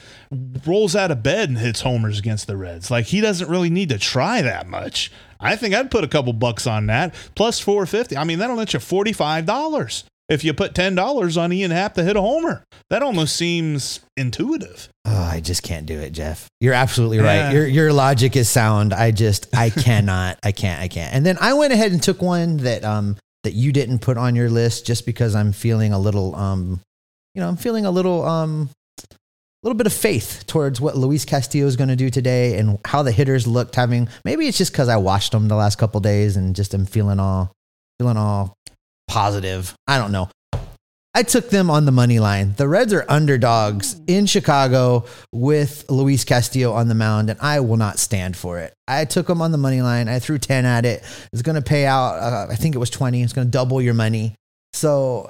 rolls 0.66 0.96
out 0.96 1.11
of 1.11 1.22
bed 1.22 1.48
and 1.48 1.59
hits 1.59 1.83
homers 1.83 2.18
against 2.18 2.46
the 2.46 2.57
Reds. 2.57 2.90
Like 2.90 3.07
he 3.07 3.20
doesn't 3.20 3.48
really 3.48 3.70
need 3.70 3.88
to 3.90 3.98
try 3.98 4.42
that 4.42 4.68
much. 4.68 5.12
I 5.38 5.57
think 5.57 5.74
I'd 5.74 5.90
put 5.90 6.05
a 6.05 6.09
couple 6.09 6.33
bucks 6.33 6.66
on 6.66 6.87
that. 6.87 7.14
Plus 7.35 7.61
450. 7.61 8.16
I 8.16 8.24
mean, 8.24 8.38
that'll 8.40 8.57
net 8.57 8.74
you 8.74 8.81
$45 8.81 10.05
if 10.29 10.44
you 10.44 10.53
put 10.55 10.74
$10 10.74 11.42
on 11.42 11.53
Ian 11.53 11.70
Happ 11.70 11.94
to 11.94 12.05
hit 12.05 12.16
a 12.16 12.20
homer. 12.20 12.64
That 12.90 13.03
almost 13.03 13.37
seems 13.37 14.00
intuitive. 14.16 14.88
Oh, 15.05 15.22
I 15.22 15.40
just 15.40 15.62
can't 15.62 15.87
do 15.87 15.98
it, 15.98 16.11
Jeff. 16.11 16.48
You're 16.61 16.74
absolutely 16.74 17.18
right. 17.18 17.37
Yeah. 17.37 17.53
Your 17.53 17.66
your 17.66 17.92
logic 17.92 18.37
is 18.37 18.48
sound. 18.48 18.92
I 18.92 19.12
just 19.12 19.46
I 19.55 19.70
cannot. 19.70 20.38
I 20.42 20.53
can't. 20.53 20.81
I 20.81 20.88
can't. 20.88 21.14
And 21.14 21.24
then 21.24 21.38
I 21.40 21.55
went 21.55 21.72
ahead 21.72 21.92
and 21.92 22.03
took 22.03 22.20
one 22.20 22.59
that 22.59 22.85
um 22.85 23.16
that 23.44 23.53
you 23.53 23.72
didn't 23.72 24.00
put 24.00 24.18
on 24.18 24.37
your 24.37 24.50
list 24.50 24.87
just 24.87 25.07
because 25.07 25.35
I'm 25.35 25.53
feeling 25.53 25.92
a 25.92 25.98
little 25.98 26.35
um 26.37 26.81
you 27.35 27.40
know, 27.40 27.48
I'm 27.48 27.57
feeling 27.57 27.87
a 27.87 27.90
little 27.90 28.24
um 28.24 28.70
a 29.62 29.66
little 29.66 29.77
bit 29.77 29.87
of 29.87 29.92
faith 29.92 30.44
towards 30.46 30.81
what 30.81 30.96
Luis 30.96 31.25
Castillo 31.25 31.66
is 31.66 31.77
going 31.77 31.88
to 31.88 31.96
do 31.96 32.09
today 32.09 32.57
and 32.59 32.79
how 32.85 33.03
the 33.03 33.12
hitters 33.12 33.46
looked 33.46 33.77
having 33.77 34.09
maybe 34.25 34.46
it's 34.46 34.57
just 34.59 34.73
cuz 34.73 34.88
I 34.88 34.96
watched 34.96 35.33
them 35.33 35.49
the 35.49 35.57
last 35.57 35.77
couple 35.77 36.01
days 36.01 36.37
and 36.37 36.57
just 36.57 36.75
am 36.75 36.87
feeling 36.87 37.20
all 37.20 37.53
feeling 37.99 38.16
all 38.16 38.55
positive. 39.09 39.75
I 39.87 39.99
don't 39.99 40.12
know. 40.12 40.31
I 41.12 41.25
took 41.25 41.51
them 41.51 41.70
on 41.70 41.87
the 41.87 41.92
money 41.92 42.20
line. 42.20 42.55
The 42.57 42.68
Reds 42.68 42.92
are 42.92 43.05
underdogs 43.09 44.01
in 44.07 44.27
Chicago 44.27 45.05
with 45.33 45.85
Luis 45.90 46.25
Castillo 46.25 46.73
on 46.73 46.87
the 46.87 46.94
mound, 46.94 47.31
and 47.31 47.40
I 47.40 47.59
will 47.61 47.77
not 47.77 47.99
stand 47.99 48.37
for 48.37 48.61
it. 48.61 48.73
I 48.87 49.07
took 49.07 49.27
them 49.27 49.42
on 49.42 49.51
the 49.51 49.59
money 49.59 49.83
line. 49.83 50.09
I 50.09 50.20
threw 50.20 50.38
10 50.38 50.64
at 50.64 50.87
it. 50.87 51.03
It's 51.33 51.42
going 51.42 51.57
to 51.57 51.62
pay 51.62 51.85
out, 51.85 52.14
uh, 52.14 52.46
I 52.49 52.55
think 52.55 52.77
it 52.77 52.79
was 52.79 52.90
20. 52.90 53.23
It's 53.23 53.33
going 53.33 53.49
to 53.49 53.51
double 53.51 53.83
your 53.83 53.94
money. 53.94 54.37
So 54.73 55.29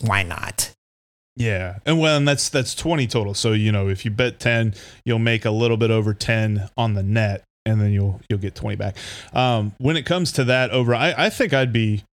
why 0.00 0.24
not? 0.24 0.72
Yeah. 1.40 1.78
And 1.86 1.98
well, 1.98 2.18
and 2.18 2.28
that's 2.28 2.50
that's 2.50 2.74
20 2.74 3.06
total. 3.06 3.32
So, 3.32 3.52
you 3.52 3.72
know, 3.72 3.88
if 3.88 4.04
you 4.04 4.10
bet 4.10 4.38
10, 4.38 4.74
you'll 5.06 5.18
make 5.18 5.46
a 5.46 5.50
little 5.50 5.78
bit 5.78 5.90
over 5.90 6.12
10 6.12 6.68
on 6.76 6.92
the 6.94 7.02
net 7.02 7.44
and 7.64 7.80
then 7.80 7.92
you'll 7.92 8.20
you'll 8.28 8.38
get 8.38 8.54
20 8.54 8.76
back. 8.76 8.96
Um, 9.32 9.72
when 9.78 9.96
it 9.96 10.04
comes 10.04 10.32
to 10.32 10.44
that 10.44 10.70
over 10.70 10.94
I, 10.94 11.14
I 11.16 11.30
think 11.30 11.54
I'd 11.54 11.72
be 11.72 12.04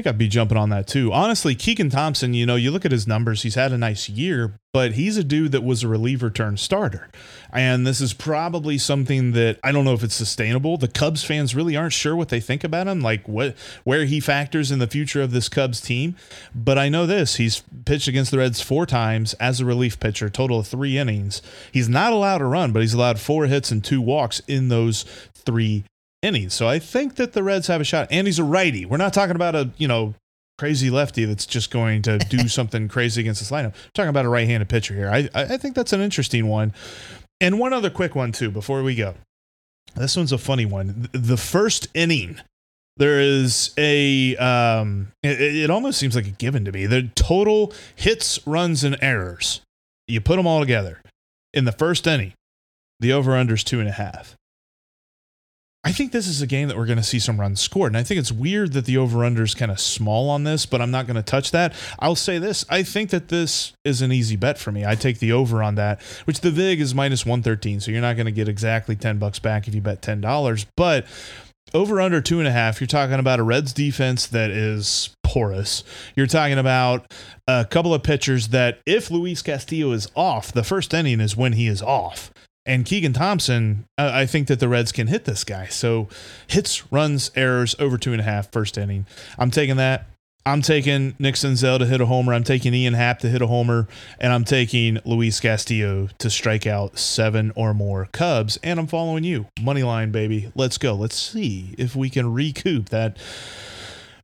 think 0.00 0.14
I'd 0.14 0.18
be 0.18 0.28
jumping 0.28 0.56
on 0.56 0.70
that 0.70 0.86
too. 0.86 1.12
Honestly, 1.12 1.54
Keegan 1.54 1.90
Thompson, 1.90 2.32
you 2.32 2.46
know, 2.46 2.56
you 2.56 2.70
look 2.70 2.86
at 2.86 2.92
his 2.92 3.06
numbers, 3.06 3.42
he's 3.42 3.54
had 3.54 3.70
a 3.70 3.76
nice 3.76 4.08
year, 4.08 4.58
but 4.72 4.92
he's 4.92 5.18
a 5.18 5.24
dude 5.24 5.52
that 5.52 5.62
was 5.62 5.82
a 5.82 5.88
reliever 5.88 6.30
turned 6.30 6.58
starter. 6.58 7.10
And 7.52 7.86
this 7.86 8.00
is 8.00 8.14
probably 8.14 8.78
something 8.78 9.32
that 9.32 9.58
I 9.62 9.72
don't 9.72 9.84
know 9.84 9.92
if 9.92 10.02
it's 10.02 10.14
sustainable. 10.14 10.78
The 10.78 10.88
Cubs 10.88 11.22
fans 11.22 11.54
really 11.54 11.76
aren't 11.76 11.92
sure 11.92 12.16
what 12.16 12.30
they 12.30 12.40
think 12.40 12.64
about 12.64 12.86
him, 12.86 13.02
like 13.02 13.28
what 13.28 13.54
where 13.84 14.06
he 14.06 14.20
factors 14.20 14.70
in 14.70 14.78
the 14.78 14.86
future 14.86 15.20
of 15.20 15.32
this 15.32 15.50
Cubs 15.50 15.82
team. 15.82 16.16
But 16.54 16.78
I 16.78 16.88
know 16.88 17.04
this, 17.04 17.36
he's 17.36 17.62
pitched 17.84 18.08
against 18.08 18.30
the 18.30 18.38
Reds 18.38 18.62
four 18.62 18.86
times 18.86 19.34
as 19.34 19.60
a 19.60 19.66
relief 19.66 20.00
pitcher, 20.00 20.30
total 20.30 20.60
of 20.60 20.66
3 20.66 20.96
innings. 20.96 21.42
He's 21.70 21.90
not 21.90 22.14
allowed 22.14 22.38
to 22.38 22.46
run, 22.46 22.72
but 22.72 22.80
he's 22.80 22.94
allowed 22.94 23.20
4 23.20 23.46
hits 23.46 23.70
and 23.70 23.84
2 23.84 24.00
walks 24.00 24.40
in 24.48 24.68
those 24.68 25.02
3 25.34 25.84
innings. 26.22 26.54
So 26.54 26.68
I 26.68 26.78
think 26.78 27.16
that 27.16 27.32
the 27.32 27.42
Reds 27.42 27.66
have 27.68 27.80
a 27.80 27.84
shot. 27.84 28.08
And 28.10 28.26
he's 28.26 28.38
a 28.38 28.44
righty. 28.44 28.84
We're 28.84 28.96
not 28.96 29.12
talking 29.12 29.36
about 29.36 29.54
a, 29.54 29.70
you 29.78 29.88
know, 29.88 30.14
crazy 30.58 30.90
lefty 30.90 31.24
that's 31.24 31.46
just 31.46 31.70
going 31.70 32.02
to 32.02 32.18
do 32.18 32.46
something 32.48 32.86
crazy 32.88 33.22
against 33.22 33.40
this 33.40 33.50
lineup. 33.50 33.72
We're 33.72 33.90
talking 33.94 34.10
about 34.10 34.26
a 34.26 34.28
right-handed 34.28 34.68
pitcher 34.68 34.94
here. 34.94 35.10
I 35.10 35.28
I 35.34 35.56
think 35.56 35.74
that's 35.74 35.92
an 35.92 36.00
interesting 36.00 36.46
one. 36.46 36.74
And 37.40 37.58
one 37.58 37.72
other 37.72 37.90
quick 37.90 38.14
one 38.14 38.32
too 38.32 38.50
before 38.50 38.82
we 38.82 38.94
go. 38.94 39.14
This 39.96 40.16
one's 40.16 40.32
a 40.32 40.38
funny 40.38 40.66
one. 40.66 41.08
The 41.12 41.38
first 41.38 41.88
inning, 41.94 42.40
there 42.98 43.20
is 43.20 43.72
a 43.78 44.36
um 44.36 45.08
it, 45.22 45.40
it 45.40 45.70
almost 45.70 45.98
seems 45.98 46.14
like 46.14 46.26
a 46.26 46.30
given 46.30 46.64
to 46.66 46.72
me. 46.72 46.86
The 46.86 47.10
total 47.14 47.72
hits, 47.96 48.46
runs, 48.46 48.84
and 48.84 48.98
errors. 49.00 49.62
You 50.06 50.20
put 50.20 50.36
them 50.36 50.46
all 50.46 50.60
together. 50.60 51.00
In 51.54 51.64
the 51.64 51.72
first 51.72 52.06
inning, 52.06 52.34
the 53.00 53.12
over-under 53.12 53.54
is 53.54 53.64
two 53.64 53.80
and 53.80 53.88
a 53.88 53.92
half. 53.92 54.36
I 55.82 55.92
think 55.92 56.12
this 56.12 56.26
is 56.26 56.42
a 56.42 56.46
game 56.46 56.68
that 56.68 56.76
we're 56.76 56.86
going 56.86 56.98
to 56.98 57.02
see 57.02 57.18
some 57.18 57.40
runs 57.40 57.60
scored. 57.60 57.92
And 57.92 57.96
I 57.96 58.02
think 58.02 58.20
it's 58.20 58.30
weird 58.30 58.74
that 58.74 58.84
the 58.84 58.98
over 58.98 59.24
under 59.24 59.42
is 59.42 59.54
kind 59.54 59.70
of 59.70 59.80
small 59.80 60.28
on 60.28 60.44
this, 60.44 60.66
but 60.66 60.82
I'm 60.82 60.90
not 60.90 61.06
going 61.06 61.16
to 61.16 61.22
touch 61.22 61.52
that. 61.52 61.74
I'll 61.98 62.14
say 62.14 62.38
this 62.38 62.66
I 62.68 62.82
think 62.82 63.10
that 63.10 63.28
this 63.28 63.72
is 63.84 64.02
an 64.02 64.12
easy 64.12 64.36
bet 64.36 64.58
for 64.58 64.72
me. 64.72 64.84
I 64.84 64.94
take 64.94 65.20
the 65.20 65.32
over 65.32 65.62
on 65.62 65.76
that, 65.76 66.02
which 66.24 66.40
the 66.40 66.50
VIG 66.50 66.80
is 66.80 66.94
minus 66.94 67.24
113. 67.24 67.80
So 67.80 67.90
you're 67.90 68.02
not 68.02 68.16
going 68.16 68.26
to 68.26 68.32
get 68.32 68.48
exactly 68.48 68.94
10 68.94 69.18
bucks 69.18 69.38
back 69.38 69.68
if 69.68 69.74
you 69.74 69.80
bet 69.80 70.02
$10. 70.02 70.66
But 70.76 71.06
over 71.72 72.00
under 72.00 72.20
two 72.20 72.40
and 72.40 72.48
a 72.48 72.52
half, 72.52 72.80
you're 72.80 72.88
talking 72.88 73.18
about 73.18 73.40
a 73.40 73.42
Reds 73.42 73.72
defense 73.72 74.26
that 74.26 74.50
is 74.50 75.14
porous. 75.24 75.84
You're 76.14 76.26
talking 76.26 76.58
about 76.58 77.10
a 77.46 77.64
couple 77.64 77.94
of 77.94 78.02
pitchers 78.02 78.48
that, 78.48 78.80
if 78.84 79.10
Luis 79.10 79.40
Castillo 79.40 79.92
is 79.92 80.10
off, 80.14 80.52
the 80.52 80.64
first 80.64 80.92
inning 80.92 81.20
is 81.20 81.36
when 81.36 81.52
he 81.52 81.68
is 81.68 81.80
off. 81.80 82.32
And 82.70 82.84
Keegan 82.86 83.14
Thompson, 83.14 83.88
I 83.98 84.26
think 84.26 84.46
that 84.46 84.60
the 84.60 84.68
Reds 84.68 84.92
can 84.92 85.08
hit 85.08 85.24
this 85.24 85.42
guy. 85.42 85.66
So 85.66 86.06
hits, 86.46 86.92
runs, 86.92 87.32
errors 87.34 87.74
over 87.80 87.98
two 87.98 88.12
and 88.12 88.20
a 88.20 88.22
half 88.24 88.52
first 88.52 88.78
inning. 88.78 89.06
I'm 89.36 89.50
taking 89.50 89.74
that. 89.78 90.06
I'm 90.46 90.62
taking 90.62 91.16
Nick 91.18 91.34
Senzel 91.34 91.80
to 91.80 91.86
hit 91.86 92.00
a 92.00 92.06
homer. 92.06 92.32
I'm 92.32 92.44
taking 92.44 92.72
Ian 92.72 92.94
Happ 92.94 93.18
to 93.20 93.28
hit 93.28 93.42
a 93.42 93.48
homer, 93.48 93.88
and 94.20 94.32
I'm 94.32 94.44
taking 94.44 95.00
Luis 95.04 95.40
Castillo 95.40 96.10
to 96.18 96.30
strike 96.30 96.64
out 96.64 96.96
seven 96.96 97.50
or 97.56 97.74
more 97.74 98.08
Cubs. 98.12 98.56
And 98.62 98.78
I'm 98.78 98.86
following 98.86 99.24
you, 99.24 99.46
money 99.60 99.82
line, 99.82 100.12
baby. 100.12 100.52
Let's 100.54 100.78
go. 100.78 100.94
Let's 100.94 101.16
see 101.16 101.74
if 101.76 101.96
we 101.96 102.08
can 102.08 102.32
recoup 102.32 102.90
that. 102.90 103.18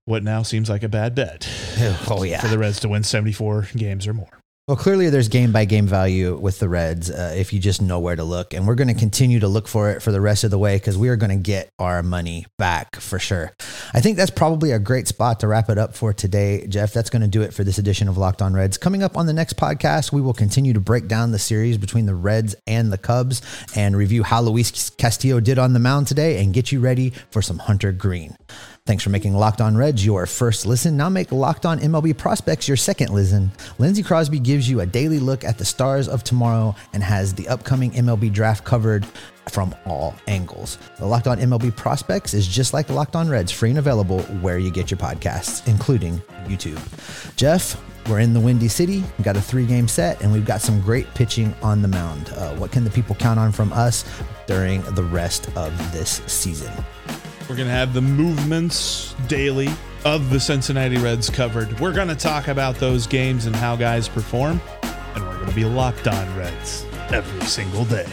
What 0.05 0.23
now 0.23 0.45
seems 0.45 0.71
like 0.71 0.85
a 0.85 0.89
bad 0.89 1.17
bet. 1.17 1.49
Oh 2.09 2.23
yeah, 2.23 2.41
for 2.41 2.47
the 2.47 2.59
Reds 2.59 2.79
to 2.81 2.89
win 2.89 3.03
74 3.03 3.71
games 3.77 4.07
or 4.07 4.15
more. 4.15 4.39
Well, 4.69 4.77
clearly 4.77 5.11
there's 5.11 5.29
game 5.29 5.53
by 5.53 5.65
game 5.65 5.87
value 5.87 6.37
with 6.37 6.59
the 6.59 6.69
Reds 6.69 7.09
uh, 7.09 7.33
if 7.37 7.53
you 7.53 7.61
just 7.61 7.81
know 7.81 8.01
where 8.01 8.17
to 8.17 8.25
look. 8.25 8.53
And 8.53 8.67
we're 8.67 8.75
going 8.75 8.89
to 8.89 8.95
continue 8.95 9.39
to 9.39 9.47
look 9.47 9.69
for 9.69 9.93
it 9.93 10.03
for 10.03 10.11
the 10.11 10.21
rest 10.21 10.43
of 10.43 10.51
the 10.51 10.59
way 10.59 10.75
because 10.75 10.99
we 10.99 11.09
are 11.09 11.15
going 11.15 11.31
to 11.31 11.37
get 11.37 11.71
our 11.79 12.03
money 12.03 12.47
back 12.59 12.97
for 12.97 13.21
sure. 13.21 13.53
I 13.95 14.01
think 14.01 14.17
that's 14.17 14.33
probably 14.33 14.73
a 14.73 14.81
great 14.81 15.07
spot 15.07 15.39
to 15.39 15.47
wrap 15.47 15.71
it 15.71 15.79
up 15.79 15.95
for 15.95 16.13
today, 16.13 16.67
Jeff. 16.67 16.93
That's 16.93 17.11
going 17.11 17.23
to 17.23 17.29
do 17.29 17.43
it 17.43 17.55
for 17.55 17.63
this 17.63 17.79
edition 17.79 18.09
of 18.09 18.19
Locked 18.19 18.43
On 18.43 18.55
Reds. 18.55 18.77
Coming 18.77 19.05
up 19.05 19.17
on 19.17 19.27
the 19.27 19.33
next 19.33 19.57
podcast, 19.57 20.11
we 20.11 20.21
will 20.21 20.35
continue 20.35 20.73
to 20.73 20.81
break 20.81 21.07
down 21.07 21.31
the 21.31 21.39
series 21.39 21.79
between 21.79 22.07
the 22.07 22.17
Reds 22.17 22.57
and 22.67 22.93
the 22.93 22.99
Cubs 22.99 23.43
and 23.77 23.97
review 23.97 24.25
how 24.25 24.41
Luis 24.41 24.91
Castillo 24.91 25.39
did 25.39 25.61
on 25.61 25.75
the 25.75 25.79
mound 25.79 26.09
today 26.09 26.43
and 26.43 26.53
get 26.53 26.73
you 26.73 26.81
ready 26.81 27.11
for 27.31 27.41
some 27.41 27.59
Hunter 27.59 27.93
Greene. 27.93 28.37
Thanks 28.87 29.03
for 29.03 29.11
making 29.11 29.35
Locked 29.35 29.61
On 29.61 29.77
Reds 29.77 30.07
your 30.07 30.27
first 30.27 30.65
listen. 30.65 30.97
Now 30.97 31.09
make 31.09 31.33
Locked 31.33 31.67
On 31.67 31.81
MLB 31.81 32.17
Prospects 32.17 32.69
your 32.69 32.77
second 32.77 33.13
listen. 33.13 33.51
Lindsey 33.81 34.05
Crosby 34.05 34.39
gives 34.39 34.71
you 34.71 34.81
a 34.81 34.87
daily 34.87 35.19
look 35.19 35.43
at 35.43 35.59
the 35.59 35.65
stars 35.65 36.07
of 36.07 36.23
tomorrow 36.23 36.73
and 36.93 37.03
has 37.03 37.35
the 37.35 37.49
upcoming 37.49 37.91
MLB 37.91 38.33
draft 38.33 38.65
covered 38.65 39.05
from 39.49 39.75
all 39.87 40.15
angles. 40.29 40.79
The 40.99 41.07
Locked 41.07 41.27
On 41.27 41.37
MLB 41.37 41.75
Prospects 41.75 42.33
is 42.33 42.47
just 42.47 42.73
like 42.73 42.89
Locked 42.89 43.17
On 43.17 43.29
Reds, 43.29 43.51
free 43.51 43.71
and 43.71 43.79
available 43.81 44.21
where 44.41 44.59
you 44.59 44.71
get 44.71 44.89
your 44.89 44.99
podcasts, 44.99 45.67
including 45.67 46.21
YouTube. 46.45 46.81
Jeff, 47.35 47.83
we're 48.09 48.21
in 48.21 48.35
the 48.35 48.41
Windy 48.41 48.69
City. 48.69 49.01
We've 49.19 49.25
got 49.25 49.37
a 49.37 49.41
three 49.41 49.67
game 49.67 49.89
set, 49.89 50.23
and 50.23 50.33
we've 50.33 50.47
got 50.47 50.61
some 50.61 50.81
great 50.81 51.13
pitching 51.15 51.53
on 51.61 51.83
the 51.83 51.89
mound. 51.89 52.31
Uh, 52.37 52.55
what 52.55 52.71
can 52.71 52.85
the 52.85 52.91
people 52.91 53.17
count 53.17 53.41
on 53.41 53.51
from 53.51 53.73
us 53.73 54.05
during 54.47 54.83
the 54.95 55.03
rest 55.03 55.49
of 55.57 55.77
this 55.93 56.23
season? 56.29 56.73
We're 57.49 57.55
going 57.55 57.69
to 57.69 57.75
have 57.75 57.95
the 57.95 58.03
movements 58.03 59.15
daily 59.29 59.69
of 60.05 60.31
the 60.31 60.41
Cincinnati 60.41 60.97
Reds 60.97 61.31
covered. 61.31 61.79
We're 61.79 61.93
going 61.93 62.09
to 62.09 62.17
talk 62.17 62.49
about 62.49 62.75
those 62.77 63.07
games 63.07 63.47
and 63.47 63.55
how 63.55 63.77
guys 63.77 64.09
perform, 64.09 64.61
and 64.83 65.25
we're 65.25 65.37
going 65.37 65.49
to 65.51 65.55
be 65.55 65.65
locked 65.65 66.09
on 66.09 66.37
Reds 66.37 66.85
every 67.13 67.47
single 67.47 67.85
day. 67.85 68.07